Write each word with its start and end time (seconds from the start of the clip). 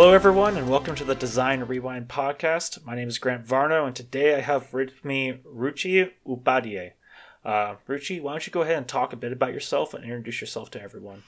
Hello, 0.00 0.12
everyone, 0.12 0.56
and 0.56 0.70
welcome 0.70 0.94
to 0.94 1.02
the 1.02 1.16
Design 1.16 1.64
Rewind 1.64 2.06
podcast. 2.06 2.86
My 2.86 2.94
name 2.94 3.08
is 3.08 3.18
Grant 3.18 3.44
Varno, 3.44 3.84
and 3.84 3.96
today 3.96 4.36
I 4.36 4.42
have 4.42 4.72
with 4.72 5.04
me 5.04 5.40
Ruchi 5.44 6.12
Upadhyay. 6.24 6.92
Uh, 7.44 7.74
Ruchi, 7.88 8.22
why 8.22 8.30
don't 8.30 8.46
you 8.46 8.52
go 8.52 8.62
ahead 8.62 8.76
and 8.76 8.86
talk 8.86 9.12
a 9.12 9.16
bit 9.16 9.32
about 9.32 9.52
yourself 9.52 9.94
and 9.94 10.04
introduce 10.04 10.40
yourself 10.40 10.70
to 10.70 10.80
everyone? 10.80 11.24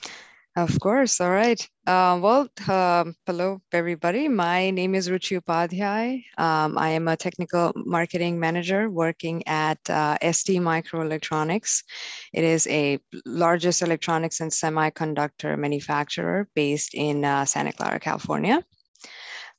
Of 0.57 0.81
course. 0.81 1.21
All 1.21 1.31
right. 1.31 1.61
Uh, 1.87 2.19
well, 2.21 2.49
um, 2.69 3.15
hello, 3.25 3.63
everybody. 3.73 4.27
My 4.27 4.71
name 4.71 4.97
is 4.97 5.09
Ruchi 5.09 5.41
Upadhyay. 5.41 6.25
Um, 6.39 6.77
I 6.77 6.91
am 6.91 7.07
a 7.07 7.17
technical 7.17 7.73
marketing 7.77 8.41
manager 8.41 8.91
working 8.91 9.47
at 9.47 9.79
uh, 9.89 10.19
ST 10.33 10.61
Microelectronics. 10.61 11.85
It 12.33 12.43
is 12.43 12.67
a 12.67 12.99
largest 13.25 13.83
electronics 13.83 14.41
and 14.41 14.51
semiconductor 14.51 15.57
manufacturer 15.57 16.49
based 16.57 16.95
in 16.95 17.25
uh, 17.25 17.45
Santa 17.45 17.73
Clara, 17.73 18.01
California. 18.01 18.65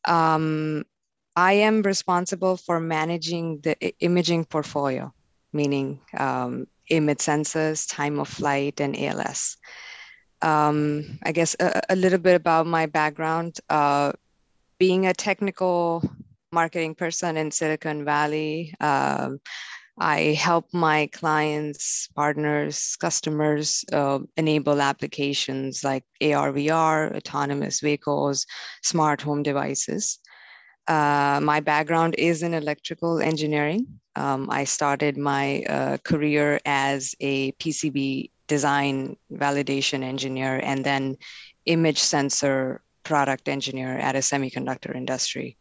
Um, 0.04 0.84
I 1.38 1.54
am 1.54 1.84
responsible 1.84 2.58
for 2.58 2.82
managing 2.82 3.62
the 3.62 3.76
imaging 4.02 4.44
portfolio, 4.44 5.14
meaning 5.54 6.02
um, 6.18 6.68
image 6.90 7.20
sensors, 7.20 7.88
time 7.90 8.20
of 8.20 8.28
flight, 8.28 8.82
and 8.82 8.98
ALS 8.98 9.56
um, 10.42 11.20
I 11.24 11.32
guess 11.32 11.56
a, 11.60 11.82
a, 11.90 11.96
little 11.96 12.20
bit 12.20 12.36
about 12.36 12.68
my 12.68 12.86
background. 12.86 13.60
Uh, 13.70 14.14
being 14.80 15.06
a 15.08 15.14
technical 15.14 16.04
marketing 16.52 16.96
person 16.96 17.38
in 17.38 17.52
Silicon 17.52 18.04
Valley, 18.04 18.74
um, 18.80 19.40
I 20.00 20.34
help 20.40 20.74
my 20.74 21.08
clients, 21.14 22.10
partners, 22.16 22.96
customers 23.00 23.86
uh, 23.94 24.20
enable 24.38 24.82
applications 24.82 25.84
like 25.84 26.04
AR, 26.22 26.52
VR, 26.52 27.16
autonomous 27.16 27.82
vehicles, 27.82 28.48
smart 28.82 29.22
home 29.22 29.44
devices. 29.44 30.20
Uh, 30.88 31.40
my 31.44 31.60
background 31.60 32.16
is 32.18 32.42
in 32.42 32.54
electrical 32.54 33.20
engineering. 33.20 33.86
Um, 34.16 34.50
I 34.50 34.64
started 34.64 35.18
my 35.18 35.64
uh, 35.70 35.98
career 36.04 36.60
as 36.66 37.14
a 37.20 37.52
PCB 37.54 38.32
design 38.52 39.16
validation 39.32 40.04
engineer 40.04 40.60
and 40.60 40.84
then 40.84 41.16
image 41.66 42.00
sensor 42.00 42.82
product 43.04 43.48
engineer 43.48 43.98
at 44.08 44.20
a 44.20 44.24
semiconductor 44.32 44.92
industry. 44.94 45.58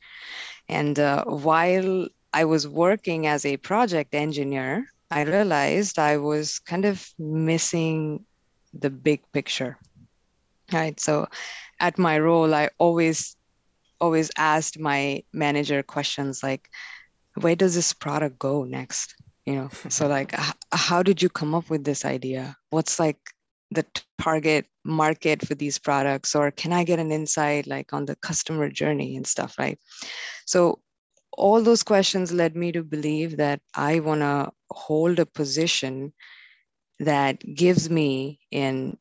And 0.68 0.98
uh, 0.98 1.24
while 1.46 2.08
I 2.32 2.44
was 2.44 2.66
working 2.66 3.26
as 3.26 3.46
a 3.46 3.62
project 3.70 4.14
engineer, 4.14 4.90
I 5.10 5.22
realized 5.22 5.98
I 5.98 6.16
was 6.18 6.58
kind 6.58 6.84
of 6.84 6.96
missing 7.18 8.26
the 8.74 8.90
big 8.90 9.20
picture. 9.32 9.78
Right. 10.72 10.98
So 10.98 11.26
at 11.78 11.98
my 11.98 12.18
role, 12.18 12.54
I 12.54 12.70
always 12.78 13.36
always 14.00 14.30
asked 14.36 14.78
my 14.78 15.22
manager 15.32 15.82
questions 15.82 16.42
like, 16.42 16.70
where 17.42 17.56
does 17.56 17.74
this 17.74 17.92
product 17.92 18.38
go 18.38 18.64
next? 18.64 19.14
You 19.50 19.56
know 19.56 19.70
so 19.88 20.06
like 20.06 20.32
h- 20.38 20.54
how 20.72 21.02
did 21.02 21.22
you 21.22 21.28
come 21.28 21.54
up 21.54 21.70
with 21.70 21.84
this 21.84 22.04
idea? 22.04 22.56
What's 22.70 22.98
like 23.00 23.18
the 23.70 23.84
target 24.18 24.66
market 24.84 25.46
for 25.46 25.54
these 25.54 25.78
products? 25.78 26.34
Or 26.34 26.50
can 26.50 26.72
i 26.72 26.84
get 26.84 26.98
an 26.98 27.12
insight 27.12 27.66
like 27.66 27.92
on 27.92 28.06
the 28.06 28.16
customer 28.16 28.68
journey 28.68 29.16
and 29.16 29.26
stuff 29.26 29.58
right? 29.58 29.78
So 30.46 30.80
all 31.32 31.62
those 31.62 31.82
questions 31.82 32.32
led 32.32 32.56
me 32.56 32.72
to 32.72 32.82
believe 32.82 33.36
that 33.36 33.60
i 33.74 34.00
want 34.00 34.20
to 34.20 34.50
hold 34.70 35.18
a 35.18 35.26
position 35.26 36.12
that 36.98 37.38
gives 37.54 37.88
me 37.88 38.40
an 38.52 38.98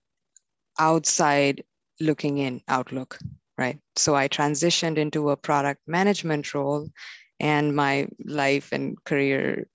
outside 0.79 1.63
looking 1.99 2.37
in 2.37 2.61
outlook 2.67 3.17
right? 3.57 3.79
So 3.95 4.15
i 4.15 4.27
transitioned 4.27 4.97
into 4.97 5.31
a 5.31 5.37
product 5.37 5.81
management 5.87 6.53
role 6.53 6.87
and 7.39 7.75
my 7.75 8.07
life 8.23 8.71
and 8.71 8.95
career 9.03 9.67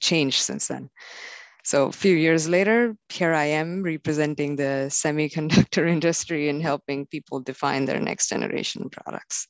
changed 0.00 0.42
since 0.42 0.68
then. 0.68 0.90
So 1.64 1.86
a 1.86 1.92
few 1.92 2.16
years 2.16 2.48
later, 2.48 2.96
here 3.08 3.32
I 3.32 3.44
am 3.44 3.82
representing 3.82 4.56
the 4.56 4.88
semiconductor 4.88 5.88
industry 5.96 6.48
and 6.48 6.60
helping 6.60 7.06
people 7.06 7.40
define 7.40 7.84
their 7.84 8.00
next 8.00 8.28
generation 8.28 8.90
products. 8.90 9.46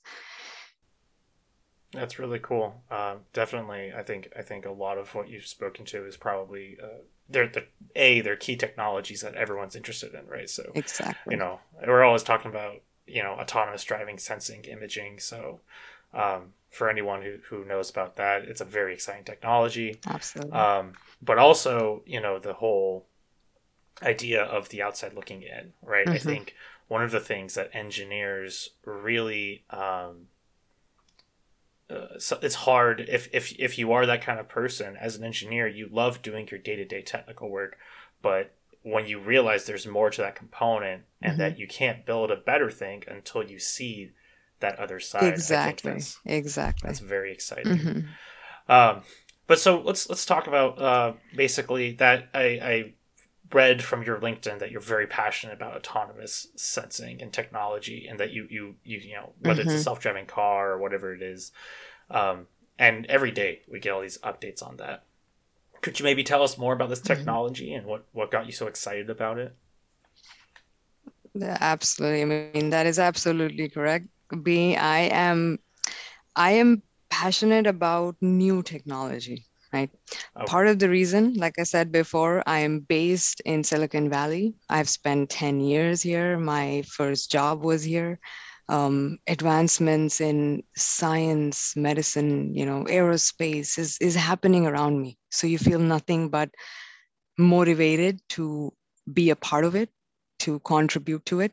That's 1.93 2.19
really 2.19 2.39
cool. 2.39 2.83
Um, 2.91 3.21
definitely, 3.33 3.93
I 3.95 4.03
think 4.03 4.29
I 4.37 4.43
think 4.43 4.65
a 4.65 4.71
lot 4.71 4.97
of 4.97 5.15
what 5.15 5.29
you've 5.29 5.47
spoken 5.47 5.85
to 5.87 6.07
is 6.07 6.17
probably 6.17 6.79
uh, 6.83 7.03
they're 7.29 7.49
the 7.49 7.67
a 7.95 8.23
they're 8.23 8.37
key 8.37 8.57
technologies 8.57 9.21
that 9.21 9.35
everyone's 9.35 9.77
interested 9.77 10.15
in, 10.15 10.27
right? 10.27 10.49
So 10.49 10.73
exactly, 10.75 11.35
you 11.35 11.39
know, 11.39 11.61
we're 11.87 12.03
always 12.03 12.23
talking 12.23 12.51
about 12.51 12.77
you 13.07 13.23
know 13.23 13.33
autonomous 13.33 13.85
driving, 13.85 14.17
sensing, 14.17 14.65
imaging. 14.65 15.19
So 15.19 15.61
um, 16.15 16.53
for 16.71 16.89
anyone 16.89 17.23
who, 17.23 17.37
who 17.49 17.65
knows 17.65 17.91
about 17.91 18.17
that, 18.17 18.43
it's 18.45 18.61
a 18.61 18.65
very 18.65 18.95
exciting 18.95 19.25
technology. 19.25 19.99
Absolutely. 20.07 20.53
Um, 20.53 20.93
but 21.21 21.39
also, 21.39 22.03
you 22.07 22.21
know, 22.21 22.39
the 22.39 22.55
whole 22.55 23.07
idea 24.03 24.43
of 24.43 24.69
the 24.71 24.83
outside 24.83 25.15
looking 25.15 25.43
in, 25.43 25.73
right? 25.83 26.07
Mm-hmm. 26.07 26.15
I 26.15 26.19
think 26.19 26.55
one 26.89 27.03
of 27.03 27.11
the 27.11 27.21
things 27.21 27.55
that 27.55 27.71
engineers 27.75 28.71
really 28.85 29.65
um, 29.71 30.27
uh, 31.93 32.19
so 32.19 32.39
it's 32.43 32.55
hard 32.55 33.01
if, 33.09 33.29
if 33.33 33.53
if 33.59 33.79
you 33.79 33.93
are 33.93 34.07
that 34.07 34.23
kind 34.23 34.41
of 34.41 34.49
person 34.49 34.97
as 34.97 35.17
an 35.17 35.25
engineer 35.25 35.67
you 35.67 35.89
love 35.91 36.23
doing 36.23 36.49
your 36.51 36.61
day-to-day 36.61 37.03
technical 37.03 37.51
work 37.51 37.77
but 38.23 38.55
when 38.83 39.07
you 39.07 39.19
realize 39.19 39.65
there's 39.65 39.87
more 39.87 40.11
to 40.11 40.21
that 40.21 40.35
component 40.35 41.03
and 41.21 41.33
mm-hmm. 41.33 41.41
that 41.41 41.59
you 41.59 41.67
can't 41.67 42.07
build 42.07 42.31
a 42.31 42.37
better 42.37 42.71
thing 42.71 43.03
until 43.09 43.43
you 43.43 43.59
see 43.59 44.11
that 44.63 44.79
other 44.79 44.99
side. 44.99 45.25
Exactly. 45.25 45.93
That's, 45.93 46.19
exactly. 46.25 46.89
That's 46.89 47.01
very 47.01 47.33
exciting. 47.33 47.77
Mm-hmm. 47.77 48.73
Um, 48.73 49.03
but 49.47 49.61
so 49.61 49.81
let's 49.81 50.09
let's 50.09 50.25
talk 50.25 50.47
about 50.47 50.81
uh, 50.81 51.13
basically 51.37 51.93
that 51.95 52.29
I, 52.33 52.43
I 52.43 52.95
read 53.53 53.83
from 53.83 54.03
your 54.03 54.19
LinkedIn 54.19 54.61
that 54.61 54.71
you're 54.71 54.81
very 54.81 55.07
passionate 55.07 55.55
about 55.55 55.77
autonomous 55.77 56.47
sensing 56.57 57.21
and 57.21 57.33
technology, 57.33 58.07
and 58.09 58.19
that 58.19 58.33
you 58.33 58.47
you 58.49 58.77
you, 58.85 58.99
you 58.99 59.15
know 59.15 59.33
whether 59.41 59.61
mm-hmm. 59.61 59.69
it's 59.69 59.75
a 59.75 59.75
mm-hmm. 59.75 59.83
self 59.83 60.01
driving 60.01 60.27
car 60.27 60.73
or 60.73 60.79
whatever 60.79 61.15
it 61.15 61.23
is, 61.23 61.53
um, 62.11 62.47
and 62.79 63.05
every 63.07 63.31
day 63.31 63.61
we 63.71 63.79
get 63.79 63.93
all 63.93 64.01
these 64.01 64.19
updates 64.19 64.67
on 64.67 64.79
that. 64.79 65.05
Could 65.83 65.99
you 65.99 66.05
maybe 66.05 66.23
tell 66.23 66.43
us 66.43 66.57
more 66.57 66.73
about 66.73 66.89
this 66.89 67.01
mm-hmm. 67.01 67.15
technology 67.15 67.69
mm-hmm. 67.71 67.79
and 67.79 67.87
what 67.87 68.07
what 68.13 68.31
got 68.31 68.47
you 68.47 68.53
so 68.53 68.69
excited 68.69 69.11
about 69.11 69.39
it? 69.39 69.55
Yeah, 71.35 71.57
absolutely. 71.61 72.23
I 72.23 72.25
mean, 72.27 72.71
that 72.71 72.87
is 72.87 72.99
absolutely 72.99 73.69
correct 73.69 74.07
being 74.43 74.77
i 74.77 75.01
am 75.27 75.59
i 76.37 76.53
am 76.53 76.83
passionate 77.11 77.67
about 77.67 78.17
new 78.21 78.63
technology 78.63 79.47
right? 79.73 79.91
Okay. 80.37 80.47
part 80.47 80.67
of 80.69 80.79
the 80.79 80.89
reason 80.89 81.35
like 81.35 81.55
i 81.59 81.63
said 81.63 81.93
before 81.93 82.43
i 82.47 82.59
am 82.61 82.81
based 82.81 83.41
in 83.45 83.63
silicon 83.65 84.09
valley. 84.09 84.55
I've 84.69 84.89
spent 84.89 85.31
10 85.31 85.61
years 85.61 86.03
here. 86.03 86.39
My 86.39 86.83
first 86.87 87.31
job 87.31 87.65
was 87.65 87.83
here. 87.85 88.19
Um, 88.69 89.19
advancements 89.27 90.21
in 90.21 90.63
science 90.77 91.75
medicine 91.77 92.55
you 92.55 92.65
know 92.65 92.85
aerospace 92.85 93.79
is, 93.79 93.99
is 94.01 94.15
happening 94.15 94.67
around 94.67 95.01
me. 95.01 95.19
So 95.31 95.47
you 95.47 95.59
feel 95.59 95.79
nothing 95.81 96.29
but 96.31 96.51
motivated 97.39 98.21
to 98.31 98.73
be 99.13 99.31
a 99.31 99.37
part 99.37 99.65
of 99.65 99.75
it 99.75 99.91
to 100.41 100.59
contribute 100.61 101.25
to 101.27 101.41
it 101.41 101.53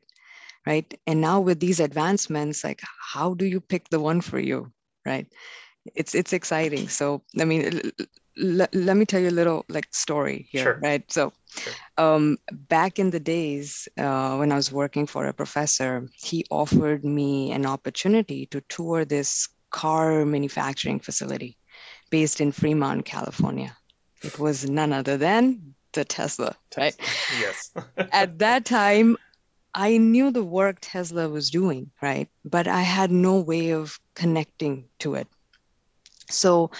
right? 0.70 0.90
And 1.08 1.20
now 1.20 1.38
with 1.42 1.60
these 1.60 1.80
advancements 1.80 2.64
like 2.64 2.82
how 3.14 3.34
do 3.34 3.46
you 3.46 3.60
pick 3.60 3.90
the 3.90 4.00
one 4.00 4.22
for 4.22 4.40
you 4.40 4.72
right? 5.06 5.28
It's 5.96 6.14
it's 6.14 6.34
exciting. 6.34 6.88
So 6.88 7.06
i 7.42 7.46
mean 7.46 7.62
l- 7.74 8.08
l- 8.62 8.74
let 8.88 8.96
me 8.98 9.06
tell 9.06 9.22
you 9.26 9.30
a 9.30 9.40
little 9.42 9.66
like 9.70 9.88
story 9.92 10.48
here 10.52 10.64
sure. 10.64 10.80
right? 10.84 11.04
So 11.12 11.34
sure. 11.58 11.74
um, 11.98 12.38
back 12.76 13.00
in 13.00 13.10
the 13.10 13.20
days 13.20 13.88
uh, 13.98 14.36
when 14.40 14.52
i 14.52 14.56
was 14.56 14.72
working 14.72 15.06
for 15.14 15.26
a 15.26 15.34
professor 15.34 16.08
he 16.28 16.46
offered 16.50 17.04
me 17.04 17.52
an 17.52 17.66
opportunity 17.66 18.46
to 18.52 18.62
tour 18.70 19.06
this 19.06 19.50
car 19.72 20.26
manufacturing 20.26 21.00
facility 21.00 21.58
based 22.10 22.42
in 22.42 22.52
fremont 22.52 23.06
california. 23.06 23.76
It 24.22 24.38
was 24.38 24.70
none 24.70 24.92
other 24.94 25.18
than 25.18 25.74
the 25.94 26.06
tesla, 26.06 26.56
tesla. 26.72 26.84
right 26.84 26.98
yes. 27.30 27.72
At 28.12 28.40
that 28.40 28.66
time 28.66 29.18
I 29.74 29.98
knew 29.98 30.32
the 30.32 30.44
work 30.44 30.78
Tesla 30.82 31.30
was 31.30 31.50
doing, 31.50 31.92
right? 32.02 32.28
But 32.44 32.68
I 32.68 32.82
had 32.82 33.12
no 33.12 33.40
way 33.40 33.72
of 33.72 34.00
connecting 34.16 34.86
to 35.00 35.16
it. 35.16 35.28
So 36.30 36.72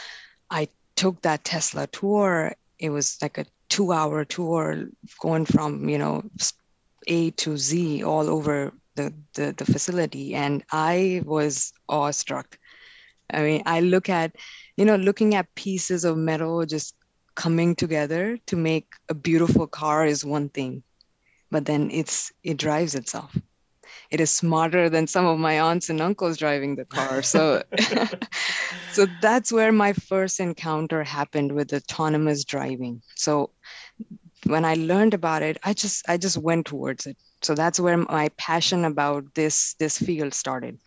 I 0.50 0.68
took 0.96 1.22
that 1.22 1.44
Tesla 1.44 1.88
tour. 1.88 2.54
It 2.80 2.90
was 2.90 3.18
like 3.22 3.38
a 3.38 3.46
two 3.70 3.92
hour 3.92 4.26
tour 4.26 4.90
going 5.22 5.46
from, 5.46 5.88
you 5.88 5.98
know, 5.98 6.24
A 7.08 7.32
to 7.32 7.58
Z 7.58 8.04
all 8.04 8.30
over 8.30 8.74
the, 8.96 9.14
the, 9.36 9.54
the 9.56 9.66
facility. 9.66 10.34
And 10.34 10.64
I 10.72 11.22
was 11.26 11.74
awestruck. 11.88 12.58
I 13.32 13.42
mean, 13.44 13.64
I 13.66 13.82
look 13.82 14.10
at, 14.10 14.36
you 14.76 14.86
know, 14.86 14.96
looking 14.96 15.36
at 15.36 15.54
pieces 15.56 16.06
of 16.06 16.18
metal 16.18 16.66
just 16.66 16.96
coming 17.36 17.76
together 17.76 18.38
to 18.48 18.56
make 18.56 18.88
a 19.08 19.14
beautiful 19.14 19.68
car 19.68 20.06
is 20.06 20.26
one 20.26 20.50
thing 20.50 20.84
but 21.52 21.66
then 21.66 21.90
it's 21.92 22.32
it 22.44 22.58
drives 22.58 22.96
itself. 22.96 23.36
It 24.12 24.20
is 24.22 24.30
smarter 24.32 24.90
than 24.90 25.08
some 25.08 25.26
of 25.26 25.40
my 25.40 25.60
aunts 25.60 25.90
and 25.90 26.02
uncles 26.02 26.38
driving 26.38 26.76
the 26.76 26.86
car. 26.86 27.22
So 27.24 27.64
so 28.88 29.06
that's 29.20 29.52
where 29.52 29.72
my 29.72 29.94
first 29.94 30.40
encounter 30.40 31.04
happened 31.04 31.52
with 31.54 31.74
autonomous 31.74 32.44
driving. 32.46 33.02
So 33.16 33.52
when 34.46 34.66
i 34.66 34.74
learned 34.76 35.14
about 35.14 35.42
it 35.44 35.58
i 35.64 35.74
just 35.74 36.08
i 36.10 36.18
just 36.18 36.38
went 36.38 36.66
towards 36.66 37.06
it. 37.06 37.18
So 37.42 37.56
that's 37.56 37.80
where 37.80 37.98
my 37.98 38.30
passion 38.38 38.84
about 38.86 39.24
this 39.36 39.74
this 39.80 39.98
field 39.98 40.34
started. 40.34 40.78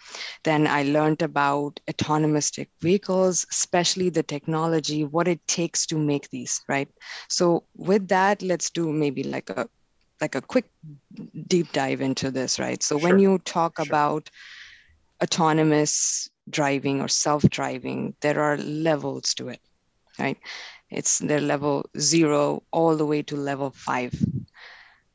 Then 0.44 0.66
i 0.66 0.82
learned 0.82 1.22
about 1.22 1.80
autonomous 1.90 2.50
vehicles 2.80 3.46
especially 3.50 4.10
the 4.10 4.22
technology 4.22 5.04
what 5.04 5.28
it 5.28 5.40
takes 5.46 5.86
to 5.86 5.98
make 5.98 6.28
these 6.30 6.60
right? 6.68 6.88
So 7.28 7.64
with 7.76 8.08
that 8.08 8.42
let's 8.42 8.70
do 8.70 8.92
maybe 8.92 9.24
like 9.24 9.50
a 9.50 9.66
like 10.22 10.36
a 10.36 10.40
quick 10.40 10.66
deep 11.48 11.72
dive 11.72 12.00
into 12.00 12.30
this, 12.30 12.58
right? 12.58 12.82
So 12.82 12.98
sure. 12.98 13.10
when 13.10 13.18
you 13.18 13.38
talk 13.40 13.76
sure. 13.76 13.86
about 13.86 14.30
autonomous 15.22 16.30
driving 16.48 17.00
or 17.00 17.08
self-driving, 17.08 18.14
there 18.22 18.40
are 18.40 18.56
levels 18.56 19.34
to 19.34 19.48
it, 19.48 19.60
right? 20.18 20.38
It's 20.90 21.18
their 21.18 21.40
level 21.40 21.84
zero 21.98 22.62
all 22.70 22.96
the 22.96 23.06
way 23.06 23.22
to 23.22 23.36
level 23.36 23.70
five. 23.70 24.14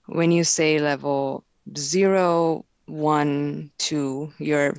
When 0.07 0.31
you 0.31 0.43
say 0.43 0.79
level 0.79 1.45
zero, 1.77 2.65
one, 2.85 3.71
two, 3.77 4.33
you're 4.39 4.75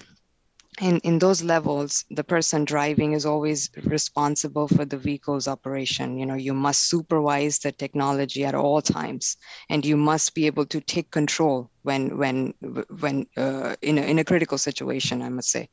in, 0.81 0.99
in 1.01 1.19
those 1.19 1.43
levels, 1.43 2.05
the 2.11 2.25
person 2.25 2.65
driving 2.65 3.13
is 3.13 3.27
always 3.27 3.71
responsible 3.85 4.69
for 4.69 4.85
the 4.85 4.97
vehicle's 4.97 5.49
operation. 5.49 6.19
You 6.19 6.27
know, 6.27 6.35
you 6.35 6.55
must 6.55 6.89
supervise 6.89 7.59
the 7.59 7.73
technology 7.73 8.45
at 8.45 8.55
all 8.55 8.81
times, 8.81 9.37
and 9.69 9.85
you 9.85 9.97
must 9.97 10.35
be 10.35 10.47
able 10.47 10.67
to 10.67 10.81
take 10.81 11.11
control 11.11 11.71
when 11.83 12.17
when 12.19 12.55
when 13.01 13.27
uh, 13.37 13.77
in 13.83 13.99
a, 13.99 14.03
in 14.03 14.19
a 14.19 14.25
critical 14.25 14.59
situation. 14.59 15.23
I 15.23 15.29
must 15.29 15.51
say, 15.51 15.69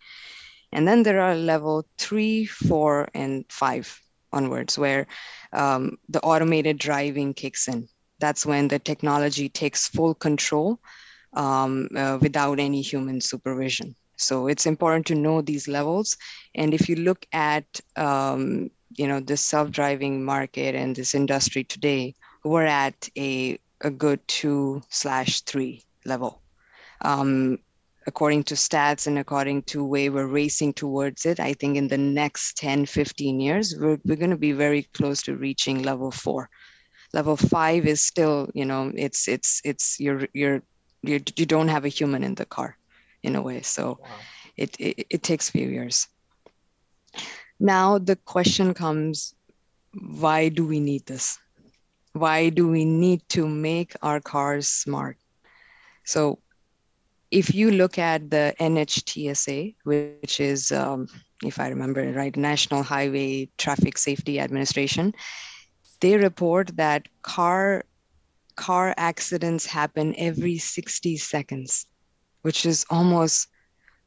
and 0.72 0.88
then 0.88 1.04
there 1.04 1.22
are 1.22 1.36
level 1.36 1.86
three, 1.98 2.46
four, 2.46 3.08
and 3.14 3.46
five 3.50 4.00
onwards, 4.32 4.78
where 4.78 5.08
um, 5.54 5.98
the 6.10 6.22
automated 6.22 6.78
driving 6.78 7.34
kicks 7.34 7.68
in. 7.68 7.88
That's 8.20 8.46
when 8.46 8.68
the 8.70 8.80
technology 8.80 9.50
takes 9.50 9.88
full 9.88 10.16
control 10.16 10.80
um, 11.34 11.90
uh, 11.96 12.18
without 12.22 12.60
any 12.60 12.82
human 12.82 13.22
supervision. 13.22 13.96
So 14.18 14.48
it's 14.48 14.66
important 14.66 15.06
to 15.08 15.16
know 15.16 15.42
these 15.42 15.68
levels. 15.68 16.18
And 16.54 16.74
if 16.74 16.88
you 16.90 16.96
look 16.98 17.26
at 17.34 17.66
um, 17.96 18.70
you 18.96 19.08
know 19.08 19.20
the 19.20 19.38
self-driving 19.38 20.24
market 20.24 20.76
and 20.76 20.96
this 20.96 21.16
industry 21.16 21.64
today, 21.64 22.16
we're 22.44 22.66
at 22.66 23.10
a, 23.18 23.60
a 23.82 23.90
good 23.90 24.26
two 24.28 24.82
slash 24.90 25.42
three 25.42 25.84
level. 26.06 26.42
Um, 27.02 27.60
according 28.08 28.44
to 28.44 28.54
stats 28.56 29.08
and 29.08 29.18
according 29.18 29.64
to 29.64 29.84
way 29.84 30.10
we're 30.10 30.28
racing 30.28 30.74
towards 30.74 31.26
it, 31.26 31.40
I 31.40 31.54
think 31.54 31.76
in 31.76 31.88
the 31.88 31.98
next 31.98 32.56
10, 32.58 32.86
15 32.86 33.40
years, 33.40 33.76
we're, 33.78 33.98
we're 34.06 34.16
going 34.16 34.30
to 34.30 34.38
be 34.38 34.52
very 34.52 34.84
close 34.94 35.24
to 35.24 35.36
reaching 35.36 35.82
level 35.82 36.12
four. 36.12 36.50
Level 37.14 37.36
five 37.36 37.86
is 37.88 38.06
still, 38.06 38.50
you 38.54 38.66
know, 38.66 38.92
it's 38.96 39.28
it's 39.28 39.62
it's 39.64 40.00
you're 40.00 40.28
you're, 40.34 40.62
you're 41.02 41.22
you 41.36 41.46
don't 41.46 41.70
have 41.70 41.86
a 41.86 41.90
human 41.90 42.24
in 42.24 42.36
the 42.36 42.46
car 42.46 42.78
in 43.26 43.36
a 43.36 43.42
way. 43.42 43.62
So 43.62 44.00
wow. 44.02 44.08
it, 44.56 44.76
it, 44.80 45.08
it 45.10 45.24
takes 45.24 45.50
a 45.50 45.52
few 45.52 45.68
years. 45.68 46.08
Now 47.60 47.98
the 47.98 48.16
question 48.16 48.74
comes, 48.74 49.34
why 49.94 50.50
do 50.50 50.66
we 50.66 50.80
need 50.80 51.06
this? 51.06 51.40
Why 52.14 52.50
do 52.50 52.68
we 52.68 52.86
need 52.86 53.28
to 53.30 53.48
make 53.48 53.96
our 54.02 54.20
cars 54.20 54.68
smart? 54.68 55.18
So 56.04 56.40
if 57.32 57.54
you 57.54 57.72
look 57.72 57.98
at 57.98 58.30
the 58.30 58.54
NHTSA, 58.60 59.76
which 59.84 60.40
is, 60.40 60.72
um, 60.72 61.08
if 61.44 61.60
I 61.60 61.70
remember 61.70 62.14
right, 62.14 62.36
National 62.36 62.84
Highway 62.84 63.50
Traffic 63.58 63.98
Safety 63.98 64.40
Administration, 64.40 65.14
they 66.00 66.18
report 66.18 66.78
that 66.78 67.08
car 67.22 67.84
car 68.56 68.94
accidents 68.96 69.66
happen 69.66 70.16
every 70.18 70.58
60 70.58 71.18
seconds 71.18 71.88
which 72.46 72.64
is 72.64 72.86
almost 72.92 73.48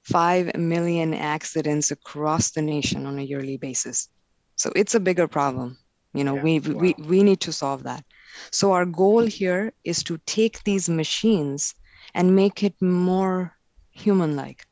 5 0.04 0.56
million 0.56 1.12
accidents 1.12 1.90
across 1.90 2.52
the 2.52 2.62
nation 2.62 3.04
on 3.04 3.18
a 3.18 3.22
yearly 3.22 3.56
basis. 3.56 4.08
So 4.54 4.70
it's 4.76 4.94
a 4.94 5.00
bigger 5.00 5.26
problem. 5.26 5.76
You 6.14 6.22
know, 6.22 6.36
yeah, 6.36 6.42
we, 6.42 6.60
wow. 6.60 6.80
we, 6.80 6.94
we 7.00 7.22
need 7.24 7.40
to 7.40 7.52
solve 7.52 7.82
that. 7.82 8.04
So 8.52 8.70
our 8.70 8.86
goal 8.86 9.26
here 9.26 9.72
is 9.82 10.04
to 10.04 10.18
take 10.18 10.62
these 10.62 10.88
machines 10.88 11.74
and 12.14 12.36
make 12.36 12.62
it 12.62 12.80
more 12.80 13.56
human 13.90 14.36
like, 14.36 14.64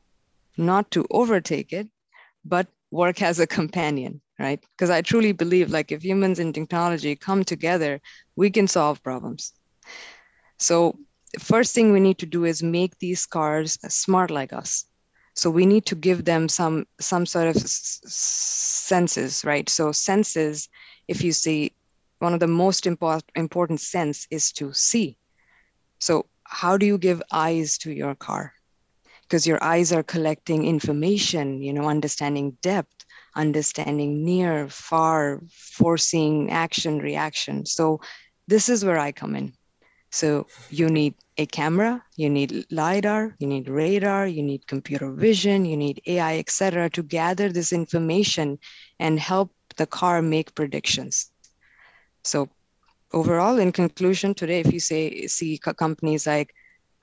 not 0.57 0.89
to 0.91 1.05
overtake 1.11 1.73
it, 1.73 1.89
but 2.45 2.67
work 2.91 3.21
as 3.21 3.37
a 3.41 3.47
companion, 3.47 4.21
right? 4.39 4.63
Because 4.77 4.89
I 4.89 5.01
truly 5.01 5.33
believe 5.33 5.71
like 5.71 5.91
if 5.91 6.05
humans 6.05 6.39
and 6.39 6.55
technology 6.55 7.17
come 7.17 7.43
together, 7.43 7.99
we 8.37 8.49
can 8.49 8.69
solve 8.69 9.03
problems. 9.03 9.51
So 10.57 10.97
first 11.39 11.73
thing 11.73 11.91
we 11.91 11.99
need 11.99 12.19
to 12.19 12.25
do 12.25 12.45
is 12.45 12.63
make 12.63 12.97
these 12.99 13.25
cars 13.25 13.77
smart 13.87 14.31
like 14.31 14.53
us. 14.53 14.85
So 15.35 15.49
we 15.49 15.65
need 15.65 15.85
to 15.87 15.95
give 15.95 16.25
them 16.25 16.49
some 16.49 16.87
some 16.99 17.25
sort 17.25 17.47
of 17.49 17.57
s- 17.57 18.01
senses 18.05 19.43
right? 19.45 19.69
So 19.69 19.91
senses 19.91 20.69
if 21.07 21.23
you 21.23 21.31
see 21.31 21.73
one 22.19 22.33
of 22.33 22.39
the 22.39 22.47
most 22.47 22.85
important 22.87 23.25
important 23.35 23.81
sense 23.81 24.27
is 24.31 24.51
to 24.53 24.73
see. 24.73 25.17
So 25.99 26.27
how 26.43 26.77
do 26.77 26.85
you 26.85 26.97
give 26.97 27.21
eyes 27.31 27.77
to 27.79 27.91
your 27.91 28.15
car? 28.15 28.53
Because 29.23 29.47
your 29.47 29.63
eyes 29.63 29.91
are 29.93 30.03
collecting 30.03 30.65
information 30.65 31.61
you 31.61 31.73
know 31.73 31.89
understanding 31.89 32.57
depth 32.61 33.05
understanding 33.35 34.23
near 34.25 34.67
far 34.69 35.41
forcing 35.49 36.51
action 36.51 36.99
reaction. 36.99 37.65
So 37.65 38.01
this 38.47 38.69
is 38.69 38.85
where 38.85 38.99
i 38.99 39.11
come 39.11 39.35
in 39.35 39.56
so 40.09 40.47
you 40.69 40.89
need 40.89 41.15
a 41.37 41.45
camera, 41.45 42.03
you 42.15 42.29
need 42.29 42.65
LiDAR, 42.71 43.35
you 43.39 43.47
need 43.47 43.67
radar, 43.67 44.27
you 44.27 44.41
need 44.41 44.65
computer 44.67 45.11
vision, 45.11 45.65
you 45.65 45.77
need 45.77 46.01
AI, 46.07 46.39
etc., 46.39 46.89
to 46.91 47.03
gather 47.03 47.49
this 47.49 47.73
information 47.73 48.57
and 48.99 49.19
help 49.19 49.51
the 49.75 49.85
car 49.85 50.21
make 50.21 50.55
predictions. 50.55 51.31
So 52.23 52.49
overall, 53.13 53.59
in 53.59 53.71
conclusion, 53.71 54.33
today, 54.33 54.61
if 54.61 54.73
you 54.73 54.79
say 54.79 55.27
see 55.27 55.57
companies 55.57 56.25
like 56.25 56.53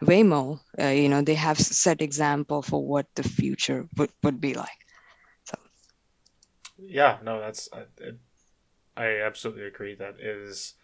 Waymo, 0.02 0.60
uh, 0.80 0.86
you 0.86 1.08
know, 1.08 1.22
they 1.22 1.34
have 1.34 1.58
set 1.58 2.02
example 2.02 2.62
for 2.62 2.84
what 2.84 3.06
the 3.14 3.22
future 3.22 3.88
would, 3.96 4.10
would 4.22 4.40
be 4.40 4.54
like. 4.54 4.80
So. 5.44 5.58
Yeah, 6.78 7.18
no, 7.22 7.40
that's 7.40 7.68
I, 7.72 7.84
I 8.96 9.20
absolutely 9.22 9.64
agree. 9.64 9.94
That 9.94 10.16
is 10.20 10.74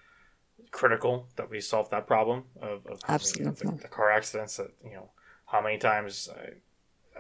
critical 0.70 1.28
that 1.36 1.50
we 1.50 1.60
solve 1.60 1.90
that 1.90 2.06
problem 2.06 2.44
of, 2.60 2.86
of 2.86 3.00
Absolutely. 3.08 3.70
The, 3.70 3.82
the, 3.82 3.88
car 3.88 4.10
accidents 4.10 4.56
that 4.56 4.70
you 4.84 4.92
know 4.92 5.10
how 5.46 5.60
many 5.60 5.78
times 5.78 6.28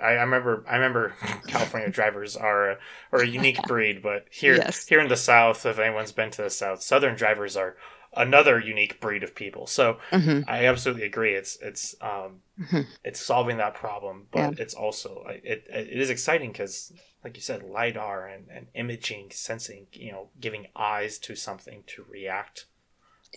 I, 0.00 0.04
I 0.04 0.12
remember 0.12 0.64
I 0.68 0.76
remember 0.76 1.14
California 1.46 1.90
drivers 1.90 2.36
are 2.36 2.70
a, 2.72 2.78
are 3.12 3.20
a 3.20 3.26
unique 3.26 3.62
breed, 3.66 4.02
but 4.02 4.26
here 4.30 4.56
yes. 4.56 4.86
here 4.86 5.00
in 5.00 5.08
the 5.08 5.16
South, 5.16 5.66
if 5.66 5.78
anyone's 5.78 6.12
been 6.12 6.30
to 6.32 6.42
the 6.42 6.50
South, 6.50 6.82
Southern 6.82 7.16
drivers 7.16 7.56
are 7.56 7.76
another 8.16 8.58
unique 8.58 9.00
breed 9.00 9.22
of 9.22 9.34
people. 9.34 9.66
So 9.66 9.98
mm-hmm. 10.10 10.48
I 10.48 10.66
absolutely 10.66 11.04
agree. 11.04 11.34
It's 11.34 11.58
it's 11.60 11.94
um 12.00 12.40
mm-hmm. 12.60 12.82
it's 13.04 13.20
solving 13.20 13.58
that 13.58 13.74
problem, 13.74 14.26
but 14.30 14.38
yeah. 14.56 14.62
it's 14.62 14.74
also 14.74 15.24
it 15.28 15.66
it 15.68 16.00
is 16.00 16.10
exciting 16.10 16.52
because 16.52 16.92
like 17.24 17.36
you 17.36 17.42
said, 17.42 17.62
lidar 17.62 18.26
and, 18.26 18.46
and 18.50 18.68
imaging, 18.74 19.30
sensing, 19.30 19.86
you 19.92 20.10
know, 20.10 20.28
giving 20.40 20.66
eyes 20.74 21.18
to 21.18 21.36
something 21.36 21.84
to 21.86 22.04
react 22.08 22.66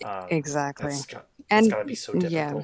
um, 0.04 0.26
exactly. 0.30 0.94
got, 1.08 1.26
and 1.50 1.66
so 1.96 2.14
yeah. 2.14 2.62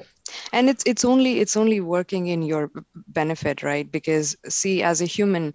and 0.53 0.69
it's 0.69 0.83
it's 0.85 1.05
only 1.05 1.39
it's 1.39 1.55
only 1.55 1.79
working 1.79 2.27
in 2.27 2.41
your 2.41 2.71
benefit 3.07 3.63
right? 3.63 3.91
Because 3.91 4.35
see 4.47 4.83
as 4.83 5.01
a 5.01 5.05
human 5.05 5.53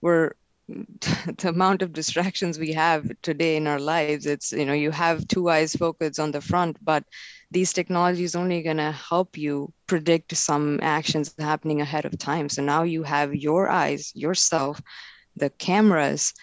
we're 0.00 0.32
the 0.68 1.48
amount 1.48 1.82
of 1.82 1.92
distractions 1.92 2.58
we 2.58 2.72
have 2.72 3.10
today 3.22 3.56
in 3.56 3.66
our 3.66 3.78
lives 3.78 4.26
it's 4.26 4.52
you 4.52 4.66
know 4.66 4.74
you 4.74 4.90
have 4.90 5.26
two 5.26 5.48
eyes 5.48 5.74
focused 5.74 6.20
on 6.20 6.30
the 6.30 6.42
front 6.42 6.76
but 6.84 7.04
these 7.50 7.72
technologies 7.72 8.36
only 8.36 8.62
going 8.62 8.76
to 8.76 8.92
help 8.92 9.38
you 9.38 9.72
predict 9.86 10.36
some 10.36 10.78
actions 10.82 11.34
happening 11.38 11.80
ahead 11.80 12.04
of 12.04 12.18
time. 12.18 12.48
So 12.48 12.62
now 12.62 12.82
you 12.82 13.02
have 13.04 13.34
your 13.34 13.68
eyes 13.68 14.12
yourself 14.14 14.80
the 15.36 15.50
cameras. 15.50 16.34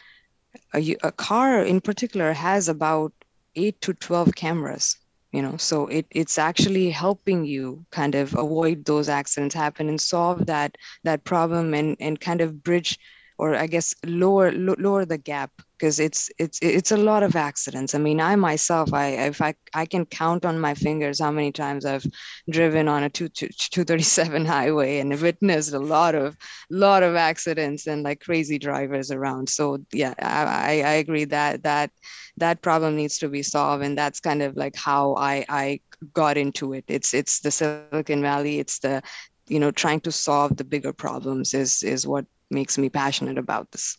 A, 0.74 0.96
a 1.04 1.12
car 1.12 1.64
in 1.64 1.82
particular 1.82 2.34
has 2.34 2.70
about 2.70 3.14
8 3.56 3.80
to 3.82 3.94
12 3.94 4.36
cameras 4.36 4.98
you 5.32 5.42
know 5.42 5.58
so 5.58 5.88
it, 5.88 6.06
it's 6.12 6.38
actually 6.38 6.90
helping 6.90 7.46
you 7.46 7.86
kind 7.92 8.16
of 8.16 8.34
avoid 8.36 8.86
those 8.86 9.10
accidents 9.10 9.56
happen 9.56 9.90
and 9.90 10.00
solve 10.00 10.46
that 10.46 10.78
that 11.04 11.24
problem 11.24 11.74
and 11.74 11.98
and 12.00 12.20
kind 12.20 12.42
of 12.42 12.64
bridge 12.64 12.98
or 13.38 13.56
i 13.56 13.68
guess 13.68 13.94
lower 14.06 14.52
lo- 14.52 14.76
lower 14.80 15.06
the 15.06 15.18
gap 15.18 15.52
because 15.78 16.00
it's 16.00 16.30
it's 16.38 16.60
it's 16.62 16.92
a 16.92 16.98
lot 16.98 17.24
of 17.24 17.36
accidents. 17.36 17.96
I 17.96 17.98
mean 17.98 18.20
i 18.20 18.36
myself 18.36 18.94
i 18.94 19.08
if 19.08 19.42
i 19.42 19.54
i 19.74 19.86
can 19.86 20.06
count 20.06 20.46
on 20.46 20.60
my 20.60 20.74
fingers 20.74 21.20
how 21.20 21.32
many 21.32 21.52
times 21.52 21.86
i've 21.86 22.06
driven 22.50 22.88
on 22.88 23.04
a 23.04 23.10
237 23.10 24.46
highway 24.56 25.00
and 25.00 25.20
witnessed 25.22 25.74
a 25.74 25.80
lot 25.80 26.16
of 26.16 26.38
lot 26.70 27.04
of 27.04 27.16
accidents 27.16 27.88
and 27.88 28.04
like 28.04 28.22
crazy 28.22 28.58
drivers 28.58 29.12
around. 29.12 29.50
So 29.50 29.80
yeah 29.92 30.14
i 30.20 30.82
i 30.82 30.94
agree 31.04 31.26
that 31.26 31.64
that 31.64 31.92
that 32.38 32.62
problem 32.62 32.96
needs 32.96 33.18
to 33.20 33.30
be 33.30 33.44
solved 33.44 33.84
and 33.84 33.98
that's 33.98 34.20
kind 34.20 34.42
of 34.42 34.56
like 34.56 34.76
how 34.76 35.16
i 35.16 35.46
i 35.50 35.80
got 36.14 36.38
into 36.38 36.74
it. 36.74 36.86
It's 36.88 37.14
it's 37.14 37.40
the 37.40 37.52
silicon 37.52 38.22
valley. 38.22 38.60
It's 38.60 38.80
the 38.80 39.02
you 39.48 39.60
know 39.60 39.72
trying 39.72 40.02
to 40.02 40.12
solve 40.12 40.58
the 40.58 40.64
bigger 40.64 40.94
problems 40.94 41.54
is 41.54 41.84
is 41.84 42.08
what 42.08 42.26
makes 42.52 42.78
me 42.78 42.90
passionate 42.90 43.38
about 43.38 43.72
this 43.72 43.98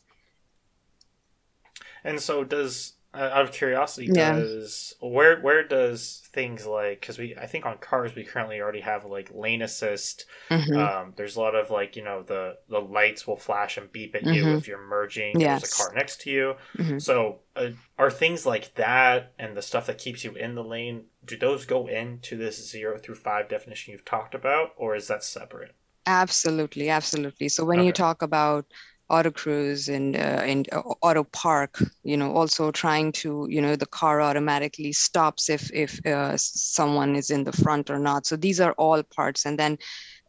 and 2.06 2.20
so 2.20 2.44
does 2.44 2.94
uh, 3.14 3.30
out 3.32 3.42
of 3.42 3.52
curiosity 3.52 4.08
yeah. 4.12 4.32
does 4.32 4.94
where 5.00 5.40
where 5.40 5.66
does 5.66 6.22
things 6.32 6.66
like 6.66 7.00
because 7.00 7.18
we 7.18 7.34
i 7.36 7.46
think 7.46 7.64
on 7.64 7.78
cars 7.78 8.14
we 8.14 8.22
currently 8.22 8.60
already 8.60 8.80
have 8.80 9.06
like 9.06 9.30
lane 9.32 9.62
assist 9.62 10.26
mm-hmm. 10.50 10.78
um, 10.78 11.14
there's 11.16 11.36
a 11.36 11.40
lot 11.40 11.54
of 11.54 11.70
like 11.70 11.96
you 11.96 12.04
know 12.04 12.22
the 12.22 12.56
the 12.68 12.78
lights 12.78 13.26
will 13.26 13.36
flash 13.36 13.78
and 13.78 13.90
beep 13.90 14.14
at 14.14 14.22
mm-hmm. 14.22 14.34
you 14.34 14.56
if 14.56 14.68
you're 14.68 14.86
merging 14.86 15.40
yes. 15.40 15.62
there's 15.62 15.72
a 15.72 15.76
car 15.76 15.94
next 15.94 16.20
to 16.20 16.30
you 16.30 16.54
mm-hmm. 16.76 16.98
so 16.98 17.40
uh, 17.56 17.68
are 17.98 18.10
things 18.10 18.44
like 18.44 18.74
that 18.74 19.32
and 19.38 19.56
the 19.56 19.62
stuff 19.62 19.86
that 19.86 19.98
keeps 19.98 20.22
you 20.22 20.32
in 20.32 20.54
the 20.54 20.64
lane 20.64 21.04
do 21.24 21.38
those 21.38 21.64
go 21.64 21.86
into 21.86 22.36
this 22.36 22.70
zero 22.70 22.98
through 22.98 23.14
five 23.14 23.48
definition 23.48 23.92
you've 23.92 24.04
talked 24.04 24.34
about 24.34 24.72
or 24.76 24.94
is 24.94 25.08
that 25.08 25.24
separate 25.24 25.74
absolutely 26.04 26.90
absolutely 26.90 27.48
so 27.48 27.64
when 27.64 27.78
okay. 27.78 27.86
you 27.86 27.92
talk 27.92 28.20
about 28.20 28.66
auto 29.08 29.30
cruise 29.30 29.88
and 29.88 30.16
uh, 30.16 30.42
and 30.42 30.68
uh, 30.72 30.80
auto 31.00 31.22
park 31.24 31.78
you 32.02 32.16
know 32.16 32.32
also 32.32 32.72
trying 32.72 33.12
to 33.12 33.46
you 33.48 33.62
know 33.62 33.76
the 33.76 33.86
car 33.86 34.20
automatically 34.20 34.92
stops 34.92 35.48
if 35.48 35.72
if 35.72 36.04
uh, 36.06 36.36
someone 36.36 37.14
is 37.14 37.30
in 37.30 37.44
the 37.44 37.52
front 37.52 37.90
or 37.90 37.98
not. 37.98 38.26
So 38.26 38.36
these 38.36 38.60
are 38.60 38.72
all 38.72 39.02
parts. 39.02 39.46
And 39.46 39.58
then 39.58 39.78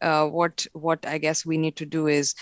uh, 0.02 0.26
what 0.26 0.66
what 0.72 1.04
i 1.06 1.18
guess 1.18 1.44
we 1.44 1.58
need 1.58 1.76
to 1.76 1.86
do 1.86 2.06
is 2.06 2.34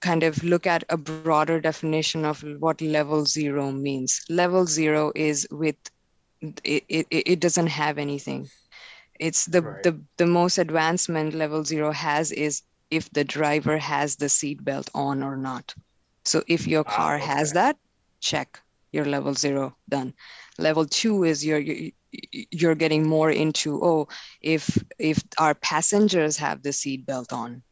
kind 0.00 0.22
of 0.22 0.42
look 0.44 0.66
at 0.66 0.84
a 0.88 0.96
broader 0.96 1.60
definition 1.60 2.24
of 2.24 2.44
what 2.58 2.80
level 2.80 3.24
zero 3.24 3.72
means. 3.72 4.24
Level 4.28 4.66
zero 4.66 5.12
is 5.14 5.46
with 5.50 5.76
it, 6.64 6.84
it, 6.88 7.06
it 7.10 7.40
doesn't 7.40 7.68
have 7.68 7.98
anything. 7.98 8.48
It's 9.18 9.46
the, 9.46 9.62
right. 9.62 9.82
the 9.82 9.98
the 10.18 10.26
most 10.26 10.58
advancement 10.58 11.34
level 11.34 11.64
zero 11.64 11.92
has 11.92 12.32
is 12.32 12.62
if 12.90 13.10
the 13.10 13.24
driver 13.24 13.78
has 13.78 14.16
the 14.16 14.26
seatbelt 14.26 14.88
on 14.94 15.22
or 15.22 15.36
not. 15.36 15.74
So 16.24 16.42
if 16.46 16.66
your 16.66 16.84
ah, 16.86 16.96
car 16.96 17.16
okay. 17.16 17.26
has 17.26 17.52
that, 17.52 17.76
check 18.20 18.60
your 18.92 19.04
level 19.04 19.34
zero 19.34 19.76
done. 19.88 20.14
Level 20.58 20.86
two 20.86 21.24
is 21.24 21.44
you're, 21.44 21.62
you're 22.50 22.74
getting 22.74 23.06
more 23.06 23.30
into 23.30 23.84
oh 23.84 24.08
if 24.40 24.82
if 24.98 25.22
our 25.38 25.54
passengers 25.54 26.36
have 26.38 26.62
the 26.62 26.70
seatbelt 26.70 27.32
on, 27.32 27.62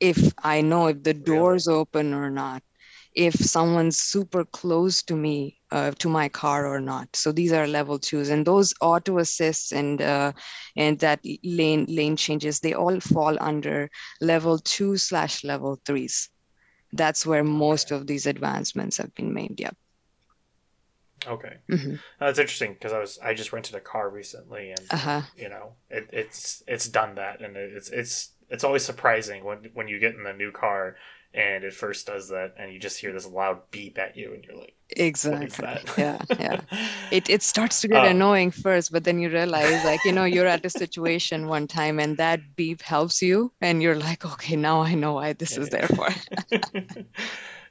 if 0.00 0.32
I 0.42 0.60
know 0.60 0.88
if 0.88 1.02
the 1.02 1.14
doors 1.14 1.66
really? 1.66 1.78
open 1.78 2.14
or 2.14 2.30
not, 2.30 2.62
if 3.14 3.34
someone's 3.34 3.98
super 4.00 4.44
close 4.44 5.02
to 5.04 5.14
me 5.14 5.60
uh, 5.72 5.90
to 5.98 6.08
my 6.08 6.28
car 6.28 6.66
or 6.66 6.80
not. 6.80 7.08
So 7.16 7.32
these 7.32 7.52
are 7.52 7.66
level 7.66 7.98
twos. 7.98 8.28
And 8.28 8.46
those 8.46 8.74
auto 8.80 9.18
assists 9.18 9.72
and 9.72 10.00
uh, 10.00 10.32
and 10.76 10.98
that 11.00 11.20
lane 11.42 11.86
lane 11.88 12.16
changes 12.16 12.60
they 12.60 12.74
all 12.74 13.00
fall 13.00 13.36
under 13.40 13.90
level 14.20 14.58
two 14.58 14.96
slash 14.96 15.42
level 15.44 15.80
threes. 15.84 16.28
That's 16.92 17.26
where 17.26 17.42
most 17.42 17.90
of 17.90 18.06
these 18.06 18.26
advancements 18.26 18.98
have 18.98 19.14
been 19.14 19.32
made 19.32 19.58
yep 19.58 19.76
Okay, 21.26 21.56
mm-hmm. 21.70 21.94
that's 22.18 22.38
interesting 22.38 22.72
because 22.72 22.92
I 22.92 22.98
was 22.98 23.18
I 23.22 23.34
just 23.34 23.52
rented 23.52 23.76
a 23.76 23.80
car 23.80 24.10
recently, 24.10 24.70
and 24.70 24.86
uh-huh. 24.90 25.22
you 25.36 25.48
know 25.48 25.74
it, 25.88 26.08
it's 26.12 26.62
it's 26.66 26.88
done 26.88 27.14
that, 27.16 27.40
and 27.40 27.56
it's 27.56 27.90
it's 27.90 28.30
it's 28.48 28.64
always 28.64 28.84
surprising 28.84 29.44
when 29.44 29.70
when 29.74 29.88
you 29.88 29.98
get 29.98 30.14
in 30.14 30.24
the 30.24 30.32
new 30.32 30.50
car 30.50 30.96
and 31.34 31.64
it 31.64 31.72
first 31.72 32.06
does 32.06 32.28
that 32.28 32.54
and 32.58 32.72
you 32.72 32.78
just 32.78 33.00
hear 33.00 33.12
this 33.12 33.26
loud 33.26 33.58
beep 33.70 33.98
at 33.98 34.16
you 34.16 34.34
and 34.34 34.44
you're 34.44 34.56
like 34.56 34.74
exactly. 34.90 35.78
yeah 35.96 36.18
yeah. 36.38 36.60
It, 37.10 37.28
it 37.28 37.42
starts 37.42 37.80
to 37.82 37.88
get 37.88 38.04
um, 38.04 38.08
annoying 38.08 38.50
first 38.50 38.92
but 38.92 39.04
then 39.04 39.18
you 39.18 39.30
realize 39.30 39.84
like 39.84 40.04
you 40.04 40.12
know 40.12 40.24
you're 40.24 40.46
at 40.46 40.64
a 40.64 40.70
situation 40.70 41.46
one 41.46 41.66
time 41.66 41.98
and 41.98 42.16
that 42.18 42.40
beep 42.56 42.82
helps 42.82 43.22
you 43.22 43.52
and 43.60 43.82
you're 43.82 43.96
like 43.98 44.24
okay 44.24 44.56
now 44.56 44.82
i 44.82 44.94
know 44.94 45.14
why 45.14 45.32
this 45.32 45.56
is 45.56 45.68
there 45.70 45.88
for. 45.88 46.08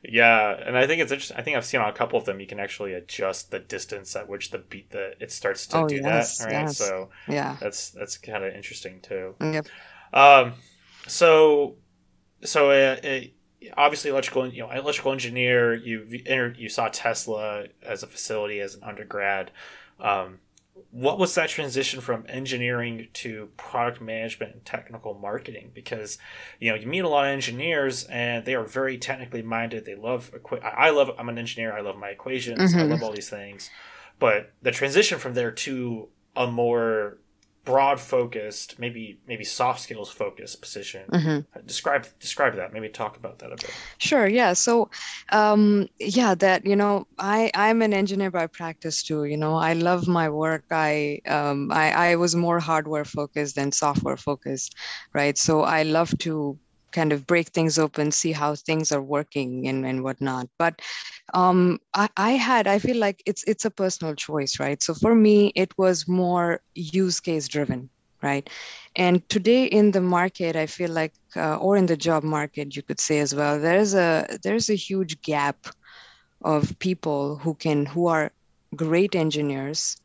Yeah 0.03 0.57
and 0.65 0.75
i 0.75 0.87
think 0.87 0.99
it's 0.99 1.11
interesting 1.11 1.37
i 1.37 1.43
think 1.43 1.55
i've 1.55 1.65
seen 1.65 1.79
on 1.79 1.87
a 1.87 1.93
couple 1.93 2.17
of 2.17 2.25
them 2.25 2.39
you 2.39 2.47
can 2.47 2.59
actually 2.59 2.93
adjust 2.93 3.51
the 3.51 3.59
distance 3.59 4.15
at 4.15 4.27
which 4.27 4.49
the 4.49 4.57
beat 4.57 4.89
the 4.89 5.13
it 5.19 5.31
starts 5.31 5.67
to 5.67 5.77
oh, 5.77 5.87
do 5.87 5.97
yes, 5.97 6.39
that 6.39 6.45
right? 6.45 6.51
yes. 6.53 6.77
so 6.77 7.09
yeah. 7.27 7.55
that's 7.61 7.91
that's 7.91 8.17
kind 8.17 8.43
of 8.43 8.51
interesting 8.55 8.99
too. 9.01 9.35
Yep. 9.39 9.67
Um 10.11 10.53
so 11.05 11.75
so 12.43 12.71
uh, 12.71 12.97
it, 13.03 13.35
obviously 13.77 14.09
electrical 14.09 14.47
you 14.47 14.61
know 14.61 14.71
electrical 14.71 15.11
engineer 15.11 15.73
you 15.73 16.07
entered 16.25 16.57
you 16.57 16.69
saw 16.69 16.89
tesla 16.91 17.65
as 17.83 18.03
a 18.03 18.07
facility 18.07 18.59
as 18.59 18.75
an 18.75 18.83
undergrad. 18.83 19.51
Um, 19.99 20.39
what 20.89 21.19
was 21.19 21.35
that 21.35 21.49
transition 21.49 22.01
from 22.01 22.25
engineering 22.27 23.07
to 23.13 23.49
product 23.55 24.01
management 24.01 24.53
and 24.53 24.65
technical 24.65 25.13
marketing? 25.13 25.71
Because 25.73 26.17
you 26.59 26.69
know 26.69 26.75
you 26.75 26.87
meet 26.87 26.99
a 26.99 27.09
lot 27.09 27.25
of 27.25 27.31
engineers 27.31 28.05
and 28.05 28.45
they 28.45 28.55
are 28.55 28.63
very 28.63 28.97
technically 28.97 29.41
minded. 29.41 29.85
They 29.85 29.95
love 29.95 30.31
i 30.63 30.89
love 30.89 31.11
i'm 31.17 31.29
an 31.29 31.37
engineer. 31.37 31.73
I 31.73 31.81
love 31.81 31.97
my 31.97 32.09
equations. 32.09 32.73
Mm-hmm. 32.73 32.79
i 32.79 32.83
love 32.83 33.03
all 33.03 33.13
these 33.13 33.29
things. 33.29 33.69
But 34.19 34.53
the 34.61 34.71
transition 34.71 35.17
from 35.17 35.33
there 35.33 35.51
to 35.51 36.09
a 36.35 36.47
more 36.47 37.17
broad 37.63 37.99
focused 37.99 38.79
maybe 38.79 39.19
maybe 39.27 39.43
soft 39.43 39.81
skills 39.81 40.09
focused 40.09 40.61
position. 40.61 41.03
Mm-hmm. 41.11 41.65
describe 41.65 42.07
describe 42.19 42.55
that. 42.55 42.73
Maybe 42.73 42.89
talk 42.89 43.17
about 43.17 43.39
that 43.39 43.47
a 43.47 43.55
bit. 43.55 43.73
Sure 43.99 44.27
yeah. 44.27 44.53
So 44.53 44.89
um 45.31 45.87
yeah 45.99 46.33
that 46.35 46.65
you 46.65 46.75
know 46.75 47.07
i 47.19 47.51
i'm 47.53 47.81
an 47.81 47.93
engineer 47.93 48.31
by 48.31 48.47
practice 48.47 49.03
too 49.03 49.25
you 49.25 49.37
know. 49.37 49.55
I 49.55 49.73
love 49.73 50.07
my 50.07 50.29
work. 50.29 50.65
I 50.71 51.21
um 51.27 51.71
i 51.71 51.91
i 51.91 52.15
was 52.15 52.35
more 52.35 52.59
hardware 52.59 53.05
focused 53.05 53.55
than 53.55 53.71
software 53.71 54.17
focused 54.17 54.75
right? 55.13 55.37
So 55.37 55.61
i 55.61 55.83
love 55.83 56.17
to 56.19 56.57
kind 56.91 57.13
of 57.13 57.25
break 57.27 57.49
things 57.49 57.79
open, 57.79 58.11
see 58.11 58.31
how 58.31 58.55
things 58.55 58.91
are 58.91 59.01
working 59.01 59.67
and, 59.67 59.85
and 59.85 60.03
whatnot. 60.03 60.47
But 60.59 60.81
um, 61.33 61.79
I, 61.93 62.09
I 62.17 62.31
had, 62.31 62.67
I 62.67 62.79
feel 62.79 62.97
like 62.97 63.21
it's 63.25 63.43
it's 63.45 63.65
a 63.65 63.71
personal 63.71 64.15
choice, 64.15 64.59
right? 64.59 64.81
So 64.81 64.93
for 64.93 65.15
me, 65.15 65.51
it 65.55 65.71
was 65.77 66.07
more 66.07 66.61
use 66.75 67.19
case 67.19 67.47
driven, 67.47 67.89
right? 68.21 68.49
And 68.95 69.27
today 69.29 69.65
in 69.65 69.91
the 69.91 70.01
market, 70.01 70.55
I 70.55 70.65
feel 70.67 70.91
like, 70.91 71.13
uh, 71.35 71.57
or 71.57 71.77
in 71.77 71.85
the 71.85 71.97
job 71.97 72.23
market, 72.23 72.75
you 72.75 72.83
could 72.83 72.99
say 72.99 73.19
as 73.19 73.33
well, 73.33 73.59
there's 73.59 73.93
a 73.93 74.27
there's 74.43 74.69
a 74.69 74.75
huge 74.75 75.21
gap 75.21 75.67
of 76.43 76.77
people 76.79 77.37
who 77.37 77.55
can 77.55 77.85
who 77.85 78.07
are 78.07 78.31
great 78.75 79.15
engineers. 79.15 79.97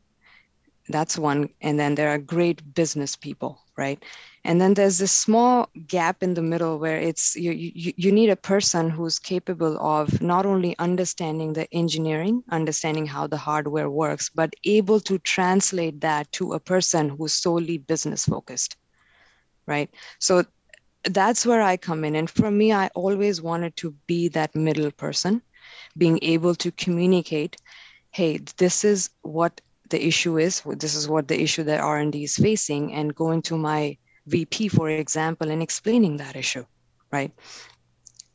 That's 0.89 1.17
one, 1.17 1.49
and 1.61 1.77
then 1.77 1.95
there 1.95 2.09
are 2.09 2.17
great 2.17 2.73
business 2.73 3.15
people, 3.17 3.59
right? 3.77 4.01
And 4.47 4.61
then 4.61 4.73
there's 4.73 4.97
this 4.97 5.11
small 5.11 5.69
gap 5.87 6.23
in 6.23 6.33
the 6.33 6.41
middle 6.41 6.79
where 6.79 6.97
it's 6.97 7.35
you, 7.35 7.51
you 7.51 7.93
you 7.97 8.11
need 8.13 8.29
a 8.29 8.35
person 8.53 8.89
who's 8.89 9.19
capable 9.19 9.77
of 9.79 10.21
not 10.21 10.45
only 10.45 10.73
understanding 10.79 11.51
the 11.53 11.67
engineering 11.73 12.41
understanding 12.49 13.05
how 13.05 13.27
the 13.27 13.37
hardware 13.37 13.89
works 13.89 14.29
but 14.33 14.53
able 14.63 15.01
to 15.01 15.19
translate 15.19 15.99
that 15.99 16.31
to 16.31 16.53
a 16.53 16.59
person 16.59 17.09
who's 17.09 17.33
solely 17.33 17.77
business 17.77 18.25
focused 18.25 18.77
right? 19.67 19.89
So 20.19 20.45
that's 21.03 21.45
where 21.45 21.61
i 21.61 21.77
come 21.77 22.03
in. 22.05 22.15
And 22.15 22.29
for 22.29 22.49
me 22.49 22.73
i 22.73 22.87
always 22.95 23.41
wanted 23.41 23.75
to 23.77 23.93
be 24.07 24.29
that 24.29 24.55
middle 24.55 24.91
person 24.91 25.41
being 25.97 26.19
able 26.21 26.55
to 26.55 26.71
communicate 26.71 27.57
hey 28.11 28.39
this 28.57 28.85
is 28.85 29.09
what 29.21 29.59
the 29.89 30.05
issue 30.05 30.37
is 30.39 30.61
this 30.77 30.95
is 30.95 31.07
what 31.07 31.27
the 31.27 31.41
issue 31.41 31.63
that 31.63 31.81
r&d 31.81 32.23
is 32.23 32.35
facing 32.35 32.93
and 32.93 33.15
go 33.15 33.31
into 33.31 33.57
my 33.57 33.97
VP, 34.27 34.69
for 34.69 34.89
example, 34.89 35.49
in 35.49 35.61
explaining 35.61 36.17
that 36.17 36.35
issue, 36.35 36.65
right? 37.11 37.31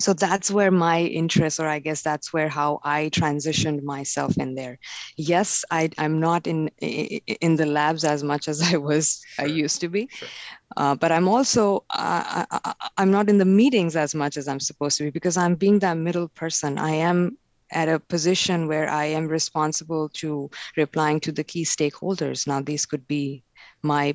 So 0.00 0.12
that's 0.12 0.50
where 0.50 0.72
my 0.72 1.00
interest, 1.02 1.60
or 1.60 1.68
I 1.68 1.78
guess 1.78 2.02
that's 2.02 2.32
where 2.32 2.48
how 2.48 2.80
I 2.82 3.08
transitioned 3.10 3.82
myself 3.84 4.36
in 4.36 4.54
there. 4.56 4.78
Yes, 5.16 5.64
I, 5.70 5.90
I'm 5.96 6.18
not 6.18 6.48
in 6.48 6.68
in 6.78 7.56
the 7.56 7.66
labs 7.66 8.04
as 8.04 8.24
much 8.24 8.48
as 8.48 8.60
I 8.74 8.78
was 8.78 9.20
sure. 9.24 9.44
I 9.44 9.48
used 9.48 9.80
to 9.82 9.88
be, 9.88 10.08
sure. 10.10 10.28
uh, 10.76 10.96
but 10.96 11.12
I'm 11.12 11.28
also 11.28 11.84
uh, 11.90 12.44
I, 12.50 12.74
I'm 12.96 13.12
not 13.12 13.28
in 13.28 13.38
the 13.38 13.44
meetings 13.44 13.94
as 13.94 14.14
much 14.14 14.36
as 14.36 14.48
I'm 14.48 14.60
supposed 14.60 14.98
to 14.98 15.04
be 15.04 15.10
because 15.10 15.36
I'm 15.36 15.54
being 15.54 15.78
that 15.80 15.96
middle 15.96 16.28
person. 16.28 16.78
I 16.78 16.90
am 16.96 17.38
at 17.70 17.88
a 17.88 18.00
position 18.00 18.68
where 18.68 18.88
I 18.88 19.06
am 19.06 19.28
responsible 19.28 20.08
to 20.14 20.50
replying 20.76 21.20
to 21.20 21.32
the 21.32 21.44
key 21.44 21.64
stakeholders. 21.64 22.46
Now, 22.46 22.60
these 22.60 22.86
could 22.86 23.06
be 23.06 23.44
my 23.82 24.14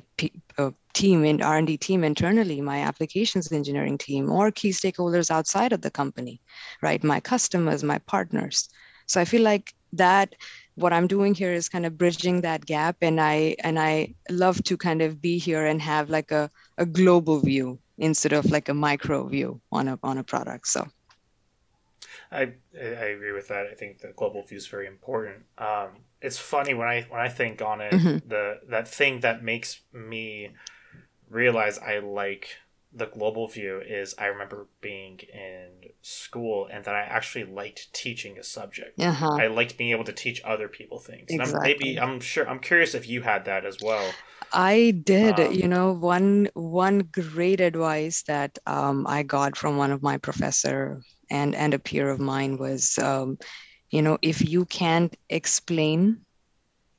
uh, 0.58 0.70
team 0.94 1.24
in 1.24 1.42
r&d 1.42 1.76
team 1.76 2.04
internally 2.04 2.60
my 2.60 2.80
applications 2.80 3.52
engineering 3.52 3.98
team 3.98 4.30
or 4.30 4.50
key 4.50 4.70
stakeholders 4.70 5.30
outside 5.30 5.72
of 5.72 5.82
the 5.82 5.90
company 5.90 6.40
right 6.82 7.04
my 7.04 7.20
customers 7.20 7.84
my 7.84 7.98
partners 7.98 8.68
so 9.06 9.20
i 9.20 9.24
feel 9.24 9.42
like 9.42 9.74
that 9.92 10.34
what 10.74 10.92
i'm 10.92 11.06
doing 11.06 11.34
here 11.34 11.52
is 11.52 11.68
kind 11.68 11.86
of 11.86 11.98
bridging 11.98 12.40
that 12.40 12.64
gap 12.66 12.96
and 13.02 13.20
i 13.20 13.54
and 13.62 13.78
i 13.78 14.12
love 14.30 14.62
to 14.64 14.76
kind 14.76 15.02
of 15.02 15.20
be 15.20 15.38
here 15.38 15.66
and 15.66 15.80
have 15.80 16.10
like 16.10 16.30
a, 16.32 16.50
a 16.78 16.86
global 16.86 17.40
view 17.40 17.78
instead 17.98 18.32
of 18.32 18.44
like 18.50 18.68
a 18.68 18.74
micro 18.74 19.26
view 19.26 19.60
on 19.72 19.88
a 19.88 19.98
on 20.02 20.18
a 20.18 20.24
product 20.24 20.66
so 20.66 20.86
I 22.30 22.52
I 22.74 23.06
agree 23.16 23.32
with 23.32 23.48
that. 23.48 23.66
I 23.66 23.74
think 23.74 24.00
the 24.00 24.12
global 24.14 24.42
view 24.42 24.58
is 24.58 24.66
very 24.66 24.86
important. 24.86 25.44
Um, 25.56 26.04
it's 26.20 26.38
funny 26.38 26.74
when 26.74 26.88
I 26.88 27.06
when 27.08 27.20
I 27.20 27.28
think 27.28 27.62
on 27.62 27.80
it, 27.80 27.92
mm-hmm. 27.92 28.28
the 28.28 28.60
that 28.68 28.88
thing 28.88 29.20
that 29.20 29.42
makes 29.42 29.80
me 29.92 30.50
realize 31.30 31.78
I 31.78 31.98
like 31.98 32.48
the 32.92 33.06
global 33.06 33.46
view 33.46 33.80
is 33.86 34.14
I 34.18 34.26
remember 34.26 34.66
being 34.80 35.20
in 35.32 35.90
school 36.00 36.68
and 36.72 36.84
that 36.84 36.94
I 36.94 37.02
actually 37.02 37.44
liked 37.44 37.92
teaching 37.92 38.38
a 38.38 38.42
subject. 38.42 38.98
Uh-huh. 38.98 39.36
I 39.38 39.48
liked 39.48 39.76
being 39.76 39.90
able 39.90 40.04
to 40.04 40.12
teach 40.12 40.40
other 40.42 40.68
people 40.68 40.98
things. 40.98 41.26
Exactly. 41.28 41.56
I'm, 41.56 41.62
maybe 41.62 42.00
I'm 42.00 42.20
sure 42.20 42.48
I'm 42.48 42.60
curious 42.60 42.94
if 42.94 43.08
you 43.08 43.22
had 43.22 43.44
that 43.44 43.66
as 43.66 43.76
well. 43.82 44.10
I 44.52 45.00
did. 45.04 45.38
Um, 45.38 45.52
you 45.52 45.68
know, 45.68 45.92
one 45.92 46.48
one 46.54 47.00
great 47.12 47.60
advice 47.60 48.22
that 48.22 48.58
um, 48.66 49.06
I 49.06 49.22
got 49.22 49.56
from 49.56 49.76
one 49.76 49.92
of 49.92 50.02
my 50.02 50.16
professor 50.16 51.02
and 51.30 51.54
and 51.54 51.74
a 51.74 51.78
peer 51.78 52.08
of 52.08 52.18
mine 52.18 52.56
was, 52.56 52.98
um, 52.98 53.38
you 53.90 54.02
know, 54.02 54.18
if 54.22 54.46
you 54.46 54.64
can't 54.66 55.16
explain 55.28 56.20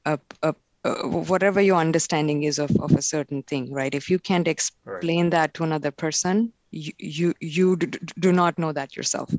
a, 0.06 0.20
a 0.44 0.56
uh, 0.86 0.96
whatever 1.04 1.60
your 1.60 1.78
understanding 1.78 2.44
is 2.44 2.58
of, 2.58 2.72
of 2.78 2.94
a 2.94 3.02
certain 3.02 3.44
thing 3.44 3.70
right 3.74 3.94
if 3.94 4.10
you 4.10 4.18
can't 4.18 4.48
explain 4.48 5.26
right. 5.26 5.32
that 5.32 5.54
to 5.54 5.64
another 5.64 5.92
person 5.92 6.54
you 6.72 6.94
you, 6.98 7.34
you 7.42 7.76
do 7.76 8.32
not 8.32 8.58
know 8.58 8.72
that 8.72 8.96
yourself 8.96 9.30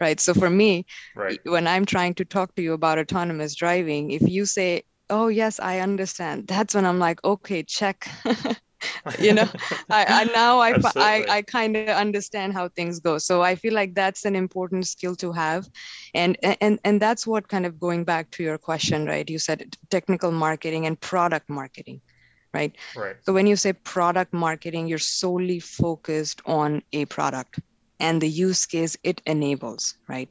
right 0.00 0.20
so 0.20 0.32
for 0.32 0.48
me 0.48 0.86
right. 1.16 1.40
when 1.46 1.66
i'm 1.66 1.84
trying 1.84 2.14
to 2.14 2.24
talk 2.24 2.54
to 2.54 2.62
you 2.62 2.74
about 2.74 2.96
autonomous 2.96 3.56
driving 3.56 4.12
if 4.12 4.22
you 4.22 4.46
say 4.46 4.84
oh 5.10 5.26
yes 5.26 5.58
i 5.58 5.80
understand 5.80 6.46
that's 6.46 6.76
when 6.76 6.86
i'm 6.86 7.00
like 7.00 7.22
okay 7.24 7.64
check 7.64 8.08
you 9.18 9.32
know 9.32 9.48
I, 9.90 10.04
I, 10.08 10.24
now 10.32 10.60
i 10.60 10.74
i, 10.96 11.26
I 11.28 11.42
kind 11.42 11.76
of 11.76 11.88
understand 11.88 12.52
how 12.52 12.68
things 12.68 13.00
go. 13.00 13.18
So 13.18 13.42
i 13.42 13.54
feel 13.54 13.74
like 13.74 13.94
that's 13.94 14.24
an 14.24 14.36
important 14.36 14.86
skill 14.86 15.14
to 15.16 15.32
have. 15.32 15.68
And 16.14 16.36
and 16.42 16.78
and 16.84 17.00
that's 17.00 17.26
what 17.26 17.48
kind 17.48 17.66
of 17.66 17.78
going 17.78 18.04
back 18.04 18.30
to 18.32 18.42
your 18.42 18.58
question 18.58 19.06
right? 19.06 19.28
You 19.28 19.38
said 19.38 19.76
technical 19.90 20.30
marketing 20.30 20.86
and 20.86 21.00
product 21.00 21.48
marketing 21.48 22.00
right? 22.52 22.76
Right. 22.96 23.16
So 23.22 23.32
when 23.32 23.46
you 23.46 23.56
say 23.56 23.72
product 23.72 24.32
marketing 24.32 24.86
you're 24.86 24.98
solely 24.98 25.60
focused 25.60 26.40
on 26.46 26.82
a 26.92 27.04
product 27.06 27.60
and 28.00 28.20
the 28.20 28.28
use 28.28 28.66
case 28.66 28.96
it 29.02 29.20
enables 29.26 29.94
right? 30.08 30.30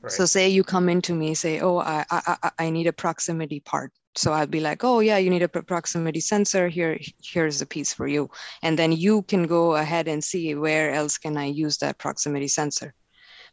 Right. 0.00 0.12
So 0.12 0.26
say 0.26 0.48
you 0.48 0.62
come 0.62 0.88
into 0.88 1.12
me, 1.12 1.34
say, 1.34 1.60
oh, 1.60 1.78
I, 1.78 2.04
I, 2.10 2.50
I 2.58 2.70
need 2.70 2.86
a 2.86 2.92
proximity 2.92 3.60
part 3.60 3.92
so 4.18 4.32
i'll 4.32 4.46
be 4.46 4.60
like 4.60 4.82
oh 4.82 5.00
yeah 5.00 5.16
you 5.16 5.30
need 5.30 5.42
a 5.42 5.48
proximity 5.48 6.20
sensor. 6.20 6.68
Here 6.68 6.98
here's 7.22 7.62
a 7.62 7.66
piece 7.66 7.92
for 7.94 8.08
you. 8.08 8.30
And 8.62 8.78
then 8.78 8.92
you 8.92 9.22
can 9.22 9.46
go 9.46 9.76
ahead 9.76 10.08
and 10.08 10.22
see 10.22 10.54
where 10.54 10.92
else 10.92 11.18
can 11.18 11.36
i 11.36 11.46
use 11.46 11.78
that 11.78 11.98
proximity 11.98 12.48
sensor. 12.48 12.94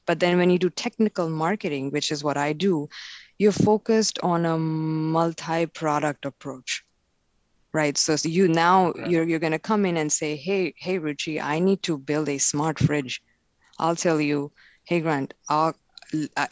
But 0.08 0.20
then 0.20 0.38
when 0.38 0.50
you 0.50 0.60
do 0.60 0.70
technical 0.70 1.30
marketing 1.30 1.92
which 1.92 2.12
is 2.12 2.24
what 2.24 2.38
i 2.38 2.54
do 2.54 2.90
you're 3.38 3.52
focused 3.52 4.18
on 4.24 4.46
a 4.46 4.58
multi-product 4.58 6.26
approach 6.26 6.84
right? 7.74 7.98
So, 7.98 8.16
so 8.16 8.30
you 8.30 8.48
now 8.48 8.94
yeah. 8.96 9.08
you're, 9.10 9.24
you're 9.30 9.46
going 9.46 9.60
to 9.60 9.60
come 9.60 9.86
in 9.86 9.98
and 9.98 10.12
say 10.12 10.36
hey 10.36 10.74
hey 10.78 10.98
ruchi 10.98 11.42
i 11.42 11.60
need 11.60 11.84
to 11.84 11.98
build 11.98 12.30
a 12.30 12.38
smart 12.38 12.80
fridge. 12.80 13.22
I'll 13.78 13.98
tell 13.98 14.22
you 14.22 14.52
hey 14.86 15.02
grant 15.02 15.34
i'll 15.50 15.76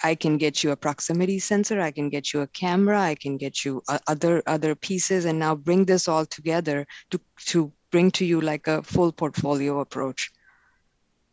I 0.04 0.16
can 0.16 0.38
get 0.38 0.64
you 0.64 0.72
a 0.72 0.76
proximity 0.76 1.40
sensor, 1.40 1.80
I 1.80 1.92
can 1.92 2.10
get 2.10 2.34
you 2.34 2.42
a 2.42 2.48
camera, 2.48 3.00
I 3.00 3.16
can 3.16 3.38
get 3.38 3.64
you 3.64 3.82
other 4.08 4.42
other 4.48 4.76
pieces, 4.76 5.26
and 5.26 5.40
now 5.40 5.56
bring 5.56 5.86
this 5.86 6.08
all 6.08 6.26
together 6.26 6.86
to 7.12 7.20
to 7.48 7.72
bring 7.92 8.12
to 8.12 8.26
you 8.26 8.42
like 8.42 8.68
a 8.68 8.82
full 8.84 9.12
portfolio 9.12 9.80
approach. 9.80 10.32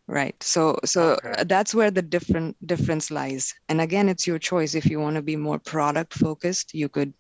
Right. 0.07 0.41
So 0.43 0.79
so 0.85 1.19
okay. 1.25 1.45
that's 1.45 1.75
where 1.75 1.91
the 1.91 2.03
different 2.03 2.57
difference 2.67 3.11
lies. 3.11 3.55
And 3.69 3.81
again, 3.81 4.09
it's 4.09 4.27
your 4.27 4.39
choice. 4.39 4.75
If 4.75 4.87
you 4.87 5.01
want 5.01 5.17
to 5.17 5.23
be 5.23 5.37
more 5.37 5.59
product 5.59 6.15
focused, 6.15 6.75
you 6.75 6.89
could 6.89 7.15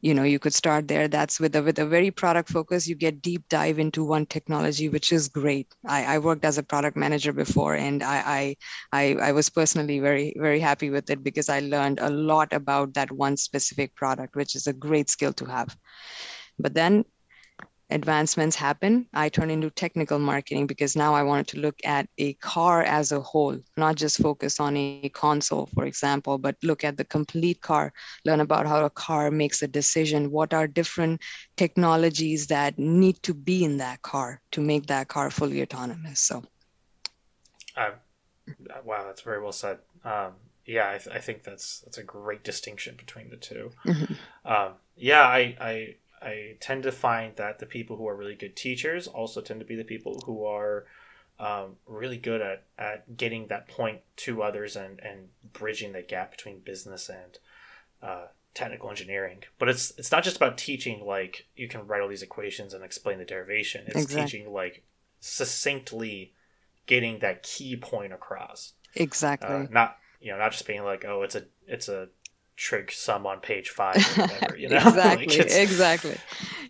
you 0.00 0.14
know 0.14 0.22
you 0.22 0.38
could 0.38 0.54
start 0.54 0.88
there. 0.88 1.08
That's 1.08 1.38
with 1.40 1.54
a 1.56 1.62
with 1.62 1.78
a 1.78 1.86
very 1.86 2.10
product 2.10 2.48
focus 2.50 2.88
you 2.88 2.94
get 2.94 3.22
deep 3.22 3.48
dive 3.48 3.78
into 3.78 4.04
one 4.04 4.26
technology 4.26 4.88
which 4.88 5.12
is 5.12 5.28
great. 5.28 5.68
I, 5.86 6.16
I 6.16 6.18
worked 6.18 6.44
as 6.44 6.58
a 6.58 6.62
product 6.62 6.96
manager 6.96 7.32
before 7.32 7.74
and 7.74 8.02
I, 8.02 8.22
I 8.26 8.56
i 8.92 9.28
i 9.28 9.32
was 9.32 9.50
personally 9.50 10.00
very 10.00 10.34
very 10.36 10.60
happy 10.60 10.90
with 10.90 11.10
it 11.10 11.22
because 11.22 11.48
i 11.48 11.60
learned 11.60 11.98
a 12.00 12.10
lot 12.10 12.52
about 12.52 12.94
that 12.94 13.10
one 13.12 13.36
specific 13.36 13.94
product 13.94 14.36
which 14.36 14.54
is 14.56 14.66
a 14.66 14.72
great 14.72 15.10
skill 15.10 15.32
to 15.34 15.44
have. 15.46 15.76
But 16.58 16.74
then 16.74 17.04
advancements 17.90 18.56
happen, 18.56 19.06
I 19.12 19.28
turn 19.28 19.50
into 19.50 19.70
technical 19.70 20.18
marketing 20.18 20.66
because 20.66 20.96
now 20.96 21.14
I 21.14 21.22
wanted 21.22 21.48
to 21.48 21.60
look 21.60 21.78
at 21.84 22.08
a 22.18 22.34
car 22.34 22.82
as 22.82 23.12
a 23.12 23.20
whole, 23.20 23.58
not 23.76 23.96
just 23.96 24.22
focus 24.22 24.60
on 24.60 24.76
a 24.76 25.10
console, 25.14 25.66
for 25.74 25.84
example, 25.84 26.38
but 26.38 26.56
look 26.62 26.84
at 26.84 26.96
the 26.96 27.04
complete 27.04 27.60
car, 27.60 27.92
learn 28.24 28.40
about 28.40 28.66
how 28.66 28.84
a 28.84 28.90
car 28.90 29.30
makes 29.30 29.62
a 29.62 29.68
decision, 29.68 30.30
what 30.30 30.54
are 30.54 30.66
different 30.66 31.20
technologies 31.56 32.46
that 32.46 32.78
need 32.78 33.22
to 33.22 33.34
be 33.34 33.64
in 33.64 33.76
that 33.78 34.02
car 34.02 34.40
to 34.52 34.60
make 34.60 34.86
that 34.86 35.08
car 35.08 35.30
fully 35.30 35.62
autonomous. 35.62 36.20
So, 36.20 36.42
uh, 37.76 37.92
wow, 38.84 39.04
that's 39.04 39.22
very 39.22 39.40
well 39.42 39.52
said. 39.52 39.78
Um, 40.04 40.32
yeah, 40.66 40.90
I, 40.90 40.98
th- 40.98 41.14
I, 41.14 41.18
think 41.18 41.42
that's 41.42 41.80
that's 41.80 41.98
a 41.98 42.02
great 42.02 42.44
distinction 42.44 42.94
between 42.96 43.28
the 43.28 43.36
2 43.36 43.70
mm-hmm. 43.86 44.14
um, 44.50 44.74
yeah, 44.96 45.22
I, 45.22 45.56
I 45.60 45.96
I 46.22 46.56
tend 46.60 46.82
to 46.82 46.92
find 46.92 47.36
that 47.36 47.58
the 47.58 47.66
people 47.66 47.96
who 47.96 48.06
are 48.08 48.16
really 48.16 48.34
good 48.34 48.56
teachers 48.56 49.06
also 49.06 49.40
tend 49.40 49.60
to 49.60 49.66
be 49.66 49.76
the 49.76 49.84
people 49.84 50.22
who 50.26 50.44
are 50.44 50.84
um, 51.38 51.76
really 51.86 52.18
good 52.18 52.42
at, 52.42 52.64
at 52.78 53.16
getting 53.16 53.46
that 53.46 53.68
point 53.68 54.00
to 54.16 54.42
others 54.42 54.76
and, 54.76 55.00
and 55.00 55.28
bridging 55.52 55.92
the 55.92 56.02
gap 56.02 56.30
between 56.32 56.60
business 56.60 57.08
and 57.08 57.38
uh, 58.02 58.26
technical 58.52 58.90
engineering. 58.90 59.44
But 59.58 59.70
it's 59.70 59.92
it's 59.96 60.12
not 60.12 60.24
just 60.24 60.36
about 60.36 60.58
teaching 60.58 61.04
like 61.04 61.46
you 61.56 61.68
can 61.68 61.86
write 61.86 62.02
all 62.02 62.08
these 62.08 62.22
equations 62.22 62.74
and 62.74 62.84
explain 62.84 63.18
the 63.18 63.24
derivation. 63.24 63.84
It's 63.86 64.02
exactly. 64.02 64.22
teaching 64.22 64.52
like 64.52 64.84
succinctly 65.20 66.34
getting 66.86 67.20
that 67.20 67.42
key 67.42 67.76
point 67.76 68.12
across. 68.12 68.74
Exactly. 68.94 69.48
Uh, 69.48 69.66
not 69.70 69.96
you 70.20 70.32
know 70.32 70.38
not 70.38 70.52
just 70.52 70.66
being 70.66 70.84
like 70.84 71.04
oh 71.06 71.22
it's 71.22 71.34
a 71.34 71.44
it's 71.66 71.88
a 71.88 72.08
trig 72.60 72.92
some 72.92 73.26
on 73.26 73.40
page 73.40 73.70
five 73.78 73.96
or 73.96 74.26
whatever, 74.26 74.56
you 74.56 74.68
know? 74.68 74.76
exactly, 74.86 75.38
like 75.38 75.50
exactly. 75.50 76.16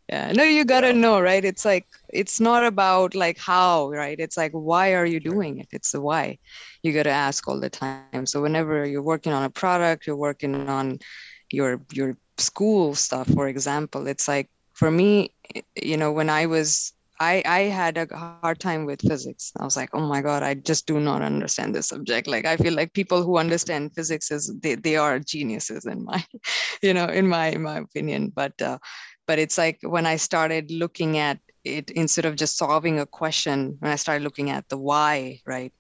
Yeah, 0.09 0.33
no, 0.33 0.43
you 0.43 0.65
gotta 0.65 0.89
yeah. 0.89 1.03
know, 1.05 1.21
right? 1.21 1.45
It's 1.45 1.65
like 1.65 1.87
it's 2.09 2.41
not 2.41 2.65
about 2.65 3.15
like 3.15 3.39
how, 3.39 3.91
right? 3.91 4.19
It's 4.19 4.37
like 4.37 4.53
why 4.53 4.95
are 4.95 5.07
you 5.07 5.21
doing 5.21 5.59
it? 5.59 5.69
It's 5.73 5.93
the 5.93 6.01
why. 6.01 6.39
You 6.83 6.93
gotta 6.93 7.11
ask 7.11 7.47
all 7.47 7.61
the 7.61 7.71
time. 7.71 8.27
So 8.27 8.41
whenever 8.43 8.87
you're 8.87 9.03
working 9.03 9.33
on 9.33 9.45
a 9.45 9.51
product, 9.51 10.07
you're 10.07 10.17
working 10.17 10.69
on 10.69 11.01
your 11.51 11.81
your 11.93 12.17
school 12.39 12.95
stuff, 12.95 13.29
for 13.29 13.49
example, 13.49 14.07
it's 14.07 14.27
like 14.27 14.49
for 14.73 14.91
me, 14.91 15.35
you 15.77 15.97
know, 15.97 16.13
when 16.13 16.31
I 16.31 16.47
was 16.47 16.93
I, 17.21 17.43
I 17.45 17.61
had 17.65 17.99
a 17.99 18.17
hard 18.17 18.61
time 18.61 18.87
with 18.87 19.03
physics. 19.07 19.53
I 19.61 19.65
was 19.65 19.77
like, 19.77 19.91
oh 19.93 20.01
my 20.01 20.23
God, 20.23 20.43
I 20.43 20.55
just 20.55 20.87
do 20.87 20.99
not 20.99 21.21
understand 21.21 21.75
this 21.75 21.89
subject. 21.89 22.27
Like 22.27 22.47
I 22.47 22.57
feel 22.57 22.73
like 22.73 22.95
people 22.95 23.23
who 23.23 23.37
understand 23.37 23.95
physics 23.95 24.31
is 24.31 24.51
they, 24.63 24.75
they 24.75 24.97
are 24.97 25.19
geniuses 25.19 25.85
in 25.85 26.03
my, 26.03 26.25
you 26.83 26.95
know, 26.95 27.05
in 27.05 27.29
my 27.29 27.49
in 27.49 27.61
my 27.61 27.77
opinion. 27.77 28.33
But 28.35 28.61
uh, 28.63 28.79
but 29.27 29.39
it's 29.39 29.59
like 29.59 29.79
when 29.83 30.07
I 30.07 30.17
started 30.17 30.71
looking 30.71 31.19
at 31.19 31.39
it 31.63 31.91
instead 31.91 32.25
of 32.25 32.37
just 32.37 32.57
solving 32.57 32.99
a 32.99 33.07
question, 33.07 33.77
when 33.81 33.93
I 33.93 33.97
started 33.97 34.25
looking 34.25 34.49
at 34.49 34.67
the 34.71 34.79
why, 34.79 35.41
right? 35.45 35.75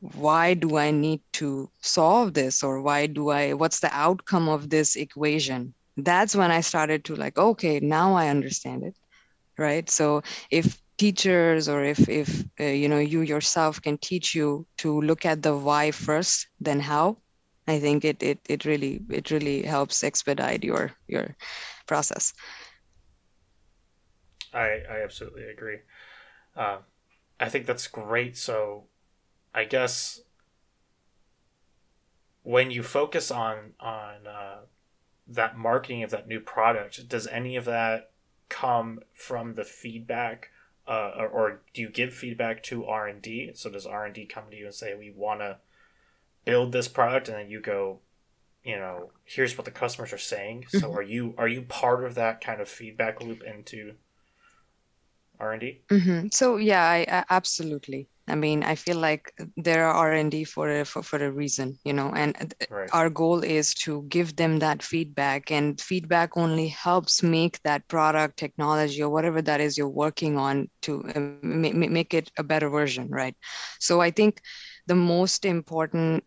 Why 0.00 0.54
do 0.54 0.78
I 0.78 0.90
need 0.90 1.20
to 1.34 1.70
solve 1.80 2.34
this? 2.34 2.64
Or 2.64 2.82
why 2.82 3.06
do 3.06 3.30
I 3.30 3.52
what's 3.52 3.78
the 3.78 3.94
outcome 3.94 4.48
of 4.48 4.68
this 4.68 4.96
equation? 4.96 5.74
That's 5.96 6.34
when 6.34 6.50
I 6.50 6.60
started 6.60 7.04
to 7.04 7.14
like, 7.14 7.38
okay, 7.38 7.78
now 7.78 8.14
I 8.14 8.30
understand 8.30 8.82
it 8.82 8.96
right? 9.60 9.88
So 9.90 10.22
if 10.50 10.80
teachers 11.00 11.66
or 11.66 11.82
if 11.82 12.08
if 12.10 12.44
uh, 12.60 12.64
you 12.64 12.86
know 12.86 12.98
you 12.98 13.22
yourself 13.22 13.80
can 13.80 13.96
teach 13.96 14.34
you 14.34 14.66
to 14.76 15.00
look 15.00 15.24
at 15.24 15.40
the 15.40 15.56
why 15.56 15.90
first 15.90 16.46
then 16.60 16.78
how 16.78 17.16
i 17.66 17.80
think 17.80 18.04
it 18.04 18.22
it, 18.22 18.38
it 18.50 18.66
really 18.66 19.00
it 19.08 19.30
really 19.30 19.62
helps 19.62 20.04
expedite 20.04 20.62
your 20.62 20.92
your 21.08 21.34
process. 21.86 22.34
I 24.52 24.84
i 24.90 25.00
absolutely 25.02 25.44
agree. 25.44 25.78
Uh, 26.54 26.84
i 27.40 27.48
think 27.48 27.64
that's 27.64 27.88
great. 27.88 28.36
So 28.36 28.84
i 29.54 29.64
guess 29.64 30.20
when 32.42 32.70
you 32.70 32.82
focus 32.82 33.30
on 33.30 33.72
on 33.80 34.26
uh, 34.26 34.68
that 35.26 35.56
marketing 35.56 36.02
of 36.02 36.10
that 36.10 36.28
new 36.28 36.40
product 36.40 37.08
does 37.08 37.26
any 37.28 37.56
of 37.56 37.64
that 37.64 38.09
come 38.50 39.00
from 39.12 39.54
the 39.54 39.64
feedback 39.64 40.50
uh, 40.86 41.12
or, 41.16 41.28
or, 41.28 41.60
do 41.72 41.82
you 41.82 41.88
give 41.88 42.12
feedback 42.12 42.62
to 42.64 42.84
r&d 42.84 43.52
so 43.54 43.70
does 43.70 43.86
r&d 43.86 44.26
come 44.26 44.44
to 44.50 44.56
you 44.56 44.66
and 44.66 44.74
say 44.74 44.94
we 44.94 45.10
want 45.10 45.40
to 45.40 45.56
build 46.44 46.72
this 46.72 46.88
product 46.88 47.28
and 47.28 47.38
then 47.38 47.48
you 47.48 47.60
go 47.60 48.00
you 48.64 48.76
know 48.76 49.10
here's 49.24 49.56
what 49.56 49.64
the 49.64 49.70
customers 49.70 50.12
are 50.12 50.18
saying 50.18 50.64
so 50.68 50.80
mm-hmm. 50.80 50.98
are 50.98 51.02
you 51.02 51.34
are 51.38 51.48
you 51.48 51.62
part 51.62 52.04
of 52.04 52.14
that 52.16 52.40
kind 52.40 52.60
of 52.60 52.68
feedback 52.68 53.22
loop 53.22 53.42
into 53.42 53.94
r&d 55.38 55.80
mm-hmm. 55.88 56.26
so 56.32 56.56
yeah 56.56 56.84
I, 56.84 57.06
I, 57.08 57.24
absolutely 57.30 58.08
i 58.30 58.34
mean 58.34 58.62
i 58.62 58.74
feel 58.74 58.96
like 58.96 59.32
there 59.56 59.86
are 59.86 59.94
r&d 59.94 60.44
for 60.44 60.70
a 60.70 60.84
for, 60.84 61.02
for 61.02 61.22
a 61.24 61.30
reason 61.30 61.76
you 61.84 61.92
know 61.92 62.10
and 62.14 62.54
right. 62.70 62.88
our 62.92 63.10
goal 63.10 63.42
is 63.42 63.74
to 63.74 64.02
give 64.08 64.36
them 64.36 64.58
that 64.58 64.82
feedback 64.82 65.50
and 65.50 65.80
feedback 65.80 66.36
only 66.36 66.68
helps 66.68 67.22
make 67.22 67.60
that 67.62 67.86
product 67.88 68.36
technology 68.36 69.02
or 69.02 69.10
whatever 69.10 69.42
that 69.42 69.60
is 69.60 69.76
you're 69.76 69.88
working 69.88 70.38
on 70.38 70.68
to 70.82 71.04
uh, 71.14 71.20
make 71.42 72.14
it 72.14 72.30
a 72.38 72.42
better 72.42 72.68
version 72.68 73.08
right 73.10 73.36
so 73.78 74.00
i 74.00 74.10
think 74.10 74.40
the 74.86 74.94
most 74.94 75.44
important 75.44 76.24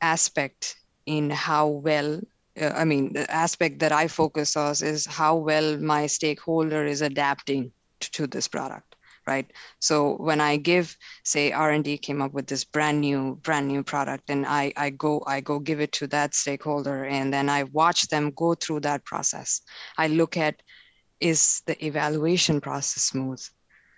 aspect 0.00 0.76
in 1.06 1.30
how 1.30 1.68
well 1.68 2.20
uh, 2.60 2.72
i 2.74 2.84
mean 2.84 3.12
the 3.12 3.30
aspect 3.30 3.78
that 3.78 3.92
i 3.92 4.06
focus 4.08 4.56
on 4.56 4.70
is 4.82 5.06
how 5.06 5.36
well 5.36 5.76
my 5.78 6.06
stakeholder 6.06 6.84
is 6.86 7.02
adapting 7.02 7.70
to, 8.00 8.10
to 8.10 8.26
this 8.26 8.48
product 8.48 8.93
right? 9.26 9.50
So 9.80 10.16
when 10.16 10.40
i 10.40 10.56
give 10.56 10.96
say 11.24 11.52
r&d 11.52 11.98
came 11.98 12.20
up 12.22 12.32
with 12.32 12.46
this 12.46 12.64
brand 12.64 13.00
new 13.00 13.36
brand 13.42 13.68
new 13.68 13.82
product 13.82 14.30
and 14.30 14.46
i 14.46 14.72
i 14.76 14.90
go 14.90 15.22
i 15.26 15.40
go 15.40 15.58
give 15.58 15.80
it 15.80 15.92
to 15.92 16.06
that 16.08 16.34
stakeholder 16.34 17.04
and 17.04 17.32
then 17.32 17.48
i 17.48 17.64
watch 17.64 18.08
them 18.08 18.30
go 18.36 18.54
through 18.54 18.80
that 18.80 19.04
process. 19.04 19.62
I 19.98 20.08
look 20.08 20.36
at 20.36 20.62
is 21.20 21.62
the 21.66 21.82
evaluation 21.84 22.60
process 22.60 23.04
smooth? 23.04 23.42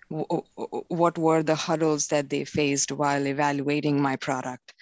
What 0.08 1.18
were 1.18 1.42
the 1.42 1.56
hurdles 1.56 2.06
that 2.08 2.30
they 2.30 2.44
faced 2.44 2.92
while 2.92 3.26
evaluating 3.26 4.00
my 4.00 4.16
product? 4.16 4.74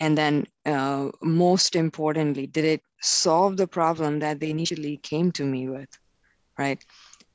And 0.00 0.16
then 0.16 0.46
uh, 0.66 1.10
most 1.22 1.74
importantly 1.74 2.46
did 2.46 2.64
it 2.64 2.82
solve 3.00 3.56
the 3.56 3.66
problem 3.66 4.18
that 4.18 4.40
they 4.40 4.50
initially 4.50 4.98
came 4.98 5.32
to 5.32 5.44
me 5.44 5.68
with 5.68 5.88
right 6.58 6.84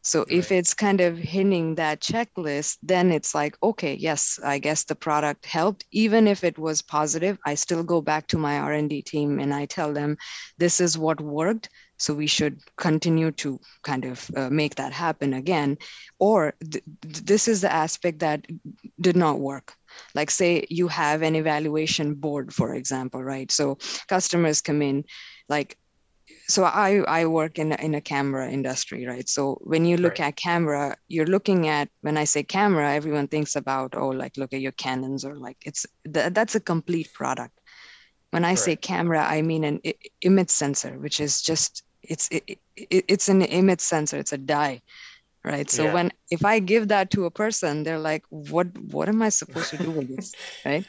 so 0.03 0.19
right. 0.19 0.31
if 0.31 0.51
it's 0.51 0.73
kind 0.73 1.01
of 1.01 1.17
hitting 1.17 1.75
that 1.75 2.01
checklist 2.01 2.77
then 2.83 3.11
it's 3.11 3.33
like 3.33 3.57
okay 3.63 3.95
yes 3.95 4.39
i 4.43 4.59
guess 4.59 4.83
the 4.83 4.95
product 4.95 5.45
helped. 5.45 5.85
Even 5.91 6.27
if 6.27 6.43
it 6.43 6.57
was 6.57 6.81
positive 6.81 7.37
i 7.45 7.55
still 7.55 7.83
go 7.83 8.01
back 8.01 8.27
to 8.27 8.37
my 8.37 8.59
r&d 8.59 9.01
team 9.03 9.39
and 9.39 9.53
i 9.53 9.65
tell 9.65 9.93
them 9.93 10.17
this 10.57 10.79
is 10.79 10.97
what 10.97 11.21
worked. 11.21 11.69
So 11.97 12.13
we 12.13 12.27
should 12.27 12.59
continue 12.77 13.31
to 13.31 13.59
kind 13.83 14.05
of 14.05 14.29
uh, 14.35 14.49
make 14.49 14.75
that 14.75 14.91
happen 14.91 15.33
again. 15.33 15.77
Or 16.19 16.53
th- 16.59 16.83
this 17.01 17.47
is 17.47 17.61
the 17.61 17.71
aspect 17.71 18.19
that 18.19 18.45
did 18.99 19.15
not 19.15 19.39
work. 19.39 19.73
Like 20.15 20.31
say 20.31 20.65
you 20.69 20.87
have 20.89 21.21
an 21.21 21.35
evaluation 21.35 22.15
board 22.15 22.53
for 22.53 22.75
example 22.75 23.23
right? 23.23 23.51
So 23.51 23.77
customers 24.09 24.61
come 24.61 24.81
in 24.81 25.05
like 25.47 25.77
so 26.53 26.63
I, 26.63 26.97
I 27.07 27.25
work 27.25 27.57
in, 27.57 27.71
in 27.73 27.95
a 27.95 28.01
camera 28.01 28.49
industry, 28.49 29.05
right? 29.07 29.27
So 29.27 29.57
when 29.61 29.85
you 29.85 29.97
look 29.97 30.19
right. 30.19 30.27
at 30.27 30.35
camera, 30.35 30.95
you're 31.07 31.25
looking 31.25 31.67
at, 31.67 31.89
when 32.01 32.15
I 32.17 32.25
say 32.25 32.43
camera, 32.43 32.93
everyone 32.93 33.27
thinks 33.27 33.55
about, 33.55 33.95
oh, 33.95 34.09
like 34.09 34.37
look 34.37 34.53
at 34.53 34.61
your 34.61 34.71
Canons 34.73 35.25
or 35.25 35.35
like 35.35 35.57
it's, 35.65 35.85
th- 36.13 36.33
that's 36.33 36.55
a 36.55 36.59
complete 36.59 37.11
product. 37.13 37.59
When 38.29 38.45
I 38.45 38.49
right. 38.49 38.59
say 38.59 38.75
camera, 38.75 39.25
I 39.25 39.41
mean 39.41 39.63
an 39.63 39.79
I- 39.85 39.95
image 40.21 40.49
sensor, 40.49 40.99
which 40.99 41.19
is 41.19 41.41
just, 41.41 41.83
it's, 42.03 42.29
it, 42.29 42.43
it, 42.75 43.05
it's 43.07 43.29
an 43.29 43.41
image 43.41 43.81
sensor, 43.81 44.17
it's 44.17 44.33
a 44.33 44.37
die, 44.37 44.81
right 45.45 45.69
so 45.69 45.83
yeah. 45.83 45.93
when 45.93 46.11
if 46.31 46.45
i 46.45 46.59
give 46.59 46.87
that 46.87 47.11
to 47.11 47.25
a 47.25 47.31
person 47.31 47.83
they're 47.83 47.99
like 47.99 48.23
what 48.29 48.67
what 48.93 49.09
am 49.09 49.21
i 49.21 49.27
supposed 49.27 49.69
to 49.69 49.77
do 49.77 49.91
with 49.91 50.07
this 50.15 50.33
right 50.65 50.87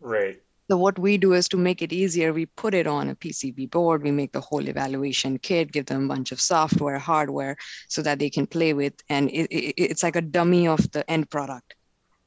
right 0.00 0.40
so 0.70 0.76
what 0.76 0.98
we 0.98 1.16
do 1.16 1.32
is 1.32 1.48
to 1.48 1.56
make 1.56 1.82
it 1.82 1.92
easier 1.92 2.32
we 2.32 2.46
put 2.46 2.74
it 2.74 2.86
on 2.86 3.08
a 3.08 3.16
pcb 3.16 3.70
board 3.70 4.02
we 4.02 4.10
make 4.10 4.32
the 4.32 4.40
whole 4.40 4.66
evaluation 4.68 5.38
kit 5.38 5.72
give 5.72 5.86
them 5.86 6.04
a 6.04 6.08
bunch 6.08 6.32
of 6.32 6.40
software 6.40 6.98
hardware 6.98 7.56
so 7.88 8.02
that 8.02 8.18
they 8.18 8.30
can 8.30 8.46
play 8.46 8.72
with 8.72 8.94
and 9.08 9.30
it, 9.30 9.50
it, 9.50 9.74
it's 9.76 10.02
like 10.02 10.16
a 10.16 10.22
dummy 10.22 10.66
of 10.68 10.90
the 10.92 11.08
end 11.10 11.28
product 11.30 11.74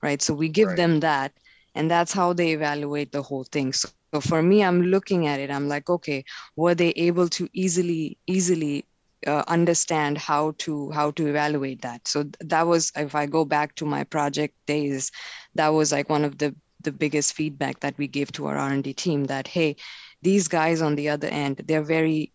right? 0.02 0.22
So 0.22 0.34
we 0.34 0.50
give 0.50 0.68
right. 0.70 0.78
them 0.78 1.00
that 1.02 1.34
and 1.76 1.90
that's 1.90 2.14
how 2.14 2.34
they 2.34 2.52
evaluate 2.52 3.12
the 3.12 3.22
whole 3.22 3.44
thing. 3.44 3.74
So 3.74 3.90
so 4.14 4.20
for 4.20 4.42
me 4.42 4.64
i'm 4.64 4.82
looking 4.82 5.28
at 5.28 5.40
it 5.40 5.52
i'm 5.52 5.68
like 5.68 5.90
okay 5.90 6.24
were 6.56 6.74
they 6.74 6.90
able 6.90 7.28
to 7.30 7.48
easily 7.54 8.18
easily 8.28 8.86
uh, 9.28 9.44
understand 9.48 10.18
how 10.18 10.54
to 10.58 10.90
how 10.92 11.12
to 11.12 11.28
evaluate 11.28 11.82
that? 11.82 12.08
So 12.08 12.24
that 12.40 12.66
was 12.68 12.92
if 12.96 13.16
i 13.16 13.26
go 13.26 13.46
back 13.46 13.76
to 13.76 13.86
my 13.86 14.04
project 14.04 14.56
days 14.66 15.12
that 15.56 15.70
was 15.70 15.92
like 15.92 16.10
one 16.10 16.24
of 16.24 16.38
the 16.38 16.56
the 16.82 16.92
biggest 16.92 17.34
feedback 17.34 17.80
that 17.80 17.98
we 17.98 18.08
gave 18.08 18.32
to 18.32 18.46
our 18.48 18.58
r&d 18.58 18.94
team 18.94 19.26
that 19.26 19.48
hey 19.48 19.76
these 20.22 20.48
guys 20.48 20.82
on 20.82 20.96
the 20.96 21.10
other 21.10 21.28
end 21.28 21.62
they're 21.66 21.82
very 21.82 22.32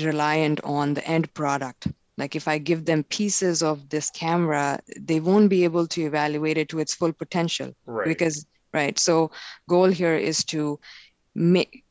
reliant 0.00 0.60
on 0.64 0.94
the 0.94 1.06
end 1.06 1.32
product. 1.34 1.88
Like 2.18 2.34
if 2.34 2.48
i 2.48 2.58
give 2.58 2.86
them 2.86 3.04
pieces 3.04 3.62
of 3.62 3.88
this 3.90 4.10
camera 4.10 4.80
they 4.98 5.20
won't 5.20 5.50
be 5.50 5.64
able 5.64 5.86
to 5.88 6.02
evaluate 6.02 6.56
it 6.56 6.68
to 6.70 6.78
its 6.78 6.94
full 6.94 7.12
potential. 7.12 7.72
Right. 7.84 8.06
because 8.06 8.46
right 8.72 8.98
so 8.98 9.30
goal 9.68 9.86
here 9.86 10.16
is 10.16 10.44
to 10.44 10.80
make 11.34 11.84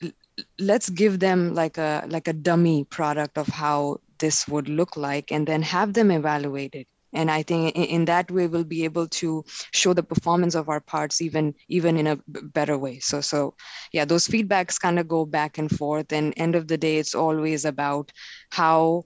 let's 0.60 0.90
give 0.90 1.20
them 1.20 1.54
like 1.54 1.78
a 1.78 2.06
like 2.10 2.28
a 2.28 2.34
dummy 2.34 2.84
product 2.86 3.38
of 3.38 3.48
how 3.48 3.98
this 4.18 4.48
would 4.48 4.68
look 4.68 4.98
like 4.98 5.32
and 5.32 5.48
then 5.48 5.62
have 5.62 5.94
them 5.94 6.10
evaluated 6.12 6.88
and 7.16 7.32
i 7.32 7.42
think 7.42 7.76
in, 7.76 8.06
that 8.06 8.30
way 8.32 8.48
we'll 8.48 8.64
be 8.64 8.84
able 8.84 9.08
to 9.08 9.44
show 9.72 9.94
the 9.94 10.04
performance 10.04 10.56
of 10.56 10.70
our 10.70 10.80
parts 10.80 11.22
even 11.22 11.54
even 11.68 11.98
in 11.98 12.08
a 12.08 12.18
better 12.28 12.78
way. 12.78 13.00
So 13.00 13.22
so 13.22 13.56
yeah 13.92 14.06
those 14.06 14.28
feedbacks 14.28 14.80
kind 14.80 15.00
of 15.00 15.08
go 15.08 15.26
back 15.26 15.58
and 15.58 15.70
forth. 15.70 16.12
And 16.12 16.34
end 16.38 16.56
of 16.56 16.68
the 16.68 16.78
day 16.78 16.98
it's 16.98 17.16
always 17.16 17.66
about 17.66 18.12
how 18.52 19.04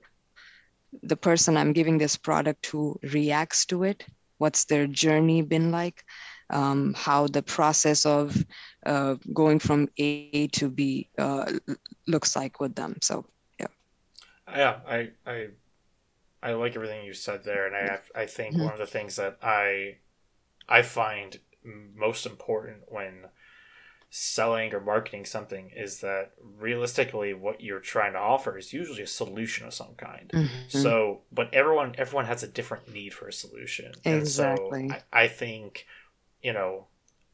the 1.04 1.16
person 1.16 1.56
i'm 1.56 1.72
giving 1.72 2.00
this 2.00 2.18
product 2.18 2.64
to 2.64 3.00
reacts 3.14 3.64
to 3.68 3.84
it 3.84 4.04
what's 4.40 4.66
their 4.66 4.88
journey 4.88 5.44
been 5.44 5.72
like 5.72 6.04
um, 6.50 6.94
how 6.98 7.28
the 7.28 7.44
process 7.44 8.06
of 8.06 8.36
uh, 8.86 9.16
going 9.34 9.60
from 9.60 9.90
a 9.98 10.48
to 10.48 10.70
b 10.70 11.10
uh, 11.18 11.52
looks 12.08 12.36
like 12.36 12.60
with 12.60 12.76
them. 12.76 12.98
So 13.02 13.26
yeah. 13.60 13.68
yeah, 14.50 14.80
I 14.88 15.10
I 15.26 15.48
I 16.42 16.54
like 16.54 16.76
everything 16.76 17.06
you 17.06 17.14
said 17.14 17.44
there, 17.44 17.68
and 17.68 17.76
I 17.76 18.22
I 18.22 18.26
think 18.26 18.54
mm-hmm. 18.54 18.64
one 18.64 18.74
of 18.74 18.80
the 18.80 18.88
things 18.88 19.16
that 19.18 19.38
I 19.42 19.98
I 20.68 20.82
find 20.82 21.40
most 21.64 22.26
important 22.26 22.84
when 22.88 23.26
selling 24.12 24.74
or 24.74 24.80
marketing 24.80 25.24
something 25.24 25.72
is 25.76 26.00
that 26.00 26.32
realistically 26.58 27.34
what 27.34 27.62
you're 27.62 27.80
trying 27.80 28.14
to 28.14 28.20
offer 28.20 28.58
is 28.58 28.74
usually 28.74 29.04
a 29.04 29.08
solution 29.08 29.68
of 29.68 29.74
some 29.74 29.94
kind 29.98 30.32
mm-hmm. 30.34 30.68
so 30.68 31.22
but 31.32 31.54
everyone 31.54 31.94
everyone 31.96 32.26
has 32.26 32.42
a 32.42 32.48
different 32.48 32.92
need 32.92 33.14
for 33.14 33.28
a 33.28 33.34
solution 33.34 33.92
exactly 34.04 34.82
and 34.82 34.92
so 34.92 34.98
I, 35.14 35.26
I 35.26 35.28
think 35.28 35.86
you 36.42 36.54
know 36.54 36.88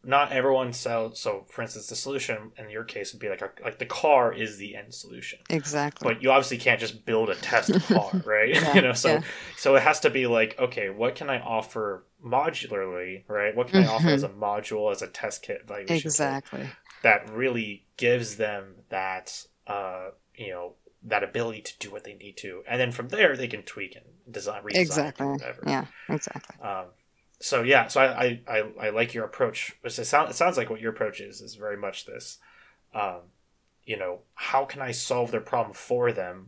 not 0.06 0.32
everyone 0.32 0.72
sells 0.72 1.20
so 1.20 1.46
for 1.50 1.64
instance 1.64 1.88
the 1.88 1.96
solution 1.96 2.52
in 2.58 2.70
your 2.70 2.84
case 2.84 3.12
would 3.12 3.20
be 3.20 3.28
like 3.28 3.42
a, 3.42 3.50
like 3.64 3.80
the 3.80 3.86
car 3.86 4.32
is 4.32 4.58
the 4.58 4.76
end 4.76 4.94
solution. 4.94 5.40
Exactly. 5.50 6.14
But 6.14 6.22
you 6.22 6.32
obviously 6.32 6.58
can't 6.58 6.80
just 6.80 7.06
build 7.06 7.30
a 7.30 7.36
test 7.36 7.74
car 7.88 8.12
right? 8.26 8.46
Yeah, 8.56 8.76
you 8.76 8.82
know 8.82 8.94
so 8.94 9.10
yeah. 9.10 9.22
so 9.58 9.76
it 9.76 9.82
has 9.82 10.00
to 10.02 10.10
be 10.10 10.28
like 10.28 10.58
okay 10.60 10.90
what 10.90 11.16
can 11.16 11.30
i 11.30 11.40
offer 11.40 12.06
modularly 12.24 13.24
right? 13.28 13.56
What 13.56 13.68
can 13.68 13.82
mm-hmm. 13.82 13.90
i 13.90 13.94
offer 13.94 14.10
as 14.10 14.24
a 14.24 14.30
mm-hmm. 14.30 14.44
module 14.44 14.92
as 14.92 15.02
a 15.02 15.08
test 15.08 15.42
kit 15.42 15.70
like 15.70 15.90
exactly. 15.90 16.70
that 17.04 17.30
really 17.32 17.86
gives 17.98 18.38
them 18.38 18.76
that 18.90 19.46
uh 19.68 20.10
you 20.36 20.52
know 20.52 20.74
that 21.04 21.24
ability 21.24 21.62
to 21.62 21.74
do 21.80 21.92
what 21.92 22.04
they 22.04 22.14
need 22.14 22.38
to? 22.38 22.64
And 22.68 22.80
then 22.80 22.92
from 22.92 23.10
there 23.10 23.36
they 23.36 23.48
can 23.48 23.64
tweak 23.64 23.96
and 23.96 24.06
design 24.32 24.64
redesign 24.64 24.76
exactly. 24.76 25.38
yeah 25.66 25.86
exactly. 26.10 26.64
Um 26.64 26.86
so 27.46 27.62
yeah, 27.62 27.88
so 27.90 28.02
I, 28.02 28.42
I, 28.48 28.64
I, 28.82 28.90
like 28.90 29.14
your 29.14 29.24
approach. 29.24 29.78
It, 29.84 29.92
sound, 29.92 30.32
it 30.32 30.34
sounds 30.34 30.58
like 30.58 30.72
what 30.72 30.82
your 30.82 30.92
approach 30.92 31.22
is 31.22 31.42
is 31.42 31.54
very 31.54 31.78
much 31.78 32.08
this. 32.08 32.40
Um, 32.92 33.20
you 33.84 33.98
know, 33.98 34.22
how 34.34 34.66
can 34.66 34.82
I 34.82 34.90
solve 34.90 35.30
their 35.30 35.42
problem 35.42 35.76
for 35.76 36.12
them 36.12 36.48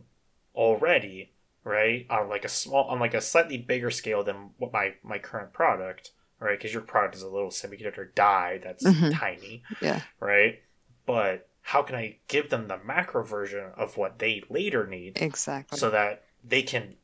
already, 0.56 1.30
right? 1.62 2.04
On 2.10 2.28
like 2.28 2.44
a 2.44 2.48
small, 2.48 2.82
on 2.86 2.98
like 2.98 3.14
a 3.14 3.20
slightly 3.20 3.58
bigger 3.58 3.92
scale 3.92 4.24
than 4.24 4.50
what 4.58 4.72
my 4.72 4.94
my 5.04 5.20
current 5.20 5.52
product, 5.52 6.10
right? 6.40 6.58
Because 6.58 6.72
your 6.72 6.82
product 6.82 7.14
is 7.14 7.22
a 7.22 7.28
little 7.28 7.50
semiconductor 7.50 8.12
die 8.16 8.58
that's 8.60 8.82
mm-hmm. 8.82 9.12
tiny, 9.12 9.62
yeah, 9.80 10.00
right. 10.18 10.62
But 11.06 11.48
how 11.60 11.82
can 11.82 11.94
I 11.94 12.16
give 12.26 12.50
them 12.50 12.66
the 12.66 12.80
macro 12.84 13.22
version 13.22 13.70
of 13.76 13.96
what 13.96 14.18
they 14.18 14.42
later 14.50 14.84
need, 14.84 15.22
exactly, 15.22 15.78
so 15.78 15.90
that 15.90 16.24
they 16.42 16.62
can 16.62 16.96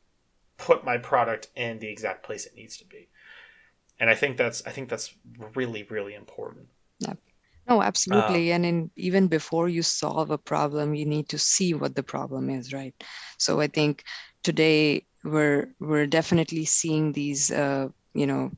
put 0.56 0.84
my 0.84 0.98
product 0.98 1.46
in 1.54 1.78
the 1.78 1.88
exact 1.88 2.24
place 2.24 2.44
it 2.44 2.56
needs 2.56 2.76
to 2.78 2.84
be 2.86 3.08
and 4.04 4.10
I 4.10 4.14
think 4.14 4.36
that's 4.36 4.62
I 4.66 4.70
think 4.70 4.90
that's 4.90 5.14
really 5.54 5.82
really 5.84 6.14
important. 6.14 6.66
Yeah. 6.98 7.14
No, 7.66 7.80
absolutely. 7.80 8.52
Uh, 8.52 8.56
and 8.56 8.66
in 8.66 8.90
even 8.96 9.28
before 9.28 9.70
you 9.70 9.82
solve 9.82 10.30
a 10.30 10.36
problem, 10.36 10.94
you 10.94 11.06
need 11.06 11.30
to 11.30 11.38
see 11.38 11.72
what 11.72 11.94
the 11.94 12.02
problem 12.02 12.50
is, 12.50 12.74
right? 12.74 12.94
So 13.38 13.60
I 13.60 13.66
think 13.66 14.04
today 14.42 15.06
we're 15.24 15.68
we're 15.80 16.06
definitely 16.06 16.66
seeing 16.66 17.12
these, 17.12 17.50
uh, 17.50 17.88
you 18.12 18.26
know, 18.26 18.50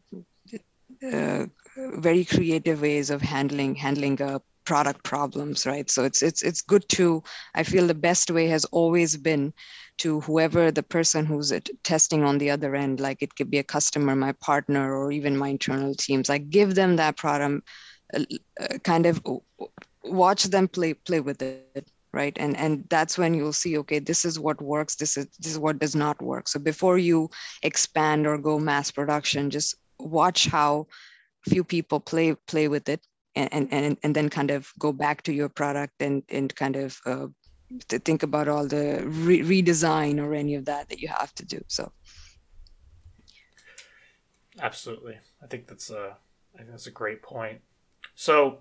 uh, 1.13 1.47
very 1.77 2.25
creative 2.25 2.81
ways 2.83 3.11
of 3.11 3.23
handling 3.23 3.77
handling 3.77 4.21
a 4.21 4.43
product 4.65 5.05
problems 5.05 5.65
right 5.65 5.89
so 5.89 6.03
it's 6.03 6.23
it's 6.23 6.43
it's 6.43 6.61
good 6.61 6.85
to 6.89 7.23
i 7.55 7.63
feel 7.63 7.87
the 7.87 7.95
best 7.95 8.33
way 8.33 8.49
has 8.49 8.65
always 8.73 9.17
been 9.17 9.53
to 9.99 10.21
whoever 10.21 10.71
the 10.71 10.83
person 10.83 11.27
who's 11.27 11.53
testing 11.83 12.25
on 12.25 12.39
the 12.39 12.51
other 12.51 12.75
end 12.75 13.01
like 13.01 13.23
it 13.23 13.35
could 13.35 13.51
be 13.51 13.59
a 13.59 13.65
customer 13.65 14.15
my 14.15 14.33
partner 14.33 14.95
or 14.95 15.13
even 15.13 15.37
my 15.37 15.49
internal 15.49 15.95
teams. 15.95 16.29
Like 16.29 16.51
give 16.51 16.75
them 16.75 16.97
that 16.97 17.17
product 17.17 17.67
uh, 18.15 18.25
uh, 18.61 18.79
kind 18.85 19.07
of 19.07 19.23
watch 20.05 20.45
them 20.45 20.69
play 20.69 20.95
play 20.95 21.21
with 21.21 21.43
it 21.43 21.91
right? 22.13 22.37
And 22.41 22.57
and 22.57 22.85
that's 22.89 23.19
when 23.19 23.35
you'll 23.35 23.53
see 23.53 23.77
okay 23.79 23.99
this 23.99 24.25
is 24.25 24.39
what 24.39 24.61
works 24.63 24.97
this 24.97 25.17
is 25.17 25.27
this 25.39 25.53
is 25.53 25.59
what 25.59 25.79
does 25.79 25.95
not 25.95 26.23
work. 26.23 26.49
So 26.49 26.59
before 26.59 26.99
you 26.99 27.31
expand 27.63 28.27
or 28.27 28.39
go 28.39 28.59
mass 28.59 28.91
production 28.91 29.51
just 29.51 29.75
watch 29.99 30.47
how 30.47 30.87
few 31.49 31.63
people 31.65 32.01
play 32.01 32.35
play 32.47 32.69
with 32.69 32.89
it 32.89 33.01
and 33.37 33.69
and 33.71 33.99
and 34.03 34.17
then 34.17 34.29
kind 34.29 34.51
of 34.51 34.73
go 34.79 34.93
back 34.93 35.23
to 35.23 35.33
your 35.33 35.49
product 35.49 35.95
and 36.01 36.23
and 36.29 36.55
kind 36.57 36.77
of 36.77 36.99
uh, 37.07 37.27
to 37.89 37.99
think 37.99 38.23
about 38.23 38.49
all 38.49 38.67
the 38.67 39.03
re- 39.05 39.63
redesign 39.63 40.23
or 40.23 40.35
any 40.35 40.55
of 40.55 40.65
that 40.65 40.89
that 40.89 41.01
you 41.01 41.09
have 41.09 41.35
to 41.35 41.45
do 41.45 41.63
so 41.69 41.91
absolutely 44.61 45.19
i 45.43 45.47
think 45.47 45.67
that's 45.67 45.91
a 45.91 46.17
i 46.55 46.59
think 46.59 46.71
that's 46.71 46.87
a 46.87 46.91
great 46.93 47.23
point 47.23 47.61
so 48.15 48.59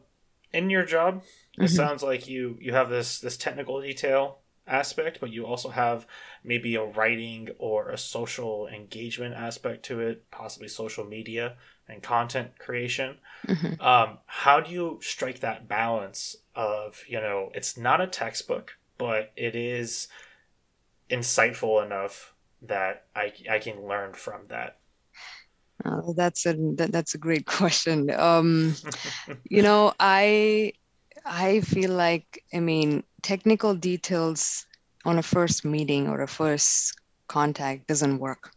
in 0.54 0.70
your 0.70 0.86
job 0.86 1.24
it 1.58 1.62
mm-hmm. 1.62 1.68
sounds 1.68 2.04
like 2.04 2.28
you 2.28 2.58
you 2.60 2.74
have 2.74 2.90
this 2.90 3.20
this 3.20 3.38
technical 3.38 3.82
detail 3.82 4.40
aspect 4.68 5.20
but 5.20 5.32
you 5.32 5.46
also 5.46 5.70
have 5.70 6.08
maybe 6.44 6.76
a 6.76 6.84
writing 6.84 7.50
or 7.60 7.90
a 7.90 7.98
social 7.98 8.68
engagement 8.68 9.36
aspect 9.36 9.86
to 9.86 10.00
it 10.00 10.30
possibly 10.32 10.68
social 10.68 11.06
media 11.06 11.56
and 11.88 12.02
content 12.02 12.58
creation. 12.58 13.18
Mm-hmm. 13.48 13.82
Um, 13.82 14.20
how 14.26 14.60
do 14.60 14.72
you 14.72 15.00
strike 15.02 15.40
that 15.40 15.68
balance 15.68 16.36
of, 16.56 17.04
you 17.08 17.20
know, 17.20 17.52
it's 17.54 17.78
not 17.78 18.02
a 18.02 18.08
textbook, 18.08 18.78
but 18.98 19.32
it 19.36 19.56
is 19.56 20.08
insightful 21.10 21.86
enough 21.86 22.34
that 22.62 23.06
I, 23.16 23.34
I 23.50 23.60
can 23.60 23.88
learn 23.88 24.14
from 24.14 24.48
that? 24.48 24.78
Uh, 25.84 26.14
that's 26.16 26.46
a 26.46 26.54
that, 26.76 26.92
that's 26.92 27.16
a 27.16 27.20
great 27.20 27.46
question. 27.58 28.10
Um, 28.12 28.76
you 29.50 29.62
know, 29.62 29.94
I 30.00 30.74
I 31.26 31.62
feel 31.62 31.92
like 31.92 32.44
I 32.54 32.60
mean 32.60 33.04
technical 33.22 33.76
details 33.76 34.66
on 35.04 35.20
a 35.20 35.24
first 35.24 35.66
meeting 35.66 36.08
or 36.08 36.22
a 36.22 36.28
first 36.28 37.00
contact 37.28 37.88
doesn't 37.88 38.20
work 38.20 38.52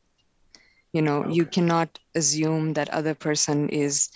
you 0.93 1.03
know 1.03 1.19
okay. 1.19 1.33
you 1.33 1.45
cannot 1.47 1.99
assume 2.15 2.73
that 2.73 2.89
other 2.91 3.15
person 3.15 3.69
is 3.69 4.11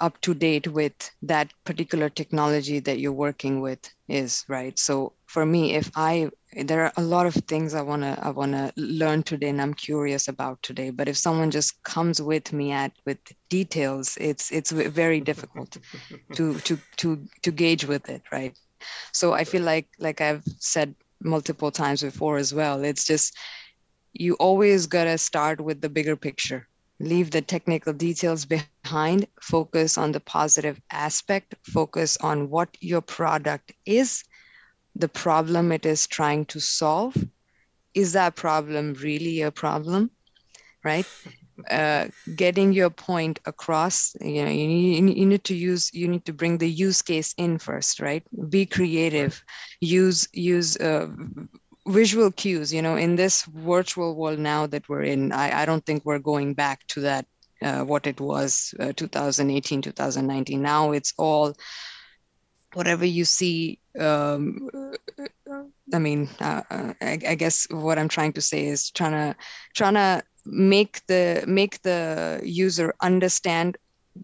up 0.00 0.20
to 0.20 0.34
date 0.34 0.66
with 0.66 1.10
that 1.22 1.52
particular 1.64 2.08
technology 2.08 2.80
that 2.80 2.98
you're 2.98 3.12
working 3.12 3.60
with 3.60 3.78
is 4.08 4.44
right 4.48 4.78
so 4.78 5.12
for 5.32 5.46
me 5.46 5.74
if 5.74 5.90
i 5.96 6.30
there 6.68 6.84
are 6.84 6.92
a 6.98 7.02
lot 7.14 7.26
of 7.26 7.34
things 7.52 7.74
i 7.74 7.82
want 7.82 8.02
to 8.02 8.12
i 8.22 8.30
want 8.30 8.52
to 8.52 8.72
learn 8.76 9.22
today 9.22 9.48
and 9.48 9.62
i'm 9.62 9.74
curious 9.74 10.28
about 10.28 10.62
today. 10.62 10.90
But 10.90 11.08
if 11.08 11.16
someone 11.16 11.50
just 11.50 11.82
comes 11.84 12.20
with 12.20 12.52
me 12.52 12.72
at 12.72 12.92
with 13.06 13.18
details 13.48 14.18
it's 14.20 14.52
it's 14.52 14.70
very 14.72 15.20
difficult 15.20 15.78
to 16.36 16.58
to 16.60 16.78
to 16.98 17.24
to 17.42 17.50
gauge 17.52 17.84
with 17.86 18.08
it 18.08 18.22
right? 18.32 18.54
So 19.12 19.32
i 19.32 19.44
feel 19.44 19.62
like 19.62 19.88
like 19.98 20.20
i've 20.20 20.44
said 20.58 20.94
multiple 21.22 21.70
times 21.70 22.02
before 22.02 22.36
as 22.38 22.52
well 22.54 22.84
it's 22.84 23.06
just 23.06 23.36
you 24.12 24.34
always 24.34 24.86
got 24.86 25.04
to 25.04 25.18
start 25.18 25.60
with 25.60 25.80
the 25.80 25.88
bigger 25.88 26.16
picture. 26.16 26.68
Leave 27.00 27.30
the 27.30 27.42
technical 27.42 27.92
details 27.92 28.44
behind. 28.46 29.26
Focus 29.40 29.98
on 29.98 30.12
the 30.12 30.20
positive 30.20 30.80
aspect. 30.90 31.54
Focus 31.64 32.16
on 32.18 32.50
what 32.50 32.68
your 32.80 33.00
product 33.00 33.72
is 33.86 34.24
the 34.94 35.08
problem 35.08 35.72
it 35.72 35.86
is 35.86 36.06
trying 36.06 36.44
to 36.46 36.60
solve. 36.60 37.16
Is 37.94 38.12
that 38.12 38.36
problem 38.36 38.94
really 38.94 39.42
a 39.42 39.50
problem? 39.50 40.10
Right? 40.84 41.06
Uh, 41.70 42.08
getting 42.34 42.72
your 42.72 42.90
point 42.90 43.38
across 43.44 44.16
you 44.20 44.42
know 44.42 44.50
you 44.50 44.66
need, 44.66 45.16
you 45.16 45.26
need 45.26 45.44
to 45.44 45.54
use 45.54 45.92
you 45.92 46.08
need 46.08 46.24
to 46.24 46.32
bring 46.32 46.58
the 46.58 46.68
use 46.68 47.02
case 47.02 47.34
in 47.36 47.58
first 47.58 48.00
right? 48.00 48.24
Be 48.50 48.66
creative. 48.66 49.44
Use 49.80 50.26
use 50.32 50.76
uh, 50.78 51.08
visual 51.86 52.30
cues 52.30 52.72
you 52.72 52.80
know 52.80 52.96
in 52.96 53.16
this 53.16 53.42
virtual 53.44 54.14
world 54.14 54.38
now 54.38 54.66
that 54.66 54.88
we're 54.88 55.02
in 55.02 55.32
i, 55.32 55.62
I 55.62 55.66
don't 55.66 55.84
think 55.84 56.04
we're 56.04 56.20
going 56.20 56.54
back 56.54 56.86
to 56.88 57.00
that 57.00 57.26
uh, 57.60 57.82
what 57.82 58.06
it 58.06 58.20
was 58.20 58.74
uh, 58.78 58.92
2018 58.94 59.82
2019 59.82 60.62
now 60.62 60.92
it's 60.92 61.12
all 61.18 61.54
whatever 62.74 63.04
you 63.04 63.24
see 63.24 63.78
um, 63.98 64.68
i 65.92 65.98
mean 65.98 66.28
uh, 66.40 66.62
uh, 66.70 66.94
I, 67.00 67.18
I, 67.28 67.34
guess 67.34 67.66
what 67.70 67.98
i'm 67.98 68.08
trying 68.08 68.32
to 68.34 68.40
say 68.40 68.66
is 68.66 68.90
trying 68.90 69.12
to 69.12 69.36
trying 69.74 69.94
to 69.94 70.22
make 70.44 71.04
the 71.06 71.44
make 71.46 71.82
the 71.82 72.40
user 72.42 72.94
understand 73.00 73.76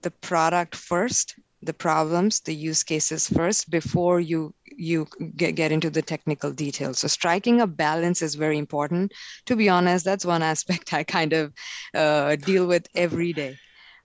the 0.02 0.10
product 0.10 0.74
first 0.74 1.34
the 1.62 1.74
problems 1.74 2.40
the 2.40 2.54
use 2.54 2.82
cases 2.82 3.28
first 3.28 3.70
before 3.70 4.20
you 4.20 4.54
you 4.78 5.06
get, 5.36 5.56
get 5.56 5.72
into 5.72 5.90
the 5.90 6.00
technical 6.00 6.52
details. 6.52 7.00
So 7.00 7.08
striking 7.08 7.60
a 7.60 7.66
balance 7.66 8.22
is 8.22 8.36
very 8.36 8.58
important. 8.58 9.12
To 9.46 9.56
be 9.56 9.68
honest, 9.68 10.04
that's 10.04 10.24
one 10.24 10.42
aspect 10.54 10.94
I 10.94 11.02
kind 11.02 11.32
of 11.32 11.52
uh, 11.94 12.36
deal 12.36 12.66
with 12.66 12.86
every 12.94 13.32
day, 13.32 13.58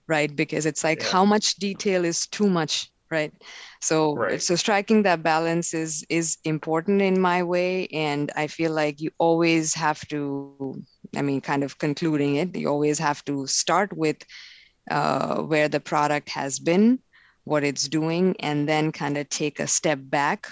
right? 0.08 0.34
Because 0.34 0.66
it's 0.66 0.84
like 0.84 1.00
yeah. 1.00 1.12
how 1.12 1.24
much 1.24 1.54
detail 1.56 2.04
is 2.04 2.26
too 2.26 2.50
much, 2.50 2.90
right? 3.14 3.32
So 3.80 4.14
right. 4.16 4.42
so 4.42 4.56
striking 4.56 5.02
that 5.04 5.22
balance 5.22 5.72
is 5.74 6.04
is 6.08 6.36
important 6.44 7.02
in 7.02 7.20
my 7.20 7.42
way, 7.42 7.86
and 7.88 8.30
I 8.36 8.48
feel 8.48 8.72
like 8.72 9.00
you 9.00 9.10
always 9.18 9.74
have 9.74 10.06
to. 10.08 10.82
I 11.16 11.22
mean, 11.22 11.40
kind 11.40 11.62
of 11.62 11.78
concluding 11.78 12.36
it, 12.36 12.56
you 12.56 12.68
always 12.68 12.98
have 12.98 13.24
to 13.26 13.46
start 13.46 13.92
with 13.92 14.18
uh, 14.90 15.42
where 15.42 15.68
the 15.68 15.80
product 15.80 16.28
has 16.30 16.58
been, 16.58 16.98
what 17.44 17.62
it's 17.62 17.88
doing, 17.88 18.36
and 18.40 18.68
then 18.68 18.90
kind 18.92 19.16
of 19.16 19.28
take 19.28 19.60
a 19.60 19.68
step 19.68 20.00
back 20.02 20.48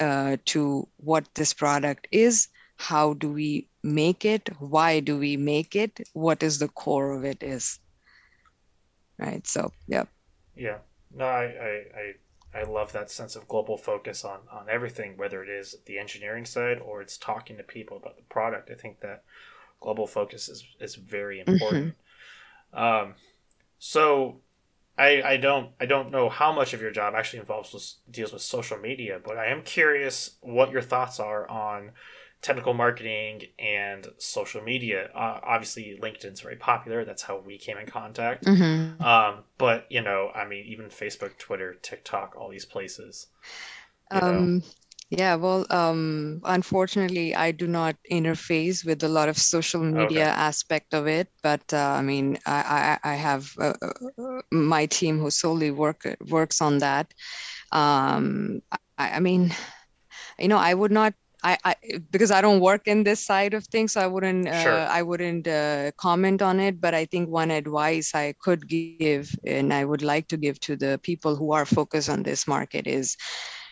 uh, 0.00 0.36
to 0.46 0.88
what 0.96 1.28
this 1.34 1.54
product 1.54 2.08
is 2.10 2.48
how 2.82 3.14
do 3.14 3.30
we 3.30 3.68
make 3.82 4.24
it 4.24 4.48
why 4.58 5.00
do 5.00 5.18
we 5.18 5.36
make 5.36 5.76
it 5.76 6.00
what 6.14 6.42
is 6.42 6.58
the 6.58 6.68
core 6.68 7.12
of 7.12 7.24
it 7.24 7.42
is 7.42 7.78
right 9.18 9.46
so 9.46 9.70
yeah 9.86 10.04
yeah 10.56 10.78
no 11.14 11.24
i 11.24 11.44
i 11.44 11.84
i, 12.54 12.60
I 12.60 12.62
love 12.64 12.92
that 12.92 13.10
sense 13.10 13.36
of 13.36 13.48
global 13.48 13.76
focus 13.76 14.24
on 14.24 14.40
on 14.50 14.68
everything 14.68 15.16
whether 15.16 15.42
it 15.42 15.48
is 15.48 15.76
the 15.86 15.98
engineering 15.98 16.44
side 16.44 16.78
or 16.78 17.02
it's 17.02 17.16
talking 17.16 17.56
to 17.56 17.62
people 17.62 17.96
about 17.96 18.16
the 18.16 18.22
product 18.22 18.70
i 18.70 18.74
think 18.74 19.00
that 19.00 19.24
global 19.80 20.06
focus 20.06 20.48
is 20.48 20.64
is 20.80 20.94
very 20.94 21.38
mm-hmm. 21.38 21.52
important 21.52 21.94
mm-hmm. 22.74 23.08
um 23.08 23.14
so 23.78 24.40
I, 24.98 25.22
I 25.22 25.36
don't 25.38 25.70
I 25.80 25.86
don't 25.86 26.10
know 26.10 26.28
how 26.28 26.52
much 26.52 26.74
of 26.74 26.82
your 26.82 26.90
job 26.90 27.14
actually 27.14 27.40
involves 27.40 27.72
with, 27.72 27.94
deals 28.10 28.32
with 28.32 28.42
social 28.42 28.78
media, 28.78 29.18
but 29.24 29.38
I 29.38 29.46
am 29.46 29.62
curious 29.62 30.36
what 30.42 30.70
your 30.70 30.82
thoughts 30.82 31.18
are 31.18 31.48
on 31.48 31.92
technical 32.42 32.74
marketing 32.74 33.42
and 33.58 34.08
social 34.18 34.60
media. 34.60 35.10
Uh, 35.14 35.38
obviously, 35.42 35.98
LinkedIn's 36.02 36.40
very 36.40 36.56
popular. 36.56 37.04
That's 37.04 37.22
how 37.22 37.38
we 37.38 37.56
came 37.56 37.78
in 37.78 37.86
contact. 37.86 38.44
Mm-hmm. 38.44 39.02
Um, 39.02 39.44
but 39.58 39.86
you 39.88 40.02
know, 40.02 40.30
I 40.34 40.44
mean, 40.46 40.66
even 40.66 40.86
Facebook, 40.86 41.38
Twitter, 41.38 41.74
TikTok, 41.82 42.34
all 42.36 42.50
these 42.50 42.64
places. 42.64 43.28
Um, 44.10 44.58
know. 44.58 44.64
Yeah, 45.10 45.34
well, 45.34 45.66
um, 45.68 46.40
unfortunately, 46.44 47.34
I 47.34 47.52
do 47.52 47.66
not 47.66 47.96
interface 48.10 48.82
with 48.82 49.02
a 49.02 49.08
lot 49.08 49.28
of 49.28 49.36
social 49.36 49.82
media 49.82 50.22
okay. 50.22 50.22
aspect 50.22 50.94
of 50.94 51.06
it. 51.06 51.28
But 51.42 51.60
uh, 51.70 51.76
I 51.76 52.00
mean, 52.00 52.38
I, 52.46 52.98
I, 53.04 53.12
I 53.12 53.14
have 53.16 53.52
uh, 53.60 53.74
uh, 53.82 54.40
my 54.50 54.86
team 54.86 55.18
who 55.18 55.30
solely 55.30 55.70
work 55.70 56.06
works 56.30 56.62
on 56.62 56.78
that. 56.78 57.12
Um, 57.72 58.62
I, 58.96 59.16
I 59.16 59.20
mean, 59.20 59.54
you 60.38 60.48
know, 60.48 60.56
I 60.56 60.72
would 60.72 60.92
not 60.92 61.12
I, 61.44 61.58
I, 61.64 61.74
because 62.10 62.30
I 62.30 62.40
don't 62.40 62.60
work 62.60 62.86
in 62.86 63.02
this 63.02 63.24
side 63.24 63.54
of 63.54 63.66
things, 63.66 63.92
so 63.92 64.00
I 64.00 64.06
wouldn't 64.06 64.48
uh, 64.48 64.62
sure. 64.62 64.78
I 64.78 65.02
wouldn't 65.02 65.48
uh, 65.48 65.90
comment 65.96 66.40
on 66.40 66.60
it. 66.60 66.80
But 66.80 66.94
I 66.94 67.04
think 67.06 67.28
one 67.28 67.50
advice 67.50 68.14
I 68.14 68.34
could 68.40 68.68
give, 68.68 69.34
and 69.44 69.74
I 69.74 69.84
would 69.84 70.02
like 70.02 70.28
to 70.28 70.36
give 70.36 70.60
to 70.60 70.76
the 70.76 71.00
people 71.02 71.34
who 71.34 71.52
are 71.52 71.66
focused 71.66 72.08
on 72.08 72.22
this 72.22 72.46
market 72.46 72.86
is, 72.86 73.16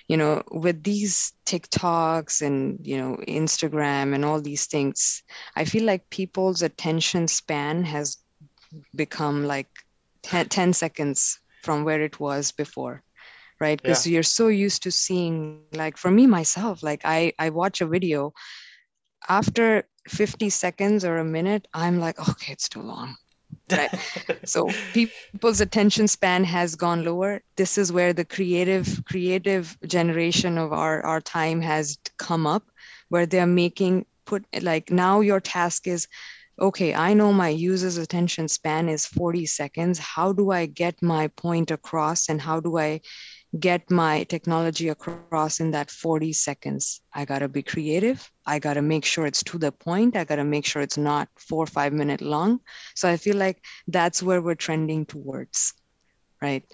you 0.09 0.17
know 0.17 0.43
with 0.51 0.83
these 0.83 1.35
tiktoks 1.47 2.43
and 2.43 2.85
you 2.85 2.99
know 2.99 3.17
instagram 3.29 4.13
and 4.13 4.25
all 4.25 4.41
these 4.41 4.67
things 4.67 5.23
i 5.55 5.65
feel 5.65 5.85
like 5.85 6.11
people's 6.11 6.63
attention 6.63 7.29
span 7.29 7.85
has 7.85 8.17
become 8.97 9.45
like 9.45 9.69
10, 10.23 10.49
10 10.49 10.73
seconds 10.73 11.39
from 11.63 11.85
where 11.85 12.01
it 12.01 12.19
was 12.19 12.51
before 12.51 13.05
right? 13.61 13.81
Because 13.81 14.07
yeah. 14.07 14.15
you're 14.15 14.23
so 14.23 14.49
used 14.49 14.83
to 14.83 14.91
seeing 14.91 15.63
like 15.73 15.97
for 15.97 16.11
me 16.11 16.27
myself 16.27 16.83
like 16.83 17.03
i 17.05 17.33
i 17.39 17.51
watch 17.51 17.81
a 17.81 17.87
video 17.87 18.33
after 19.29 19.85
50 20.09 20.51
seconds 20.51 21.05
or 21.05 21.19
a 21.19 21.25
minute 21.25 21.69
i'm 21.75 22.01
like 22.01 22.19
okay 22.29 22.53
it's 22.53 22.69
too 22.69 22.83
long 22.83 23.17
right? 23.71 23.91
So 24.45 24.69
people's 24.93 25.61
attention 25.61 26.09
span 26.09 26.45
has 26.45 26.75
gone 26.75 27.05
lower. 27.05 27.43
This 27.57 27.79
is 27.79 27.93
where 27.93 28.13
the 28.13 28.25
creative 28.25 29.03
creative 29.05 29.77
generation 29.87 30.59
of 30.59 30.73
our 30.73 31.05
our 31.05 31.21
time 31.21 31.61
has 31.61 31.99
come 32.17 32.47
up 32.47 32.65
where 33.09 33.27
they're 33.27 33.47
making 33.47 34.07
put 34.25 34.45
like 34.63 34.91
now 34.91 35.21
your 35.21 35.41
task 35.41 35.87
is 35.87 36.07
okay 36.61 36.95
i 36.95 37.15
know 37.15 37.33
my 37.33 37.49
user's 37.49 37.97
attention 37.97 38.49
span 38.49 38.89
is 38.89 39.07
40 39.07 39.47
seconds. 39.47 39.99
How 39.99 40.33
do 40.33 40.51
i 40.51 40.67
get 40.67 41.03
my 41.03 41.29
point 41.29 41.71
across 41.71 42.29
and 42.29 42.41
how 42.41 42.61
do 42.61 42.79
i 42.79 43.01
get 43.59 43.91
my 43.91 44.25
technology 44.25 44.89
across 44.89 45.59
in 45.59 45.73
that 45.73 45.91
40 45.91 46.33
seconds. 46.33 47.01
I 47.13 47.25
got 47.25 47.41
to 47.41 47.49
be 47.49 47.63
creative. 47.63 48.31
I 48.47 48.59
got 48.59 48.75
to 48.75 48.83
make 48.83 49.05
sure 49.05 49.27
it's 49.27 49.43
to 49.45 49.59
the 49.59 49.73
point. 49.73 50.17
I 50.17 50.25
got 50.25 50.37
to 50.37 50.45
make 50.45 50.65
sure 50.65 50.83
it's 50.83 50.99
not 50.99 51.29
four 51.37 51.65
or 51.65 51.67
five 51.67 51.93
minute 51.93 52.21
long. 52.21 52.61
So 52.95 53.09
I 53.09 53.17
feel 53.17 53.37
like 53.37 53.65
that's 53.89 54.23
where 54.23 54.41
we're 54.41 54.55
trending 54.55 55.05
towards, 55.05 55.75
right? 56.41 56.65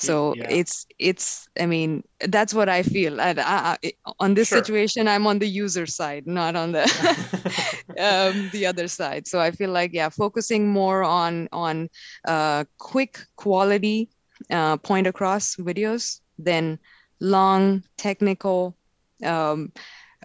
So 0.00 0.34
yeah. 0.36 0.48
it's 0.48 0.86
it's 1.00 1.48
I 1.58 1.66
mean 1.66 2.04
that's 2.20 2.54
what 2.54 2.68
I 2.68 2.84
feel. 2.84 3.20
I, 3.20 3.34
I, 3.36 3.92
on 4.20 4.34
this 4.34 4.48
sure. 4.48 4.58
situation, 4.58 5.08
I'm 5.08 5.26
on 5.26 5.40
the 5.40 5.48
user 5.48 5.86
side, 5.86 6.24
not 6.24 6.54
on 6.54 6.70
the 6.70 6.84
um, 7.98 8.48
the 8.52 8.66
other 8.66 8.86
side. 8.86 9.26
So 9.26 9.40
I 9.40 9.50
feel 9.50 9.70
like 9.70 9.92
yeah, 9.92 10.08
focusing 10.08 10.68
more 10.68 11.02
on 11.02 11.48
on 11.50 11.88
uh, 12.28 12.64
quick 12.78 13.18
quality 13.34 14.10
uh, 14.50 14.76
point 14.76 15.06
across 15.06 15.56
videos 15.56 16.20
than 16.38 16.78
long 17.20 17.82
technical 17.96 18.76
um, 19.24 19.72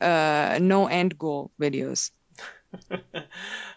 uh, 0.02 0.60
no 0.62 0.88
end 0.88 1.17
goal 1.17 1.52
videos. 1.60 2.12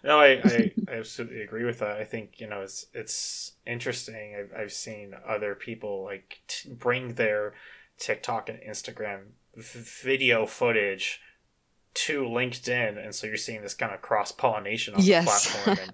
No 0.04 0.20
I, 0.20 0.40
I, 0.44 0.72
I, 0.88 0.92
absolutely 0.92 1.42
agree 1.42 1.64
with 1.64 1.80
that. 1.80 1.96
I 1.96 2.04
think 2.04 2.38
you 2.38 2.46
know 2.46 2.60
it's 2.60 2.86
it's 2.94 3.52
interesting. 3.66 4.36
I've, 4.38 4.52
I've 4.56 4.72
seen 4.72 5.14
other 5.26 5.56
people 5.56 6.04
like 6.04 6.42
t- 6.46 6.70
bring 6.70 7.14
their 7.14 7.54
tiktok 7.98 8.48
and 8.48 8.60
instagram 8.60 9.30
v- 9.56 9.80
video 9.80 10.46
footage 10.46 11.20
to 11.96 12.24
LinkedIn, 12.24 13.02
and 13.02 13.14
so 13.14 13.26
you're 13.26 13.38
seeing 13.38 13.62
this 13.62 13.72
kind 13.72 13.92
of 13.92 14.02
cross 14.02 14.30
pollination 14.30 14.94
on 14.94 15.02
yes. 15.02 15.24
the 15.24 15.30
platform, 15.30 15.78
and, 15.80 15.92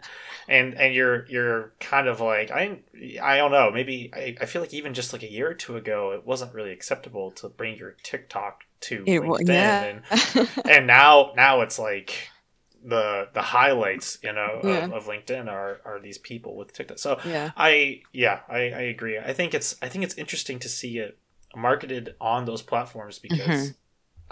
and 0.49 0.81
and 0.81 0.95
you're 0.95 1.27
you're 1.29 1.73
kind 1.79 2.09
of 2.09 2.21
like 2.21 2.51
I 2.51 2.81
I 3.23 3.37
don't 3.37 3.53
know 3.53 3.71
maybe 3.71 4.11
I, 4.13 4.37
I 4.41 4.47
feel 4.47 4.61
like 4.61 4.75
even 4.75 4.95
just 4.95 5.13
like 5.13 5.23
a 5.23 5.31
year 5.31 5.49
or 5.49 5.55
two 5.55 5.77
ago 5.77 6.11
it 6.11 6.27
wasn't 6.27 6.55
really 6.55 6.73
acceptable 6.73 7.31
to 7.33 7.49
bring 7.49 7.79
your 7.79 7.95
TikTok 8.03 8.63
to 8.81 9.05
it, 9.07 9.23
LinkedIn, 9.23 9.49
yeah. 9.49 9.83
and 9.85 10.49
and 10.69 10.87
now 10.89 11.33
now 11.37 11.61
it's 11.61 11.79
like 11.79 12.29
the 12.85 13.29
the 13.33 13.43
highlights 13.43 14.19
you 14.25 14.33
know 14.33 14.61
yeah. 14.65 14.87
of, 14.87 14.93
of, 14.93 15.05
LinkedIn 15.07 15.47
are 15.49 15.81
are 15.85 16.01
these 16.01 16.19
people 16.19 16.57
with 16.57 16.73
TikTok. 16.73 16.99
So 16.99 17.21
yeah. 17.25 17.53
I 17.57 18.03
yeah 18.13 18.41
I, 18.49 18.59
I 18.59 18.83
agree. 18.91 19.19
I 19.19 19.33
think 19.33 19.55
it's 19.55 19.77
I 19.81 19.89
think 19.89 20.03
it's 20.03 20.15
interesting 20.15 20.59
to 20.59 20.69
see 20.69 20.99
it 20.99 21.17
marketed 21.55 22.17
on 22.21 22.45
those 22.45 22.61
platforms 22.61 23.21
because. 23.21 23.39
Mm-hmm 23.39 23.71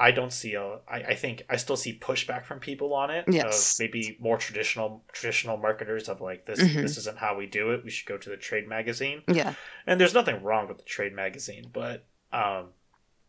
I 0.01 0.13
don't 0.13 0.33
see 0.33 0.55
a. 0.55 0.79
I, 0.89 0.97
I 1.09 1.15
think 1.15 1.45
I 1.51 1.57
still 1.57 1.77
see 1.77 1.99
pushback 1.99 2.45
from 2.45 2.59
people 2.59 2.95
on 2.95 3.11
it. 3.11 3.27
Yes. 3.29 3.75
Of 3.75 3.81
maybe 3.81 4.17
more 4.19 4.39
traditional 4.39 5.05
traditional 5.13 5.59
marketers 5.59 6.09
of 6.09 6.23
like 6.23 6.47
this. 6.47 6.61
Mm-hmm. 6.61 6.81
This 6.81 6.97
isn't 6.97 7.19
how 7.19 7.37
we 7.37 7.47
do 7.47 7.73
it. 7.73 7.85
We 7.85 7.91
should 7.91 8.09
go 8.09 8.17
to 8.17 8.31
the 8.31 8.39
trade 8.39 8.67
magazine. 8.67 9.23
Yeah. 9.29 9.55
And 9.87 10.01
there's 10.01 10.15
nothing 10.15 10.43
wrong 10.43 10.69
with 10.69 10.79
the 10.79 10.85
trade 10.85 11.13
magazine, 11.13 11.67
but 11.71 12.07
um, 12.33 12.69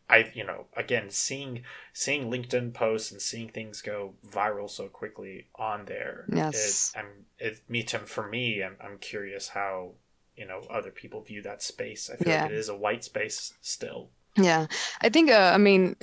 I 0.08 0.30
you 0.34 0.44
know 0.44 0.66
again 0.74 1.10
seeing 1.10 1.62
seeing 1.92 2.30
LinkedIn 2.30 2.72
posts 2.72 3.12
and 3.12 3.20
seeing 3.20 3.50
things 3.50 3.82
go 3.82 4.14
viral 4.26 4.70
so 4.70 4.88
quickly 4.88 5.48
on 5.54 5.84
there. 5.84 6.24
Yes. 6.32 6.92
It, 6.94 6.98
I'm 6.98 7.06
it 7.38 7.60
me 7.68 7.82
to 7.84 7.98
for 7.98 8.26
me. 8.26 8.62
I'm 8.62 8.76
I'm 8.82 8.96
curious 8.96 9.48
how 9.48 9.92
you 10.36 10.46
know 10.46 10.62
other 10.70 10.90
people 10.90 11.20
view 11.22 11.42
that 11.42 11.62
space. 11.62 12.08
I 12.10 12.16
feel 12.16 12.32
yeah. 12.32 12.42
like 12.44 12.52
it 12.52 12.56
is 12.56 12.70
a 12.70 12.76
white 12.76 13.04
space 13.04 13.52
still. 13.60 14.08
Yeah, 14.36 14.66
I 15.02 15.10
think. 15.10 15.30
Uh, 15.30 15.52
I 15.54 15.58
mean, 15.58 15.94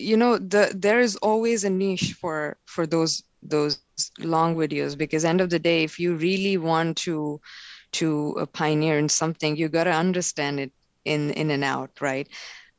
you 0.00 0.16
know 0.16 0.38
the 0.38 0.72
there 0.74 1.00
is 1.00 1.16
always 1.16 1.64
a 1.64 1.70
niche 1.70 2.14
for 2.14 2.56
for 2.66 2.86
those 2.86 3.22
those 3.42 3.78
long 4.18 4.56
videos 4.56 4.96
because 4.96 5.24
end 5.24 5.40
of 5.40 5.50
the 5.50 5.58
day 5.58 5.84
if 5.84 5.98
you 5.98 6.14
really 6.14 6.56
want 6.56 6.96
to 6.96 7.40
to 7.92 8.36
uh, 8.40 8.46
pioneer 8.46 8.98
in 8.98 9.08
something 9.08 9.56
you 9.56 9.68
got 9.68 9.84
to 9.84 9.92
understand 9.92 10.60
it 10.60 10.72
in 11.04 11.30
in 11.30 11.50
and 11.50 11.64
out 11.64 11.90
right? 12.00 12.28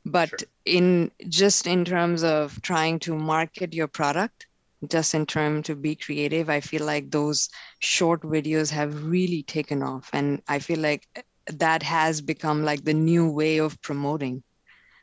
But 0.05 0.29
sure. 0.29 0.39
in 0.65 1.11
just 1.29 1.67
in 1.67 1.85
terms 1.85 2.23
of 2.23 2.59
trying 2.61 2.99
to 2.99 3.15
market 3.15 3.73
your 3.73 3.87
product 3.87 4.47
just 4.87 5.13
in 5.13 5.25
terms 5.27 5.67
to 5.67 5.75
be 5.75 5.95
creative 5.95 6.49
i 6.49 6.59
feel 6.59 6.83
like 6.83 7.11
those 7.11 7.49
short 7.79 8.21
videos 8.21 8.71
have 8.71 9.05
really 9.05 9.43
taken 9.43 9.83
off. 9.83 10.09
And 10.13 10.41
i 10.47 10.59
feel 10.59 10.79
like 10.79 11.07
that 11.47 11.83
has 11.83 12.21
become 12.21 12.63
like 12.63 12.83
the 12.83 12.93
new 12.93 13.29
way 13.29 13.59
of 13.59 13.81
promoting 13.81 14.43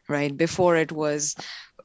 right? 0.09 0.37
Before 0.37 0.77
it 0.77 0.91
was 0.91 1.37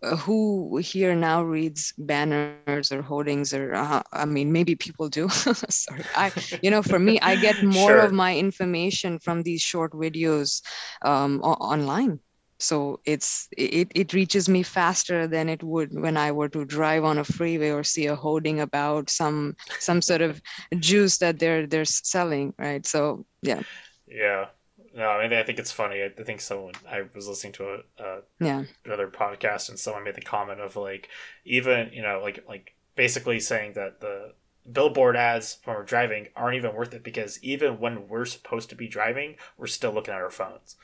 who 0.03 0.77
here 0.77 1.15
now 1.15 1.43
reads 1.43 1.93
banners 1.97 2.59
or 2.59 2.71
hoardings 2.71 3.21
or 3.23 3.43
uh, 3.43 3.73
i 3.77 3.95
mean 3.95 4.23
maybe 4.25 4.53
people 4.53 4.87
do. 4.87 5.07
Sorry. 5.51 5.93
I 5.99 6.21
you 6.51 6.61
know 6.61 6.73
for 6.73 6.99
me 6.99 7.19
i 7.21 7.35
get 7.35 7.61
more 7.61 7.97
sure. 7.97 7.99
of 7.99 8.11
my 8.11 8.35
information 8.35 9.19
from 9.19 9.43
these 9.43 9.61
short 9.61 9.93
videos 9.93 10.61
um, 11.03 11.41
o- 11.43 11.53
online. 11.73 12.19
So 12.59 12.99
it's 13.05 13.47
it, 13.57 13.91
it 13.95 14.13
reaches 14.13 14.47
me 14.49 14.63
faster 14.63 15.27
than 15.27 15.49
it 15.49 15.63
would 15.63 15.89
when 15.93 16.17
i 16.17 16.31
were 16.31 16.49
to 16.49 16.65
drive 16.65 17.03
on 17.03 17.17
a 17.17 17.23
freeway 17.23 17.69
or 17.71 17.83
see 17.83 18.05
a 18.07 18.15
hoarding 18.15 18.59
about 18.59 19.09
some 19.09 19.55
some 19.79 20.01
sort 20.01 20.21
of 20.21 20.41
juice 20.79 21.17
that 21.19 21.39
they're 21.39 21.65
they're 21.67 21.85
selling 21.85 22.53
right? 22.57 22.85
So 22.85 23.25
yeah. 23.41 23.61
Yeah 24.07 24.47
no, 24.93 25.09
I 25.09 25.27
mean 25.27 25.37
I 25.37 25.43
think 25.43 25.59
it's 25.59 25.71
funny. 25.71 26.03
I 26.03 26.09
think 26.09 26.41
someone 26.41 26.73
I 26.89 27.03
was 27.15 27.27
listening 27.27 27.53
to 27.53 27.65
a, 27.65 28.03
a 28.03 28.19
yeah 28.39 28.63
another 28.85 29.07
podcast 29.07 29.69
and 29.69 29.79
someone 29.79 30.03
made 30.03 30.15
the 30.15 30.21
comment 30.21 30.59
of 30.59 30.75
like 30.75 31.09
even 31.45 31.91
you 31.93 32.01
know 32.01 32.21
like 32.21 32.43
like 32.47 32.73
basically 32.95 33.39
saying 33.39 33.73
that 33.73 34.01
the 34.01 34.33
billboard 34.71 35.15
ads 35.15 35.59
when 35.65 35.75
we're 35.75 35.83
driving 35.83 36.27
aren't 36.35 36.55
even 36.55 36.73
worth 36.73 36.93
it 36.93 37.03
because 37.03 37.41
even 37.43 37.79
when 37.79 38.07
we're 38.07 38.25
supposed 38.25 38.69
to 38.69 38.75
be 38.75 38.87
driving, 38.87 39.35
we're 39.57 39.67
still 39.67 39.91
looking 39.91 40.13
at 40.13 40.21
our 40.21 40.29
phones. 40.29 40.75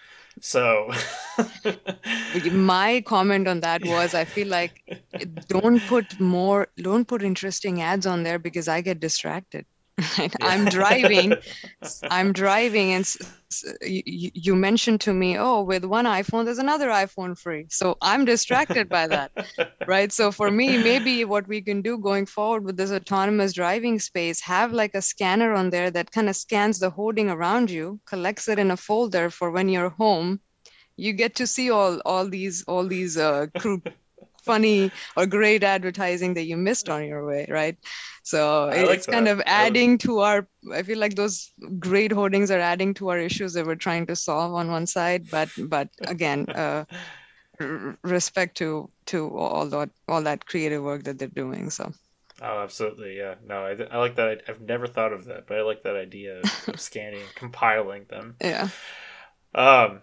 So 0.41 0.91
my 2.51 3.01
comment 3.05 3.47
on 3.47 3.61
that 3.61 3.83
was 3.85 4.13
I 4.13 4.25
feel 4.25 4.47
like 4.47 4.83
don't 5.47 5.81
put 5.87 6.19
more 6.19 6.67
don't 6.77 7.07
put 7.07 7.23
interesting 7.23 7.81
ads 7.81 8.05
on 8.05 8.23
there 8.23 8.39
because 8.39 8.67
I 8.67 8.81
get 8.81 8.99
distracted. 8.99 9.65
I'm 10.41 10.65
driving. 10.65 11.35
I'm 12.09 12.33
driving, 12.33 12.91
and 12.91 13.15
you, 13.81 14.31
you 14.33 14.55
mentioned 14.55 15.01
to 15.01 15.13
me, 15.13 15.37
oh, 15.37 15.63
with 15.63 15.85
one 15.85 16.05
iPhone, 16.05 16.45
there's 16.45 16.59
another 16.59 16.89
iPhone 16.89 17.37
free. 17.37 17.65
So 17.69 17.97
I'm 18.01 18.25
distracted 18.25 18.89
by 18.89 19.07
that, 19.07 19.31
right? 19.87 20.11
So 20.11 20.31
for 20.31 20.51
me, 20.51 20.77
maybe 20.77 21.25
what 21.25 21.47
we 21.47 21.61
can 21.61 21.81
do 21.81 21.97
going 21.97 22.25
forward 22.25 22.63
with 22.65 22.77
this 22.77 22.91
autonomous 22.91 23.53
driving 23.53 23.99
space, 23.99 24.41
have 24.41 24.71
like 24.71 24.95
a 24.95 25.01
scanner 25.01 25.53
on 25.53 25.69
there 25.69 25.89
that 25.91 26.11
kind 26.11 26.29
of 26.29 26.35
scans 26.35 26.79
the 26.79 26.89
hoarding 26.89 27.29
around 27.29 27.71
you, 27.71 27.99
collects 28.05 28.47
it 28.47 28.59
in 28.59 28.71
a 28.71 28.77
folder 28.77 29.29
for 29.29 29.51
when 29.51 29.69
you're 29.69 29.89
home. 29.89 30.39
You 30.95 31.13
get 31.13 31.35
to 31.35 31.47
see 31.47 31.71
all 31.71 32.01
all 32.05 32.27
these 32.27 32.63
all 32.67 32.85
these 32.85 33.17
uh, 33.17 33.47
funny 34.43 34.91
or 35.15 35.25
great 35.25 35.63
advertising 35.63 36.33
that 36.33 36.45
you 36.45 36.57
missed 36.57 36.89
on 36.89 37.05
your 37.05 37.25
way, 37.25 37.45
right? 37.49 37.77
So 38.29 38.69
I 38.69 38.75
it's 38.75 39.07
like 39.07 39.15
kind 39.15 39.27
of 39.27 39.41
adding 39.47 39.97
to 40.05 40.19
our. 40.19 40.47
I 40.71 40.83
feel 40.83 40.99
like 40.99 41.15
those 41.15 41.51
great 41.79 42.11
hoardings 42.11 42.51
are 42.51 42.59
adding 42.59 42.93
to 42.95 43.09
our 43.09 43.17
issues 43.17 43.53
that 43.53 43.65
we're 43.65 43.73
trying 43.73 44.05
to 44.05 44.15
solve 44.15 44.53
on 44.53 44.69
one 44.69 44.85
side, 44.85 45.25
but 45.31 45.49
but 45.57 45.89
again, 46.05 46.45
uh, 46.49 46.85
r- 47.59 47.97
respect 48.03 48.55
to 48.57 48.91
to 49.07 49.35
all 49.35 49.65
that 49.69 49.89
all 50.07 50.21
that 50.21 50.45
creative 50.45 50.83
work 50.83 51.05
that 51.05 51.17
they're 51.17 51.27
doing. 51.43 51.71
So. 51.71 51.91
Oh, 52.41 52.61
absolutely. 52.61 53.17
Yeah. 53.17 53.35
No, 53.45 53.65
I, 53.65 53.71
I 53.91 53.97
like 53.97 54.15
that. 54.15 54.43
I've 54.47 54.61
never 54.61 54.85
thought 54.87 55.11
of 55.11 55.25
that, 55.25 55.47
but 55.47 55.57
I 55.57 55.61
like 55.63 55.83
that 55.83 55.95
idea 55.95 56.39
of, 56.39 56.69
of 56.69 56.79
scanning, 56.89 57.25
compiling 57.35 58.05
them. 58.09 58.35
Yeah. 58.39 58.69
Um, 59.53 60.01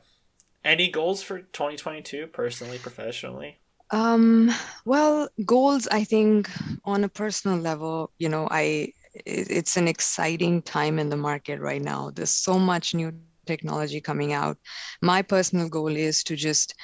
any 0.65 0.91
goals 0.91 1.23
for 1.23 1.39
2022, 1.39 2.27
personally, 2.27 2.79
professionally? 2.79 3.61
Um, 3.91 4.51
well, 4.85 5.29
goals, 5.45 5.87
I 5.89 6.05
think 6.05 6.51
on 6.85 7.05
a 7.05 7.09
personal 7.09 7.59
level, 7.59 8.11
you 8.19 8.29
know, 8.29 8.49
I 8.51 8.93
it's 9.25 9.77
an 9.77 9.89
exciting 9.89 10.63
time 10.63 10.99
in 10.99 11.09
the 11.09 11.17
market 11.17 11.61
right 11.61 11.83
now. 11.83 12.11
There's 12.11 12.35
so 12.35 12.59
much 12.59 12.95
new 12.95 13.11
technology 13.11 13.71
coming 13.71 14.01
out. 14.01 14.59
My 14.71 15.23
personal 15.23 15.41
goal 15.41 15.63
is 15.63 15.97
to 16.01 16.11
just 16.11 16.75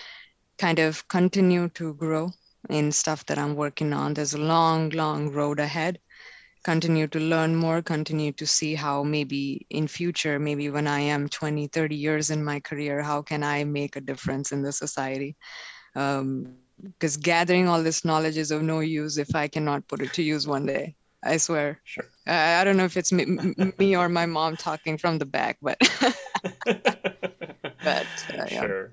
kind 0.41 0.79
of 0.79 1.07
continue 1.09 1.69
to 1.71 1.95
grow 1.95 2.31
in 2.69 2.91
stuff 2.93 3.25
that 3.27 3.39
I'm 3.39 3.55
working 3.55 3.93
on. 3.93 4.15
There's 4.15 4.35
a 4.35 4.39
long, 4.41 4.91
long 4.91 5.31
road 5.31 5.59
ahead. 5.61 5.99
Continue 6.65 7.07
to 7.09 7.19
learn 7.21 7.57
more, 7.57 7.83
continue 7.83 8.33
to 8.33 8.47
see 8.47 8.75
how 8.75 9.03
maybe 9.03 9.67
in 9.71 9.89
future, 9.89 10.39
maybe 10.39 10.71
when 10.71 10.87
I 10.87 11.01
am 11.01 11.29
20, 11.29 11.67
30 11.69 11.97
years 11.97 12.31
in 12.31 12.45
my 12.45 12.61
career, 12.61 13.03
how 13.03 13.23
can 13.23 13.43
I 13.43 13.65
make 13.65 13.97
a 13.97 14.01
difference 14.01 14.53
in 14.53 14.63
the 14.63 14.73
society? 14.73 15.37
Um, 15.95 16.57
because 16.81 17.17
gathering 17.17 17.69
all 17.69 17.83
this 17.83 18.05
knowledge 18.05 18.37
is 18.37 18.51
of 18.51 18.63
no 18.63 18.81
use 18.81 19.19
if 19.19 19.35
I 19.35 19.49
cannot 19.49 19.87
put 19.89 20.03
it 20.03 20.13
to 20.15 20.23
use 20.23 20.47
one 20.47 20.67
day. 20.67 20.97
I 21.23 21.37
swear. 21.37 21.81
Sure. 21.85 22.05
I, 22.27 22.61
I 22.61 22.65
don't 22.65 22.77
know 22.77 22.85
if 22.85 22.97
it's 22.97 23.13
me, 23.13 23.25
me 23.79 23.97
or 23.97 24.09
my 24.09 24.27
mom 24.27 24.57
talking 24.57 24.99
from 24.99 25.19
the 25.19 25.27
back, 25.27 25.59
but. 25.63 25.79
but 26.65 26.77
uh, 27.85 28.47
yeah. 28.51 28.61
Sure. 28.61 28.91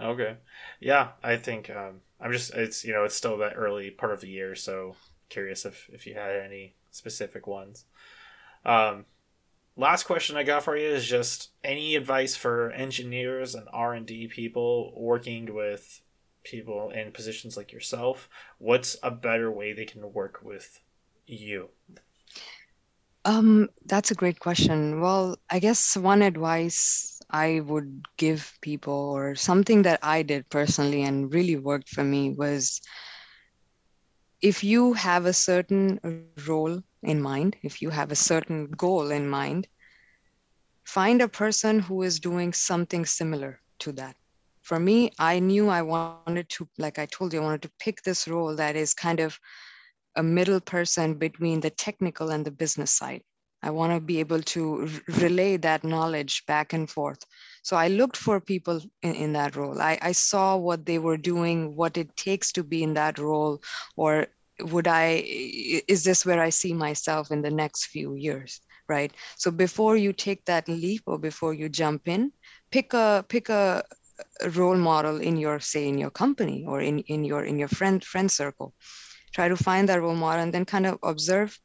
Okay. 0.00 0.36
Yeah, 0.80 1.08
I 1.22 1.36
think 1.36 1.70
um, 1.70 2.00
I'm 2.20 2.32
just 2.32 2.54
it's 2.54 2.84
you 2.84 2.92
know 2.92 3.04
it's 3.04 3.16
still 3.16 3.38
that 3.38 3.54
early 3.56 3.90
part 3.90 4.12
of 4.12 4.20
the 4.20 4.28
year, 4.28 4.54
so 4.54 4.96
curious 5.28 5.64
if 5.64 5.88
if 5.92 6.06
you 6.06 6.14
had 6.14 6.36
any 6.36 6.74
specific 6.90 7.46
ones. 7.46 7.84
Um, 8.64 9.06
last 9.76 10.04
question 10.04 10.36
I 10.36 10.42
got 10.42 10.64
for 10.64 10.76
you 10.76 10.88
is 10.88 11.06
just 11.06 11.50
any 11.64 11.96
advice 11.96 12.36
for 12.36 12.70
engineers 12.70 13.54
and 13.54 13.68
R 13.72 13.94
and 13.94 14.06
D 14.06 14.28
people 14.28 14.92
working 14.96 15.54
with 15.54 16.00
people 16.46 16.90
in 16.90 17.10
positions 17.10 17.56
like 17.56 17.72
yourself. 17.72 18.28
What's 18.58 18.96
a 19.02 19.10
better 19.10 19.50
way 19.50 19.72
they 19.72 19.84
can 19.84 20.12
work 20.12 20.40
with 20.42 20.80
you? 21.26 21.70
Um, 23.26 23.68
that's 23.84 24.12
a 24.12 24.14
great 24.14 24.38
question. 24.38 25.00
Well, 25.00 25.36
I 25.50 25.58
guess 25.58 25.96
one 25.96 26.22
advice 26.22 27.20
I 27.28 27.60
would 27.66 28.06
give 28.16 28.56
people, 28.62 29.10
or 29.18 29.34
something 29.34 29.82
that 29.82 29.98
I 30.02 30.22
did 30.22 30.48
personally 30.48 31.02
and 31.02 31.34
really 31.34 31.56
worked 31.56 31.88
for 31.88 32.04
me, 32.04 32.30
was 32.30 32.80
if 34.40 34.62
you 34.62 34.92
have 34.94 35.26
a 35.26 35.32
certain 35.32 35.98
role 36.46 36.80
in 37.02 37.20
mind, 37.20 37.56
if 37.62 37.82
you 37.82 37.90
have 37.90 38.12
a 38.12 38.22
certain 38.30 38.70
goal 38.70 39.10
in 39.10 39.28
mind, 39.28 39.66
find 40.84 41.20
a 41.20 41.28
person 41.42 41.80
who 41.80 42.02
is 42.02 42.20
doing 42.20 42.52
something 42.52 43.04
similar 43.04 43.58
to 43.80 43.90
that. 43.92 44.14
For 44.66 44.80
me, 44.80 45.12
I 45.16 45.38
knew 45.38 45.68
I 45.68 45.82
wanted 45.82 46.48
to, 46.48 46.68
like 46.76 46.98
I 46.98 47.06
told 47.06 47.32
you, 47.32 47.40
I 47.40 47.44
wanted 47.44 47.62
to 47.62 47.70
pick 47.78 48.02
this 48.02 48.26
role 48.26 48.56
that 48.56 48.74
is 48.74 48.94
kind 48.94 49.20
of 49.20 49.38
a 50.16 50.24
middle 50.24 50.58
person 50.58 51.14
between 51.14 51.60
the 51.60 51.70
technical 51.70 52.30
and 52.30 52.44
the 52.44 52.50
business 52.50 52.90
side. 52.90 53.22
I 53.62 53.70
want 53.70 53.92
to 53.92 54.00
be 54.00 54.18
able 54.18 54.42
to 54.42 54.88
relay 55.20 55.56
that 55.58 55.84
knowledge 55.84 56.44
back 56.46 56.72
and 56.72 56.90
forth. 56.90 57.20
So 57.62 57.76
I 57.76 57.86
looked 57.86 58.16
for 58.16 58.40
people 58.40 58.80
in, 59.02 59.14
in 59.14 59.32
that 59.34 59.54
role. 59.54 59.80
I, 59.80 60.00
I 60.02 60.10
saw 60.10 60.56
what 60.56 60.84
they 60.84 60.98
were 60.98 61.16
doing, 61.16 61.76
what 61.76 61.96
it 61.96 62.16
takes 62.16 62.50
to 62.52 62.64
be 62.64 62.82
in 62.82 62.94
that 62.94 63.20
role, 63.20 63.62
or 63.96 64.26
would 64.58 64.88
I, 64.88 65.22
is 65.86 66.02
this 66.02 66.26
where 66.26 66.40
I 66.40 66.50
see 66.50 66.72
myself 66.72 67.30
in 67.30 67.40
the 67.40 67.52
next 67.52 67.86
few 67.86 68.14
years? 68.16 68.60
Right. 68.88 69.12
So 69.36 69.52
before 69.52 69.96
you 69.96 70.12
take 70.12 70.44
that 70.46 70.68
leap 70.68 71.02
or 71.06 71.18
before 71.18 71.54
you 71.54 71.68
jump 71.68 72.08
in, 72.08 72.32
pick 72.72 72.94
a 72.94 73.24
pick 73.28 73.48
a 73.48 73.84
role 74.54 74.76
model 74.76 75.20
in 75.20 75.36
your 75.36 75.60
say 75.60 75.88
in 75.88 75.98
your 75.98 76.10
company 76.10 76.64
or 76.66 76.80
in, 76.80 77.00
in 77.00 77.24
your 77.24 77.44
in 77.44 77.58
your 77.58 77.68
friend 77.68 78.04
friend 78.04 78.30
circle. 78.30 78.74
Try 79.32 79.48
to 79.48 79.56
find 79.56 79.88
that 79.88 80.00
role 80.00 80.14
model 80.14 80.42
and 80.42 80.52
then 80.52 80.64
kind 80.64 80.86
of 80.86 80.98
observe 81.02 81.58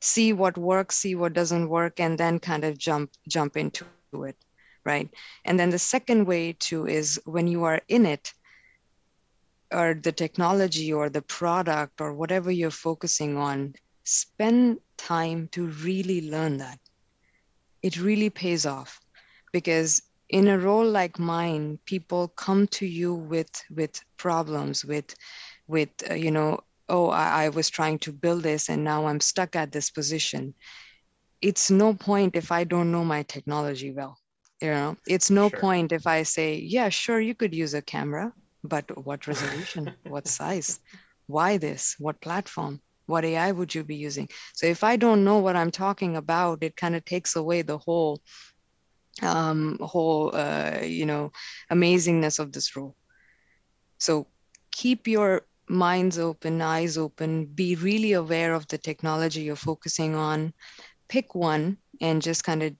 see 0.00 0.32
what 0.32 0.56
works 0.56 0.96
see 0.96 1.14
what 1.14 1.34
doesn't 1.34 1.68
work 1.68 2.00
and 2.00 2.16
then 2.16 2.38
kind 2.38 2.64
of 2.64 2.78
jump 2.78 3.10
jump 3.28 3.56
into 3.56 3.84
it 4.24 4.36
right? 4.84 5.08
And 5.44 5.58
then 5.58 5.70
the 5.70 5.78
second 5.78 6.26
way 6.26 6.54
too 6.58 6.86
is 6.86 7.20
when 7.24 7.46
you 7.46 7.64
are 7.64 7.80
in 7.88 8.06
it 8.06 8.32
or 9.72 9.94
the 9.94 10.12
technology 10.12 10.92
or 10.92 11.08
the 11.08 11.22
product 11.22 12.00
or 12.00 12.12
whatever 12.12 12.50
you're 12.50 12.70
focusing 12.70 13.36
on 13.36 13.74
spend 14.04 14.78
time 14.96 15.48
to 15.52 15.66
really 15.66 16.30
learn 16.30 16.56
that. 16.58 16.78
It 17.82 18.00
really 18.00 18.30
pays 18.30 18.66
off 18.66 19.00
because 19.52 20.02
in 20.30 20.48
a 20.48 20.58
role 20.58 20.88
like 20.88 21.18
mine 21.18 21.78
people 21.84 22.28
come 22.28 22.66
to 22.68 22.86
you 22.86 23.14
with 23.14 23.50
with 23.70 24.00
problems 24.16 24.84
with 24.84 25.14
with 25.66 25.90
uh, 26.10 26.14
you 26.14 26.30
know 26.30 26.60
oh, 26.90 27.08
I, 27.08 27.44
I 27.44 27.48
was 27.48 27.70
trying 27.70 27.98
to 28.00 28.12
build 28.12 28.42
this 28.42 28.68
and 28.68 28.84
now 28.84 29.06
I'm 29.06 29.20
stuck 29.20 29.56
at 29.56 29.72
this 29.72 29.90
position. 29.90 30.54
It's 31.40 31.70
no 31.70 31.94
point 31.94 32.36
if 32.36 32.52
I 32.52 32.64
don't 32.64 32.92
know 32.92 33.04
my 33.04 33.22
technology 33.22 33.92
well. 33.92 34.18
You 34.60 34.70
know, 34.70 34.96
it's 35.06 35.30
no 35.30 35.48
sure. 35.48 35.58
point 35.58 35.92
if 35.92 36.06
I 36.06 36.22
say, 36.24 36.56
yeah, 36.56 36.90
sure, 36.90 37.18
you 37.18 37.34
could 37.34 37.54
use 37.54 37.72
a 37.72 37.80
camera, 37.80 38.34
but 38.62 38.84
what 39.06 39.26
resolution, 39.26 39.94
what 40.06 40.28
size, 40.28 40.78
why 41.28 41.56
this, 41.56 41.96
what 41.98 42.20
platform, 42.20 42.82
what 43.06 43.24
AI 43.24 43.52
would 43.52 43.74
you 43.74 43.84
be 43.84 43.96
using? 43.96 44.28
So 44.52 44.66
if 44.66 44.84
I 44.84 44.96
don't 44.96 45.24
know 45.24 45.38
what 45.38 45.56
I'm 45.56 45.70
talking 45.70 46.16
about, 46.16 46.62
it 46.62 46.76
kind 46.76 46.94
of 46.94 47.06
takes 47.06 47.36
away 47.36 47.62
the 47.62 47.78
whole, 47.78 48.20
um, 49.22 49.78
whole, 49.80 50.34
uh, 50.34 50.78
you 50.82 51.06
know, 51.06 51.32
amazingness 51.70 52.38
of 52.38 52.52
this 52.52 52.76
role. 52.76 52.94
So 53.98 54.26
keep 54.72 55.06
your 55.06 55.42
minds 55.68 56.18
open, 56.18 56.60
eyes 56.60 56.96
open, 56.98 57.46
be 57.46 57.74
really 57.76 58.12
aware 58.12 58.54
of 58.54 58.66
the 58.68 58.78
technology 58.78 59.42
you're 59.42 59.56
focusing 59.56 60.14
on, 60.14 60.52
pick 61.08 61.34
one 61.34 61.78
and 62.00 62.22
just 62.22 62.44
kind 62.44 62.62
of 62.62 62.74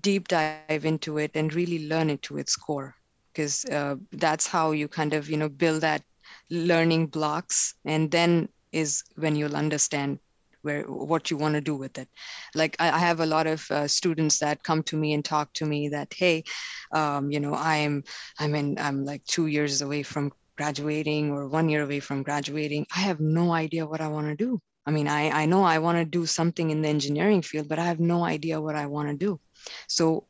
deep 0.00 0.28
dive 0.28 0.58
into 0.58 0.90
it 0.90 1.08
and 1.10 1.30
really 1.30 1.58
learn 1.60 1.86
it 1.86 1.98
to 1.98 2.10
its 2.14 2.32
core 2.34 2.74
because 3.12 3.46
uh, 3.50 3.80
that's 4.00 4.34
how 4.34 4.60
you 4.60 4.78
kind 4.78 5.06
of 5.06 5.20
you 5.20 5.28
know 5.28 5.44
build 5.44 5.80
that 5.80 6.02
learning 6.50 7.06
blocks 7.06 7.74
and 7.84 8.10
then 8.10 8.48
is 8.72 9.02
when 9.16 9.36
you'll 9.36 9.56
understand 9.56 10.18
where 10.62 10.82
what 10.82 11.30
you 11.30 11.36
want 11.36 11.54
to 11.54 11.60
do 11.60 11.76
with 11.76 11.98
it 11.98 12.08
like 12.54 12.76
i, 12.78 12.90
I 12.90 12.98
have 12.98 13.20
a 13.20 13.26
lot 13.26 13.46
of 13.46 13.70
uh, 13.70 13.88
students 13.88 14.38
that 14.38 14.62
come 14.62 14.82
to 14.84 14.96
me 14.96 15.12
and 15.12 15.24
talk 15.24 15.52
to 15.54 15.66
me 15.66 15.88
that 15.90 16.12
hey 16.14 16.44
um, 16.92 17.30
you 17.30 17.40
know 17.40 17.54
i'm 17.54 18.04
i'm 18.38 18.54
in 18.54 18.78
i'm 18.78 19.04
like 19.04 19.24
two 19.24 19.46
years 19.46 19.82
away 19.82 20.02
from 20.02 20.32
graduating 20.60 21.30
or 21.30 21.48
one 21.48 21.70
year 21.70 21.82
away 21.82 22.00
from 22.00 22.22
graduating, 22.22 22.86
I 22.94 23.00
have 23.00 23.18
no 23.18 23.50
idea 23.50 23.86
what 23.86 24.02
I 24.02 24.08
want 24.08 24.26
to 24.26 24.36
do. 24.36 24.60
I 24.84 24.90
mean, 24.90 25.08
I, 25.08 25.30
I 25.30 25.46
know 25.46 25.62
I 25.64 25.78
want 25.78 25.96
to 25.96 26.04
do 26.04 26.26
something 26.26 26.68
in 26.68 26.82
the 26.82 26.88
engineering 26.88 27.40
field, 27.40 27.66
but 27.66 27.78
I 27.78 27.86
have 27.86 27.98
no 27.98 28.24
idea 28.24 28.60
what 28.60 28.76
I 28.76 28.84
want 28.84 29.08
to 29.08 29.16
do. 29.16 29.40
So 29.88 30.26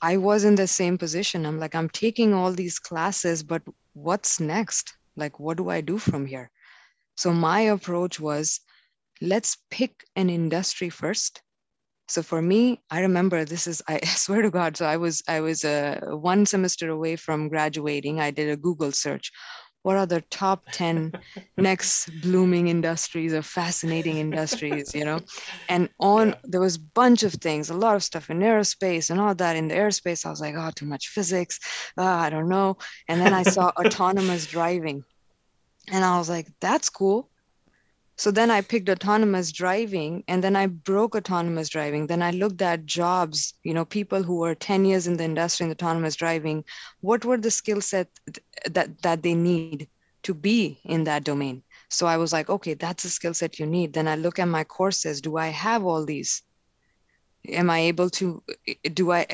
I 0.00 0.18
was 0.18 0.44
in 0.44 0.54
the 0.54 0.68
same 0.68 0.98
position. 0.98 1.44
I'm 1.44 1.58
like, 1.58 1.74
I'm 1.74 1.88
taking 1.88 2.32
all 2.32 2.52
these 2.52 2.78
classes, 2.78 3.42
but 3.42 3.62
what's 3.94 4.38
next? 4.38 4.94
Like, 5.16 5.40
what 5.40 5.56
do 5.56 5.68
I 5.68 5.80
do 5.80 5.98
from 5.98 6.26
here? 6.26 6.52
So 7.16 7.32
my 7.32 7.60
approach 7.74 8.20
was 8.20 8.60
let's 9.22 9.56
pick 9.70 10.04
an 10.16 10.28
industry 10.28 10.90
first. 10.90 11.42
So 12.08 12.22
for 12.22 12.42
me 12.42 12.82
i 12.90 13.00
remember 13.00 13.44
this 13.44 13.66
is 13.66 13.80
i 13.88 13.98
swear 14.04 14.42
to 14.42 14.50
god 14.50 14.76
so 14.76 14.84
i 14.84 14.96
was 14.96 15.22
i 15.28 15.40
was 15.40 15.64
uh, 15.64 15.98
one 16.10 16.44
semester 16.44 16.90
away 16.90 17.16
from 17.16 17.48
graduating. 17.48 18.20
I 18.20 18.30
did 18.30 18.50
a 18.50 18.56
google 18.56 18.92
search. 18.92 19.32
What 19.84 19.96
are 19.96 20.06
the 20.06 20.20
top 20.20 20.62
10 20.72 21.12
next 21.56 22.10
blooming 22.20 22.68
industries 22.68 23.32
or 23.32 23.42
fascinating 23.42 24.18
industries 24.18 24.94
you 24.94 25.04
know? 25.04 25.20
And 25.68 25.88
on 26.00 26.28
yeah. 26.28 26.34
there 26.44 26.60
was 26.60 26.76
a 26.76 26.86
bunch 26.94 27.22
of 27.22 27.32
things 27.34 27.70
a 27.70 27.74
lot 27.74 27.96
of 27.96 28.02
stuff 28.02 28.28
in 28.28 28.40
aerospace 28.40 29.10
and 29.10 29.20
all 29.20 29.34
that 29.36 29.56
in 29.56 29.68
the 29.68 29.74
aerospace. 29.74 30.26
I 30.26 30.30
was 30.30 30.40
like 30.40 30.54
oh 30.56 30.70
too 30.74 30.86
much 30.86 31.08
physics. 31.08 31.60
Uh, 31.96 32.04
i 32.26 32.28
don't 32.28 32.48
know. 32.48 32.76
And 33.08 33.20
then 33.20 33.32
i 33.32 33.44
saw 33.44 33.68
autonomous 33.82 34.46
driving. 34.46 35.04
And 35.88 36.04
i 36.04 36.18
was 36.18 36.28
like 36.28 36.48
that's 36.60 36.90
cool 36.90 37.30
so 38.16 38.30
then 38.30 38.50
I 38.50 38.60
picked 38.60 38.88
autonomous 38.88 39.52
driving 39.52 40.22
and 40.28 40.44
then 40.44 40.54
I 40.54 40.66
broke 40.66 41.14
autonomous 41.14 41.68
driving. 41.68 42.06
Then 42.06 42.22
I 42.22 42.30
looked 42.30 42.62
at 42.62 42.84
jobs, 42.84 43.54
you 43.64 43.74
know, 43.74 43.84
people 43.84 44.22
who 44.22 44.36
were 44.36 44.54
10 44.54 44.84
years 44.84 45.06
in 45.06 45.16
the 45.16 45.24
industry 45.24 45.64
in 45.66 45.72
autonomous 45.72 46.16
driving. 46.16 46.64
What 47.00 47.24
were 47.24 47.38
the 47.38 47.50
skill 47.50 47.80
set 47.80 48.08
that, 48.70 49.02
that 49.02 49.22
they 49.22 49.34
need 49.34 49.88
to 50.24 50.34
be 50.34 50.80
in 50.84 51.04
that 51.04 51.24
domain? 51.24 51.62
So 51.88 52.06
I 52.06 52.16
was 52.16 52.32
like, 52.32 52.50
okay, 52.50 52.74
that's 52.74 53.04
a 53.04 53.10
skill 53.10 53.34
set 53.34 53.58
you 53.58 53.66
need. 53.66 53.92
Then 53.92 54.08
I 54.08 54.16
look 54.16 54.38
at 54.38 54.48
my 54.48 54.64
courses. 54.64 55.20
Do 55.20 55.36
I 55.36 55.48
have 55.48 55.84
all 55.84 56.04
these? 56.04 56.42
am 57.48 57.70
i 57.70 57.80
able 57.80 58.08
to 58.08 58.42
do 58.94 59.10
i 59.10 59.26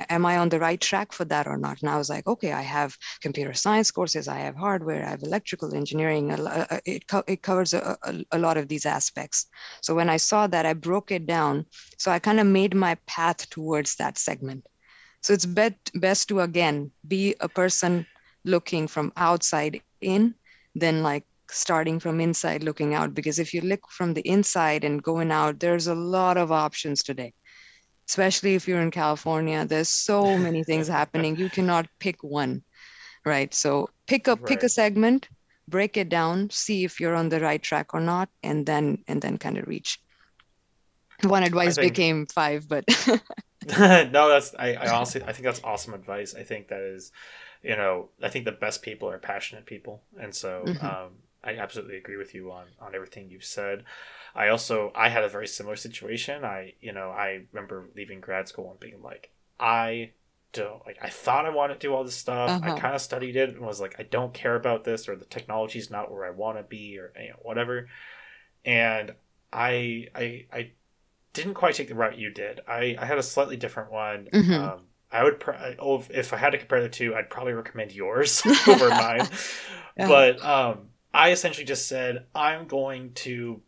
am 0.00 0.24
i 0.26 0.36
on 0.36 0.48
the 0.48 0.58
right 0.58 0.80
track 0.80 1.12
for 1.12 1.24
that 1.24 1.46
or 1.46 1.56
not? 1.56 1.80
And 1.80 1.88
i 1.90 1.96
was 1.96 2.08
like 2.08 2.26
okay 2.26 2.52
i 2.52 2.62
have 2.62 2.96
computer 3.20 3.52
science 3.54 3.90
courses 3.90 4.28
i 4.28 4.38
have 4.38 4.56
hardware 4.56 5.04
i 5.04 5.10
have 5.10 5.22
electrical 5.22 5.74
engineering 5.74 6.32
uh, 6.32 6.66
uh, 6.70 6.78
it, 6.84 7.06
co- 7.06 7.24
it 7.26 7.42
covers 7.42 7.72
a, 7.74 7.96
a, 8.02 8.24
a 8.32 8.38
lot 8.38 8.56
of 8.56 8.68
these 8.68 8.86
aspects. 8.86 9.46
So 9.82 9.94
when 9.94 10.08
i 10.08 10.16
saw 10.16 10.46
that 10.48 10.66
i 10.66 10.74
broke 10.74 11.10
it 11.10 11.26
down. 11.26 11.66
So 11.98 12.10
i 12.10 12.18
kind 12.18 12.40
of 12.40 12.46
made 12.46 12.74
my 12.74 12.96
path 13.06 13.48
towards 13.50 13.96
that 13.96 14.18
segment. 14.18 14.66
So 15.22 15.32
it's 15.34 15.46
bet, 15.46 15.76
best 15.94 16.28
to 16.28 16.40
again 16.40 16.90
be 17.06 17.34
a 17.40 17.48
person 17.48 18.06
looking 18.44 18.88
from 18.88 19.12
outside 19.16 19.76
in 19.80 20.14
than 20.54 20.82
like 21.02 21.04
starting 21.50 21.80
from 22.00 22.20
inside 22.20 22.62
looking 22.62 22.94
out. 22.94 23.14
Because 23.14 23.38
if 23.38 23.52
you 23.54 23.60
look 23.60 23.80
from 23.90 24.14
the 24.14 24.20
inside 24.28 24.84
and 24.84 25.02
going 25.02 25.30
out 25.30 25.58
there's 25.60 25.86
a 25.86 25.94
lot 25.94 26.36
of 26.36 26.50
options 26.52 27.02
today 27.02 27.32
especially 28.08 28.54
if 28.54 28.68
you're 28.68 28.80
in 28.80 28.90
California. 28.90 29.64
There's 29.64 29.88
so 29.88 30.36
many 30.38 30.62
things 30.70 30.88
happening. 30.88 31.36
You 31.36 31.50
cannot 31.50 31.86
pick 31.98 32.22
one, 32.22 32.62
right? 33.24 33.52
So 33.52 33.88
pick 34.06 34.28
up, 34.28 34.40
right. 34.40 34.48
pick 34.48 34.62
a 34.62 34.68
segment, 34.68 35.28
break 35.68 35.96
it 35.96 36.08
down, 36.08 36.50
see 36.50 36.84
if 36.84 37.00
you're 37.00 37.14
on 37.14 37.28
the 37.28 37.40
right 37.40 37.62
track 37.62 37.94
or 37.94 38.00
not, 38.00 38.28
and 38.42 38.64
then 38.66 39.04
and 39.08 39.20
then 39.20 39.38
kind 39.38 39.58
of 39.58 39.66
reach. 39.66 40.00
One 41.22 41.42
advice 41.42 41.76
think, 41.76 41.94
became 41.94 42.26
five, 42.26 42.68
but 42.68 42.84
no, 43.78 44.28
that's 44.28 44.54
I, 44.58 44.74
I 44.74 44.94
honestly 44.94 45.22
I 45.22 45.32
think 45.32 45.44
that's 45.44 45.62
awesome 45.64 45.94
advice. 45.94 46.34
I 46.34 46.42
think 46.42 46.68
that 46.68 46.80
is, 46.80 47.10
you 47.62 47.74
know, 47.74 48.10
I 48.22 48.28
think 48.28 48.44
the 48.44 48.52
best 48.52 48.82
people 48.82 49.10
are 49.10 49.18
passionate 49.18 49.66
people, 49.66 50.02
and 50.20 50.34
so 50.34 50.62
mm-hmm. 50.66 50.86
um, 50.86 51.12
I 51.42 51.56
absolutely 51.56 51.96
agree 51.96 52.16
with 52.16 52.34
you 52.34 52.52
on 52.52 52.66
on 52.80 52.94
everything 52.94 53.30
you've 53.30 53.44
said. 53.44 53.84
I 54.36 54.48
also 54.48 54.92
I 54.94 55.08
had 55.08 55.24
a 55.24 55.28
very 55.28 55.48
similar 55.48 55.76
situation. 55.76 56.44
I 56.44 56.74
you 56.80 56.92
know 56.92 57.10
I 57.10 57.46
remember 57.52 57.88
leaving 57.96 58.20
grad 58.20 58.48
school 58.48 58.70
and 58.70 58.78
being 58.78 59.02
like 59.02 59.30
I 59.58 60.12
don't 60.52 60.84
like 60.86 60.98
I 61.02 61.08
thought 61.08 61.46
I 61.46 61.50
wanted 61.50 61.74
to 61.74 61.80
do 61.80 61.94
all 61.94 62.04
this 62.04 62.16
stuff. 62.16 62.50
Uh-huh. 62.50 62.74
I 62.74 62.78
kind 62.78 62.94
of 62.94 63.00
studied 63.00 63.36
it 63.36 63.50
and 63.50 63.60
was 63.60 63.80
like 63.80 63.96
I 63.98 64.02
don't 64.02 64.34
care 64.34 64.54
about 64.54 64.84
this 64.84 65.08
or 65.08 65.16
the 65.16 65.24
technology's 65.24 65.90
not 65.90 66.12
where 66.12 66.24
I 66.24 66.30
want 66.30 66.58
to 66.58 66.62
be 66.62 66.98
or 66.98 67.12
you 67.20 67.30
know 67.30 67.36
whatever. 67.42 67.88
And 68.64 69.14
I 69.52 70.08
I 70.14 70.46
I 70.52 70.70
didn't 71.36 71.54
quite 71.54 71.74
take 71.74 71.88
the 71.88 71.94
route 71.94 72.18
you 72.18 72.30
did. 72.30 72.60
I, 72.66 72.96
I 72.98 73.04
had 73.04 73.18
a 73.18 73.22
slightly 73.22 73.56
different 73.56 73.92
one. 73.92 74.28
Mm-hmm. 74.32 74.52
Um, 74.54 74.80
I 75.12 75.22
would, 75.22 75.38
pr- 75.38 75.52
oh, 75.78 76.02
if 76.08 76.32
I 76.32 76.38
had 76.38 76.50
to 76.50 76.58
compare 76.58 76.82
the 76.82 76.88
two, 76.88 77.14
I'd 77.14 77.28
probably 77.28 77.52
recommend 77.52 77.92
yours 77.92 78.42
over 78.66 78.88
mine. 78.88 79.28
Yeah. 79.98 80.08
But 80.08 80.42
um, 80.44 80.88
I 81.12 81.32
essentially 81.32 81.66
just 81.66 81.88
said, 81.88 82.26
I'm 82.34 82.66
going 82.66 83.12
to 83.14 83.60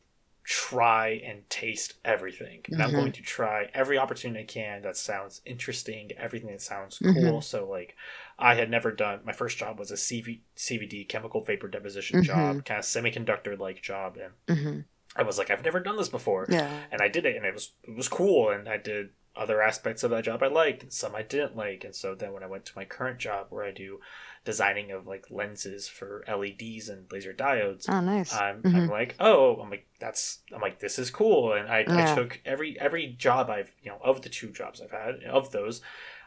try 0.48 1.20
and 1.26 1.48
taste 1.50 1.92
everything. 2.06 2.60
And 2.68 2.80
mm-hmm. 2.80 2.82
I'm 2.82 2.92
going 2.92 3.12
to 3.12 3.20
try 3.20 3.68
every 3.74 3.98
opportunity 3.98 4.40
I 4.40 4.46
can 4.46 4.80
that 4.80 4.96
sounds 4.96 5.42
interesting, 5.44 6.10
everything 6.16 6.48
that 6.48 6.62
sounds 6.62 6.98
cool. 6.98 7.12
Mm-hmm. 7.12 7.40
So, 7.40 7.68
like, 7.68 7.96
I 8.38 8.54
had 8.54 8.70
never 8.70 8.90
done, 8.90 9.20
my 9.26 9.32
first 9.32 9.58
job 9.58 9.78
was 9.78 9.90
a 9.90 9.94
CV, 9.94 10.40
CVD, 10.56 11.06
chemical 11.06 11.42
vapor 11.42 11.68
deposition 11.68 12.20
mm-hmm. 12.20 12.26
job, 12.26 12.64
kind 12.64 12.78
of 12.78 12.86
semiconductor 12.86 13.58
like 13.58 13.82
job. 13.82 14.16
And 14.16 14.58
mm-hmm. 14.58 14.80
I 15.14 15.22
was 15.22 15.36
like, 15.36 15.50
I've 15.50 15.64
never 15.64 15.80
done 15.80 15.98
this 15.98 16.08
before. 16.08 16.46
Yeah. 16.48 16.72
And 16.90 17.02
I 17.02 17.08
did 17.08 17.26
it 17.26 17.36
and 17.36 17.44
it 17.44 17.52
was 17.52 17.72
it 17.82 17.94
was 17.94 18.08
cool 18.08 18.48
and 18.48 18.70
I 18.70 18.78
did 18.78 19.10
other 19.36 19.60
aspects 19.60 20.02
of 20.02 20.10
that 20.10 20.24
job 20.24 20.42
I 20.42 20.48
liked 20.48 20.82
and 20.82 20.92
some 20.92 21.14
I 21.14 21.22
didn't 21.22 21.56
like. 21.56 21.84
And 21.84 21.94
so 21.94 22.14
then 22.14 22.32
when 22.32 22.42
I 22.42 22.46
went 22.48 22.64
to 22.66 22.72
my 22.74 22.86
current 22.86 23.18
job 23.18 23.48
where 23.50 23.64
I 23.64 23.70
do 23.70 24.00
designing 24.48 24.92
of 24.92 25.06
like 25.06 25.26
lenses 25.28 25.88
for 25.88 26.24
LEDs 26.26 26.88
and 26.88 27.04
laser 27.12 27.34
diodes. 27.34 27.84
Oh 27.86 28.00
nice. 28.00 28.32
I'm, 28.32 28.62
mm-hmm. 28.62 28.76
I'm 28.76 28.88
like, 28.88 29.14
oh, 29.20 29.56
I'm 29.56 29.68
like 29.68 29.86
that's 30.00 30.38
I'm 30.54 30.62
like 30.62 30.78
this 30.78 30.98
is 30.98 31.10
cool. 31.10 31.52
And 31.52 31.68
I, 31.68 31.80
yeah. 31.80 32.12
I 32.12 32.14
took 32.14 32.40
every 32.46 32.80
every 32.80 33.08
job 33.08 33.50
I've 33.50 33.74
you 33.82 33.90
know, 33.90 33.98
of 34.02 34.22
the 34.22 34.30
two 34.30 34.48
jobs 34.50 34.80
I've 34.80 34.90
had, 34.90 35.22
of 35.24 35.52
those, 35.52 35.82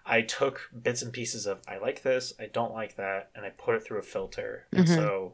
I 0.05 0.21
took 0.21 0.69
bits 0.83 1.01
and 1.01 1.11
pieces 1.11 1.47
of 1.47 1.61
I 1.67 1.79
like 1.79 2.03
this, 2.03 2.31
I 2.39 2.45
don't 2.45 2.75
like 2.75 2.95
that, 2.97 3.31
and 3.33 3.43
I 3.43 3.49
put 3.49 3.73
it 3.73 3.83
through 3.83 3.97
a 3.97 4.03
filter. 4.03 4.67
And 4.71 4.85
mm-hmm. 4.85 4.93
so 4.93 5.33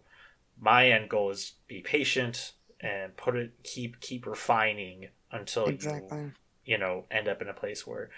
my 0.58 0.90
end 0.90 1.10
goal 1.10 1.30
is 1.30 1.56
be 1.68 1.82
patient, 1.82 2.54
and 2.80 3.18
put 3.18 3.36
it 3.36 3.52
keep 3.64 4.00
keep 4.00 4.26
refining 4.26 5.10
until 5.30 5.66
exactly. 5.66 6.18
you 6.18 6.32
you 6.64 6.78
know 6.78 7.04
end 7.12 7.28
up 7.28 7.42
in 7.42 7.50
a 7.50 7.54
place 7.54 7.86
where 7.86 8.12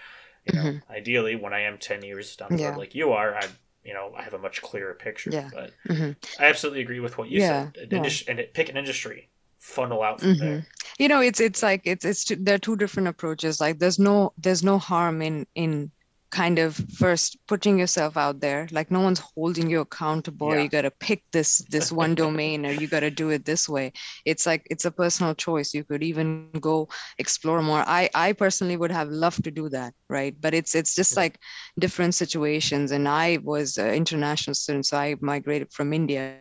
you 0.45 0.59
know 0.59 0.63
mm-hmm. 0.63 0.91
ideally 0.91 1.35
when 1.35 1.53
I 1.53 1.61
am 1.61 1.79
ten 1.79 2.03
years 2.03 2.35
down 2.35 2.49
the 2.51 2.61
yeah. 2.61 2.69
road 2.69 2.77
like 2.77 2.93
you 2.93 3.13
are 3.13 3.33
I 3.33 3.47
you 3.83 3.93
know 3.93 4.13
I 4.17 4.23
have 4.23 4.33
a 4.33 4.39
much 4.39 4.61
clearer 4.61 4.93
picture. 4.93 5.29
Yeah. 5.31 5.49
But 5.53 5.71
mm-hmm. 5.87 6.11
I 6.41 6.47
absolutely 6.47 6.81
agree 6.81 6.99
with 6.99 7.17
what 7.17 7.29
you 7.29 7.39
yeah. 7.39 7.71
said. 7.73 7.91
An 7.91 8.03
yeah. 8.03 8.11
and 8.27 8.39
it, 8.39 8.53
pick 8.53 8.69
an 8.69 8.77
industry 8.77 9.29
funnel 9.59 10.01
out 10.01 10.21
from 10.21 10.35
mm-hmm. 10.35 10.39
there 10.39 10.67
you 10.99 11.07
know 11.07 11.19
it's 11.21 11.39
it's 11.39 11.63
like 11.63 11.81
it's 11.85 12.05
it's 12.05 12.25
there 12.39 12.55
are 12.55 12.59
two 12.59 12.75
different 12.75 13.07
approaches 13.07 13.59
like 13.59 13.79
there's 13.79 13.99
no 13.99 14.31
there's 14.37 14.63
no 14.63 14.77
harm 14.77 15.21
in 15.21 15.45
in 15.55 15.91
kind 16.31 16.59
of 16.59 16.75
first 16.97 17.37
putting 17.47 17.79
yourself 17.79 18.17
out 18.17 18.39
there. 18.39 18.67
Like 18.71 18.91
no 18.91 18.99
one's 18.99 19.19
holding 19.19 19.69
you 19.69 19.81
accountable. 19.81 20.53
Yeah. 20.53 20.63
you 20.63 20.69
got 20.69 20.83
to 20.83 20.91
pick 20.91 21.23
this 21.31 21.59
this 21.69 21.91
one 21.91 22.15
domain 22.15 22.65
or 22.65 22.71
you 22.71 22.87
got 22.87 23.01
to 23.01 23.09
do 23.09 23.29
it 23.29 23.45
this 23.45 23.67
way. 23.67 23.93
It's 24.25 24.45
like 24.45 24.67
it's 24.69 24.85
a 24.85 24.91
personal 24.91 25.33
choice. 25.33 25.73
You 25.73 25.83
could 25.83 26.03
even 26.03 26.51
go 26.59 26.89
explore 27.17 27.61
more. 27.61 27.83
I 27.85 28.09
i 28.13 28.33
personally 28.33 28.77
would 28.77 28.91
have 28.91 29.09
loved 29.09 29.43
to 29.45 29.51
do 29.51 29.69
that 29.69 29.93
right? 30.09 30.35
But 30.39 30.53
it's 30.53 30.75
it's 30.75 30.95
just 30.95 31.13
yeah. 31.13 31.21
like 31.21 31.39
different 31.77 32.15
situations. 32.15 32.91
And 32.91 33.07
i 33.07 33.37
was 33.43 33.77
an 33.77 33.93
international 33.93 34.55
student 34.55 34.85
so 34.85 34.97
i 34.97 35.15
migrated 35.21 35.71
from 35.71 35.93
india 35.93 36.37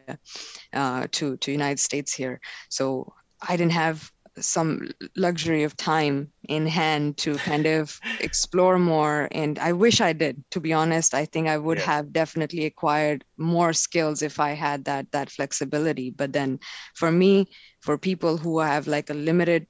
uh, 0.72 1.06
to 1.12 1.36
to 1.38 1.52
united 1.52 1.80
states 1.80 2.12
here. 2.12 2.40
So 2.68 3.12
i 3.40 3.56
didn't 3.56 3.72
have 3.72 4.10
some 4.40 4.88
luxury 5.16 5.62
of 5.62 5.76
time 5.76 6.30
in 6.48 6.66
hand 6.66 7.16
to 7.18 7.36
kind 7.36 7.66
of 7.66 8.00
explore 8.20 8.78
more 8.78 9.28
and 9.32 9.58
i 9.58 9.72
wish 9.72 10.00
i 10.00 10.12
did 10.12 10.42
to 10.50 10.60
be 10.60 10.72
honest 10.72 11.14
i 11.14 11.24
think 11.24 11.48
i 11.48 11.56
would 11.56 11.78
yeah. 11.78 11.84
have 11.84 12.12
definitely 12.12 12.64
acquired 12.64 13.24
more 13.36 13.72
skills 13.72 14.22
if 14.22 14.40
i 14.40 14.50
had 14.50 14.84
that 14.84 15.10
that 15.12 15.30
flexibility 15.30 16.10
but 16.10 16.32
then 16.32 16.58
for 16.94 17.10
me 17.10 17.46
for 17.80 17.98
people 17.98 18.36
who 18.36 18.58
have 18.58 18.86
like 18.86 19.10
a 19.10 19.14
limited 19.14 19.66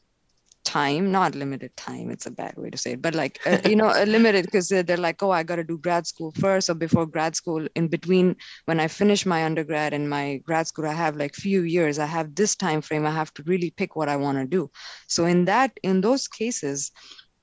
time 0.69 1.11
not 1.11 1.35
limited 1.35 1.75
time 1.77 2.11
it's 2.11 2.27
a 2.27 2.31
bad 2.31 2.55
way 2.57 2.69
to 2.69 2.77
say 2.77 2.93
it 2.93 3.01
but 3.01 3.15
like 3.15 3.41
uh, 3.47 3.59
you 3.65 3.75
know 3.75 3.89
limited 4.07 4.45
because 4.45 4.69
they're, 4.69 4.83
they're, 4.83 5.05
like 5.09 5.23
oh 5.23 5.31
i 5.31 5.43
got 5.43 5.57
to 5.57 5.65
do 5.65 5.79
grad 5.79 6.07
school 6.07 6.31
first 6.39 6.69
or 6.69 6.75
before 6.75 7.07
grad 7.07 7.35
school 7.35 7.67
in 7.75 7.89
between 7.89 8.37
when 8.67 8.79
i 8.79 8.87
finish 8.87 9.25
my 9.25 9.45
undergrad 9.45 9.95
and 9.95 10.11
my 10.11 10.37
grad 10.45 10.67
school 10.67 10.87
i 10.87 10.93
have 10.93 11.17
like 11.17 11.35
few 11.35 11.63
years 11.63 11.99
i 11.99 12.05
have 12.05 12.35
this 12.35 12.55
time 12.55 12.83
frame 12.83 13.07
i 13.07 13.11
have 13.11 13.33
to 13.33 13.43
really 13.45 13.71
pick 13.71 13.97
what 13.97 14.09
i 14.09 14.17
want 14.17 14.39
to 14.39 14.47
do. 14.47 14.71
So 15.07 15.25
in 15.25 15.45
that 15.47 15.79
in 15.83 16.01
those 16.01 16.29
cases 16.29 16.93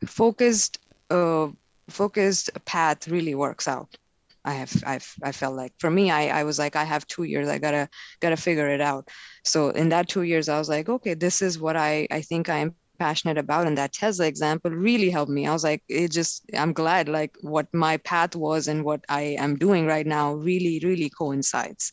focused 0.05 0.80
uh, 1.09 1.47
focused 1.89 2.49
path 2.65 3.07
really 3.07 3.36
works 3.36 3.67
out. 3.67 3.95
I 4.43 4.53
have 4.53 4.84
I've 4.86 5.11
I 5.23 5.32
felt 5.32 5.55
like 5.55 5.73
for 5.80 5.89
me 5.89 6.11
I 6.11 6.39
I 6.39 6.43
was 6.43 6.59
like 6.59 6.76
I 6.76 6.84
have 6.84 7.07
two 7.07 7.23
years 7.23 7.49
I 7.49 7.57
gotta 7.57 7.89
gotta 8.19 8.38
figure 8.38 8.69
it 8.69 8.82
out. 8.82 9.09
So 9.43 9.69
in 9.69 9.89
that 9.89 10.07
two 10.07 10.21
years 10.23 10.49
I 10.49 10.59
was 10.59 10.69
like 10.69 10.89
okay 10.89 11.15
this 11.15 11.41
is 11.41 11.59
what 11.59 11.76
I 11.76 12.07
I 12.11 12.21
think 12.21 12.49
I 12.49 12.59
am 12.59 12.76
passionate 12.97 13.37
about 13.37 13.67
and 13.67 13.77
that 13.77 13.93
tesla 13.93 14.25
example 14.25 14.71
really 14.71 15.09
helped 15.09 15.31
me. 15.31 15.47
I 15.47 15.53
was 15.53 15.63
like 15.63 15.83
it 15.87 16.11
just 16.11 16.43
i'm 16.53 16.73
glad 16.73 17.09
like 17.09 17.35
what 17.41 17.67
my 17.73 17.97
path 17.97 18.35
was 18.35 18.67
and 18.67 18.83
what 18.83 19.03
i 19.09 19.21
am 19.39 19.55
doing 19.57 19.85
right 19.85 20.07
now 20.07 20.33
really 20.33 20.81
really 20.83 21.09
coincides. 21.09 21.91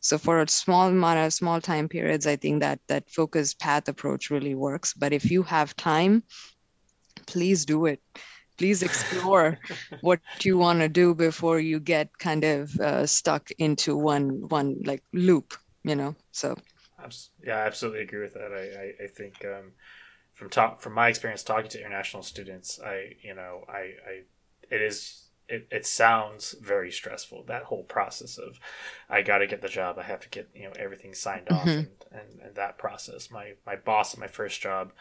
So 0.00 0.16
for 0.16 0.40
a 0.40 0.48
small 0.48 0.88
amount 0.88 1.18
of 1.18 1.32
small 1.32 1.60
time 1.60 1.88
periods 1.88 2.26
i 2.26 2.36
think 2.36 2.60
that 2.60 2.80
that 2.88 3.10
focused 3.10 3.58
path 3.60 3.88
approach 3.88 4.30
really 4.30 4.54
works. 4.54 4.94
But 4.94 5.12
if 5.12 5.30
you 5.30 5.42
have 5.42 5.76
time 5.76 6.22
please 7.26 7.64
do 7.64 7.86
it. 7.86 8.00
Please 8.56 8.82
explore 8.82 9.58
what 10.00 10.20
you 10.42 10.58
want 10.58 10.80
to 10.80 10.88
do 10.88 11.14
before 11.14 11.60
you 11.60 11.78
get 11.78 12.16
kind 12.18 12.44
of 12.44 12.74
uh, 12.80 13.06
stuck 13.06 13.50
into 13.58 13.96
one 13.96 14.48
one 14.48 14.76
like 14.84 15.02
loop 15.12 15.54
you 15.84 15.94
know 15.94 16.14
so. 16.32 16.56
Yeah 17.44 17.58
i 17.58 17.66
absolutely 17.66 18.02
agree 18.02 18.20
with 18.20 18.34
that. 18.34 18.52
I 18.52 18.64
i, 18.84 19.04
I 19.04 19.06
think 19.06 19.44
um, 19.44 19.72
from 20.38 20.48
talk 20.50 20.80
from 20.80 20.92
my 20.92 21.08
experience 21.08 21.42
talking 21.42 21.68
to 21.68 21.80
international 21.80 22.22
students, 22.22 22.78
I 22.80 23.16
you 23.22 23.34
know 23.34 23.64
I, 23.68 23.78
I 23.78 24.22
it 24.70 24.80
is 24.80 25.24
it, 25.48 25.66
it 25.72 25.84
sounds 25.84 26.54
very 26.62 26.92
stressful 26.92 27.42
that 27.48 27.64
whole 27.64 27.82
process 27.82 28.38
of 28.38 28.60
I 29.10 29.22
got 29.22 29.38
to 29.38 29.48
get 29.48 29.62
the 29.62 29.68
job 29.68 29.98
I 29.98 30.04
have 30.04 30.20
to 30.20 30.28
get 30.28 30.48
you 30.54 30.64
know 30.64 30.72
everything 30.78 31.12
signed 31.12 31.46
mm-hmm. 31.46 31.56
off 31.56 31.66
and, 31.66 31.88
and, 32.12 32.40
and, 32.40 32.54
that 32.54 32.78
process 32.78 33.32
my 33.32 33.54
my 33.66 33.74
boss 33.74 34.14
at 34.14 34.20
my 34.20 34.28
first 34.28 34.60
job 34.60 34.92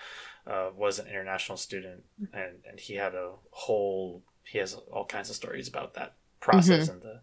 uh, 0.48 0.70
was 0.76 0.98
an 0.98 1.06
international 1.06 1.58
student 1.58 2.04
and 2.34 2.56
and 2.68 2.80
he 2.80 2.96
had 2.96 3.14
a 3.14 3.34
whole 3.52 4.24
he 4.44 4.58
has 4.58 4.74
all 4.92 5.06
kinds 5.06 5.30
of 5.30 5.36
stories 5.36 5.68
about 5.68 5.94
that 5.94 6.16
process 6.40 6.86
mm-hmm. 6.86 6.94
and 6.94 7.02
the 7.04 7.22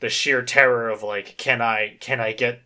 the 0.00 0.10
sheer 0.10 0.42
terror 0.42 0.90
of 0.90 1.02
like 1.02 1.38
can 1.38 1.62
I 1.62 1.96
can 1.98 2.20
I 2.20 2.32
get 2.32 2.60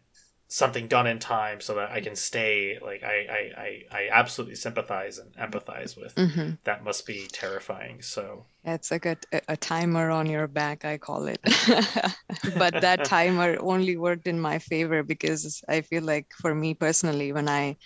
something 0.48 0.88
done 0.88 1.06
in 1.06 1.18
time 1.18 1.60
so 1.60 1.74
that 1.74 1.90
I 1.90 2.00
can 2.00 2.16
stay. 2.16 2.78
Like 2.82 3.04
I, 3.04 3.26
I, 3.30 3.60
I, 3.60 3.82
I 3.92 4.08
absolutely 4.10 4.56
sympathize 4.56 5.18
and 5.18 5.32
empathize 5.36 5.96
with. 5.96 6.14
Mm-hmm. 6.14 6.52
That 6.64 6.82
must 6.82 7.06
be 7.06 7.28
terrifying. 7.30 8.00
So 8.00 8.46
it's 8.64 8.90
like 8.90 9.04
a, 9.04 9.16
a 9.48 9.56
timer 9.56 10.10
on 10.10 10.26
your 10.26 10.46
back, 10.48 10.86
I 10.86 10.96
call 10.96 11.26
it. 11.26 11.40
but 12.56 12.80
that 12.80 13.04
timer 13.04 13.58
only 13.60 13.98
worked 13.98 14.26
in 14.26 14.40
my 14.40 14.58
favor 14.58 15.02
because 15.02 15.62
I 15.68 15.82
feel 15.82 16.02
like 16.02 16.26
for 16.40 16.54
me 16.54 16.72
personally, 16.74 17.32
when 17.32 17.48
I 17.48 17.76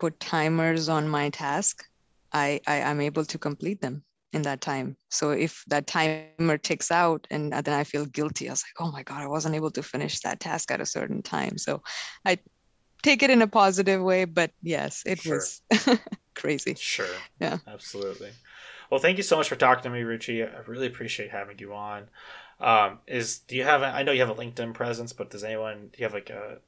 put 0.00 0.18
timers 0.18 0.88
on 0.88 1.08
my 1.08 1.28
task, 1.30 1.84
I, 2.32 2.60
I 2.66 2.82
I'm 2.82 3.00
able 3.00 3.26
to 3.26 3.38
complete 3.38 3.80
them 3.80 4.02
in 4.34 4.42
that 4.42 4.60
time. 4.60 4.96
So 5.08 5.30
if 5.30 5.64
that 5.68 5.86
timer 5.86 6.58
ticks 6.58 6.90
out 6.90 7.26
and 7.30 7.52
then 7.52 7.68
I 7.72 7.84
feel 7.84 8.04
guilty, 8.06 8.48
I 8.48 8.52
was 8.52 8.64
like, 8.64 8.86
oh 8.86 8.90
my 8.90 9.02
God, 9.02 9.22
I 9.22 9.28
wasn't 9.28 9.54
able 9.54 9.70
to 9.70 9.82
finish 9.82 10.20
that 10.20 10.40
task 10.40 10.70
at 10.70 10.80
a 10.80 10.86
certain 10.86 11.22
time. 11.22 11.56
So 11.56 11.82
I 12.24 12.38
take 13.02 13.22
it 13.22 13.30
in 13.30 13.42
a 13.42 13.46
positive 13.46 14.02
way, 14.02 14.24
but 14.24 14.50
yes, 14.62 15.02
it 15.06 15.20
sure. 15.20 15.36
was 15.36 15.62
crazy. 16.34 16.74
Sure. 16.76 17.06
Yeah. 17.40 17.58
Absolutely. 17.66 18.30
Well, 18.90 19.00
thank 19.00 19.16
you 19.16 19.22
so 19.22 19.36
much 19.36 19.48
for 19.48 19.56
talking 19.56 19.84
to 19.84 19.90
me, 19.90 20.02
Ruchi. 20.02 20.44
I 20.44 20.60
really 20.66 20.86
appreciate 20.86 21.30
having 21.30 21.58
you 21.58 21.72
on. 21.72 22.08
Um, 22.60 22.98
is 23.06 23.38
do 23.40 23.56
you 23.56 23.64
have? 23.64 23.82
A, 23.82 23.86
I 23.86 24.02
know 24.02 24.12
you 24.12 24.20
have 24.20 24.30
a 24.30 24.34
LinkedIn 24.34 24.74
presence, 24.74 25.12
but 25.12 25.30
does 25.30 25.42
anyone? 25.42 25.90
Do 25.92 25.98
you 25.98 26.04
have 26.04 26.14
like 26.14 26.30
a? 26.30 26.58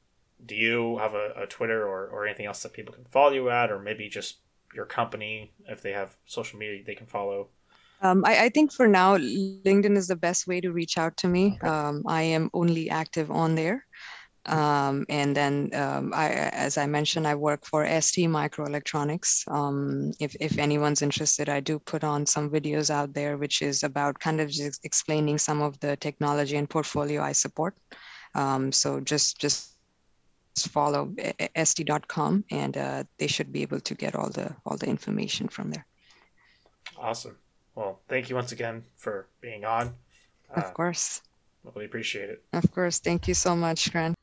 Do 0.44 0.54
you 0.54 0.98
have 0.98 1.14
a, 1.14 1.32
a 1.36 1.46
Twitter 1.46 1.86
or, 1.86 2.06
or 2.08 2.26
anything 2.26 2.46
else 2.46 2.62
that 2.62 2.72
people 2.72 2.92
can 2.92 3.04
follow 3.04 3.32
you 3.32 3.48
at, 3.50 3.70
or 3.70 3.78
maybe 3.78 4.08
just 4.08 4.38
your 4.74 4.84
company 4.84 5.52
if 5.66 5.80
they 5.80 5.92
have 5.92 6.16
social 6.26 6.58
media 6.58 6.82
they 6.84 6.94
can 6.94 7.06
follow? 7.06 7.48
Um, 8.02 8.24
I, 8.26 8.44
I, 8.44 8.48
think 8.50 8.72
for 8.72 8.86
now, 8.86 9.16
LinkedIn 9.16 9.96
is 9.96 10.08
the 10.08 10.16
best 10.16 10.46
way 10.46 10.60
to 10.60 10.72
reach 10.72 10.98
out 10.98 11.16
to 11.18 11.28
me. 11.28 11.58
Um, 11.62 12.02
I 12.06 12.22
am 12.22 12.50
only 12.52 12.90
active 12.90 13.30
on 13.30 13.54
there. 13.54 13.86
Um, 14.44 15.06
and 15.08 15.36
then, 15.36 15.70
um, 15.74 16.12
I, 16.14 16.28
as 16.28 16.78
I 16.78 16.86
mentioned, 16.86 17.26
I 17.26 17.34
work 17.34 17.64
for 17.66 17.84
ST 17.84 18.28
Microelectronics. 18.28 19.50
Um, 19.50 20.12
if, 20.20 20.36
if 20.38 20.58
anyone's 20.58 21.02
interested, 21.02 21.48
I 21.48 21.60
do 21.60 21.78
put 21.80 22.04
on 22.04 22.26
some 22.26 22.48
videos 22.50 22.90
out 22.90 23.12
there, 23.12 23.36
which 23.38 23.60
is 23.60 23.82
about 23.82 24.20
kind 24.20 24.40
of 24.40 24.50
just 24.50 24.84
explaining 24.84 25.38
some 25.38 25.62
of 25.62 25.78
the 25.80 25.96
technology 25.96 26.56
and 26.56 26.70
portfolio 26.70 27.22
I 27.22 27.32
support. 27.32 27.74
Um, 28.34 28.70
so 28.70 29.00
just 29.00 29.40
just 29.40 29.72
follow 30.58 31.14
st.com 31.64 32.44
and 32.50 32.76
uh, 32.76 33.04
they 33.18 33.26
should 33.26 33.52
be 33.52 33.62
able 33.62 33.80
to 33.80 33.94
get 33.94 34.14
all 34.14 34.30
the 34.30 34.54
all 34.64 34.76
the 34.76 34.86
information 34.86 35.48
from 35.48 35.70
there. 35.70 35.86
Awesome. 36.98 37.36
Well, 37.76 38.00
thank 38.08 38.28
you 38.28 38.34
once 38.34 38.50
again 38.50 38.84
for 38.96 39.28
being 39.40 39.64
on. 39.64 39.94
Uh, 40.50 40.62
of 40.62 40.74
course. 40.74 41.22
Really 41.62 41.86
appreciate 41.86 42.30
it. 42.30 42.42
Of 42.52 42.72
course. 42.72 42.98
Thank 42.98 43.28
you 43.28 43.34
so 43.34 43.54
much, 43.54 43.92
Grant. 43.92 44.16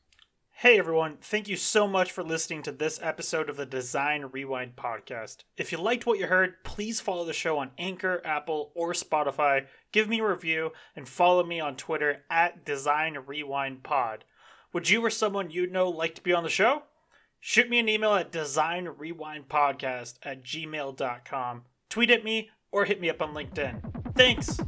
Hey 0.56 0.78
everyone, 0.78 1.18
thank 1.20 1.46
you 1.46 1.56
so 1.56 1.86
much 1.86 2.10
for 2.12 2.22
listening 2.22 2.62
to 2.62 2.72
this 2.72 2.98
episode 3.02 3.50
of 3.50 3.56
the 3.56 3.66
Design 3.66 4.26
Rewind 4.32 4.76
podcast. 4.76 5.38
If 5.58 5.72
you 5.72 5.78
liked 5.78 6.06
what 6.06 6.18
you 6.18 6.26
heard, 6.26 6.62
please 6.64 7.00
follow 7.00 7.24
the 7.26 7.34
show 7.34 7.58
on 7.58 7.72
Anchor, 7.76 8.22
Apple, 8.24 8.70
or 8.74 8.92
Spotify. 8.92 9.66
Give 9.92 10.08
me 10.08 10.20
a 10.20 10.26
review 10.26 10.72
and 10.96 11.06
follow 11.06 11.44
me 11.44 11.60
on 11.60 11.76
Twitter 11.76 12.22
at 12.30 12.64
Design 12.64 13.18
Rewind 13.26 13.82
Pod. 13.82 14.24
Would 14.72 14.88
you 14.88 15.04
or 15.04 15.10
someone 15.10 15.50
you 15.50 15.66
know 15.66 15.90
like 15.90 16.14
to 16.14 16.22
be 16.22 16.32
on 16.32 16.44
the 16.44 16.48
show? 16.48 16.84
Shoot 17.40 17.68
me 17.68 17.78
an 17.78 17.88
email 17.88 18.14
at 18.14 18.32
designrewindpodcast 18.32 20.14
at 20.22 20.42
gmail.com. 20.42 21.62
Tweet 21.90 22.10
at 22.10 22.24
me 22.24 22.50
or 22.74 22.84
hit 22.84 23.00
me 23.00 23.08
up 23.08 23.22
on 23.22 23.32
LinkedIn. 23.32 23.80
Thanks! 24.16 24.58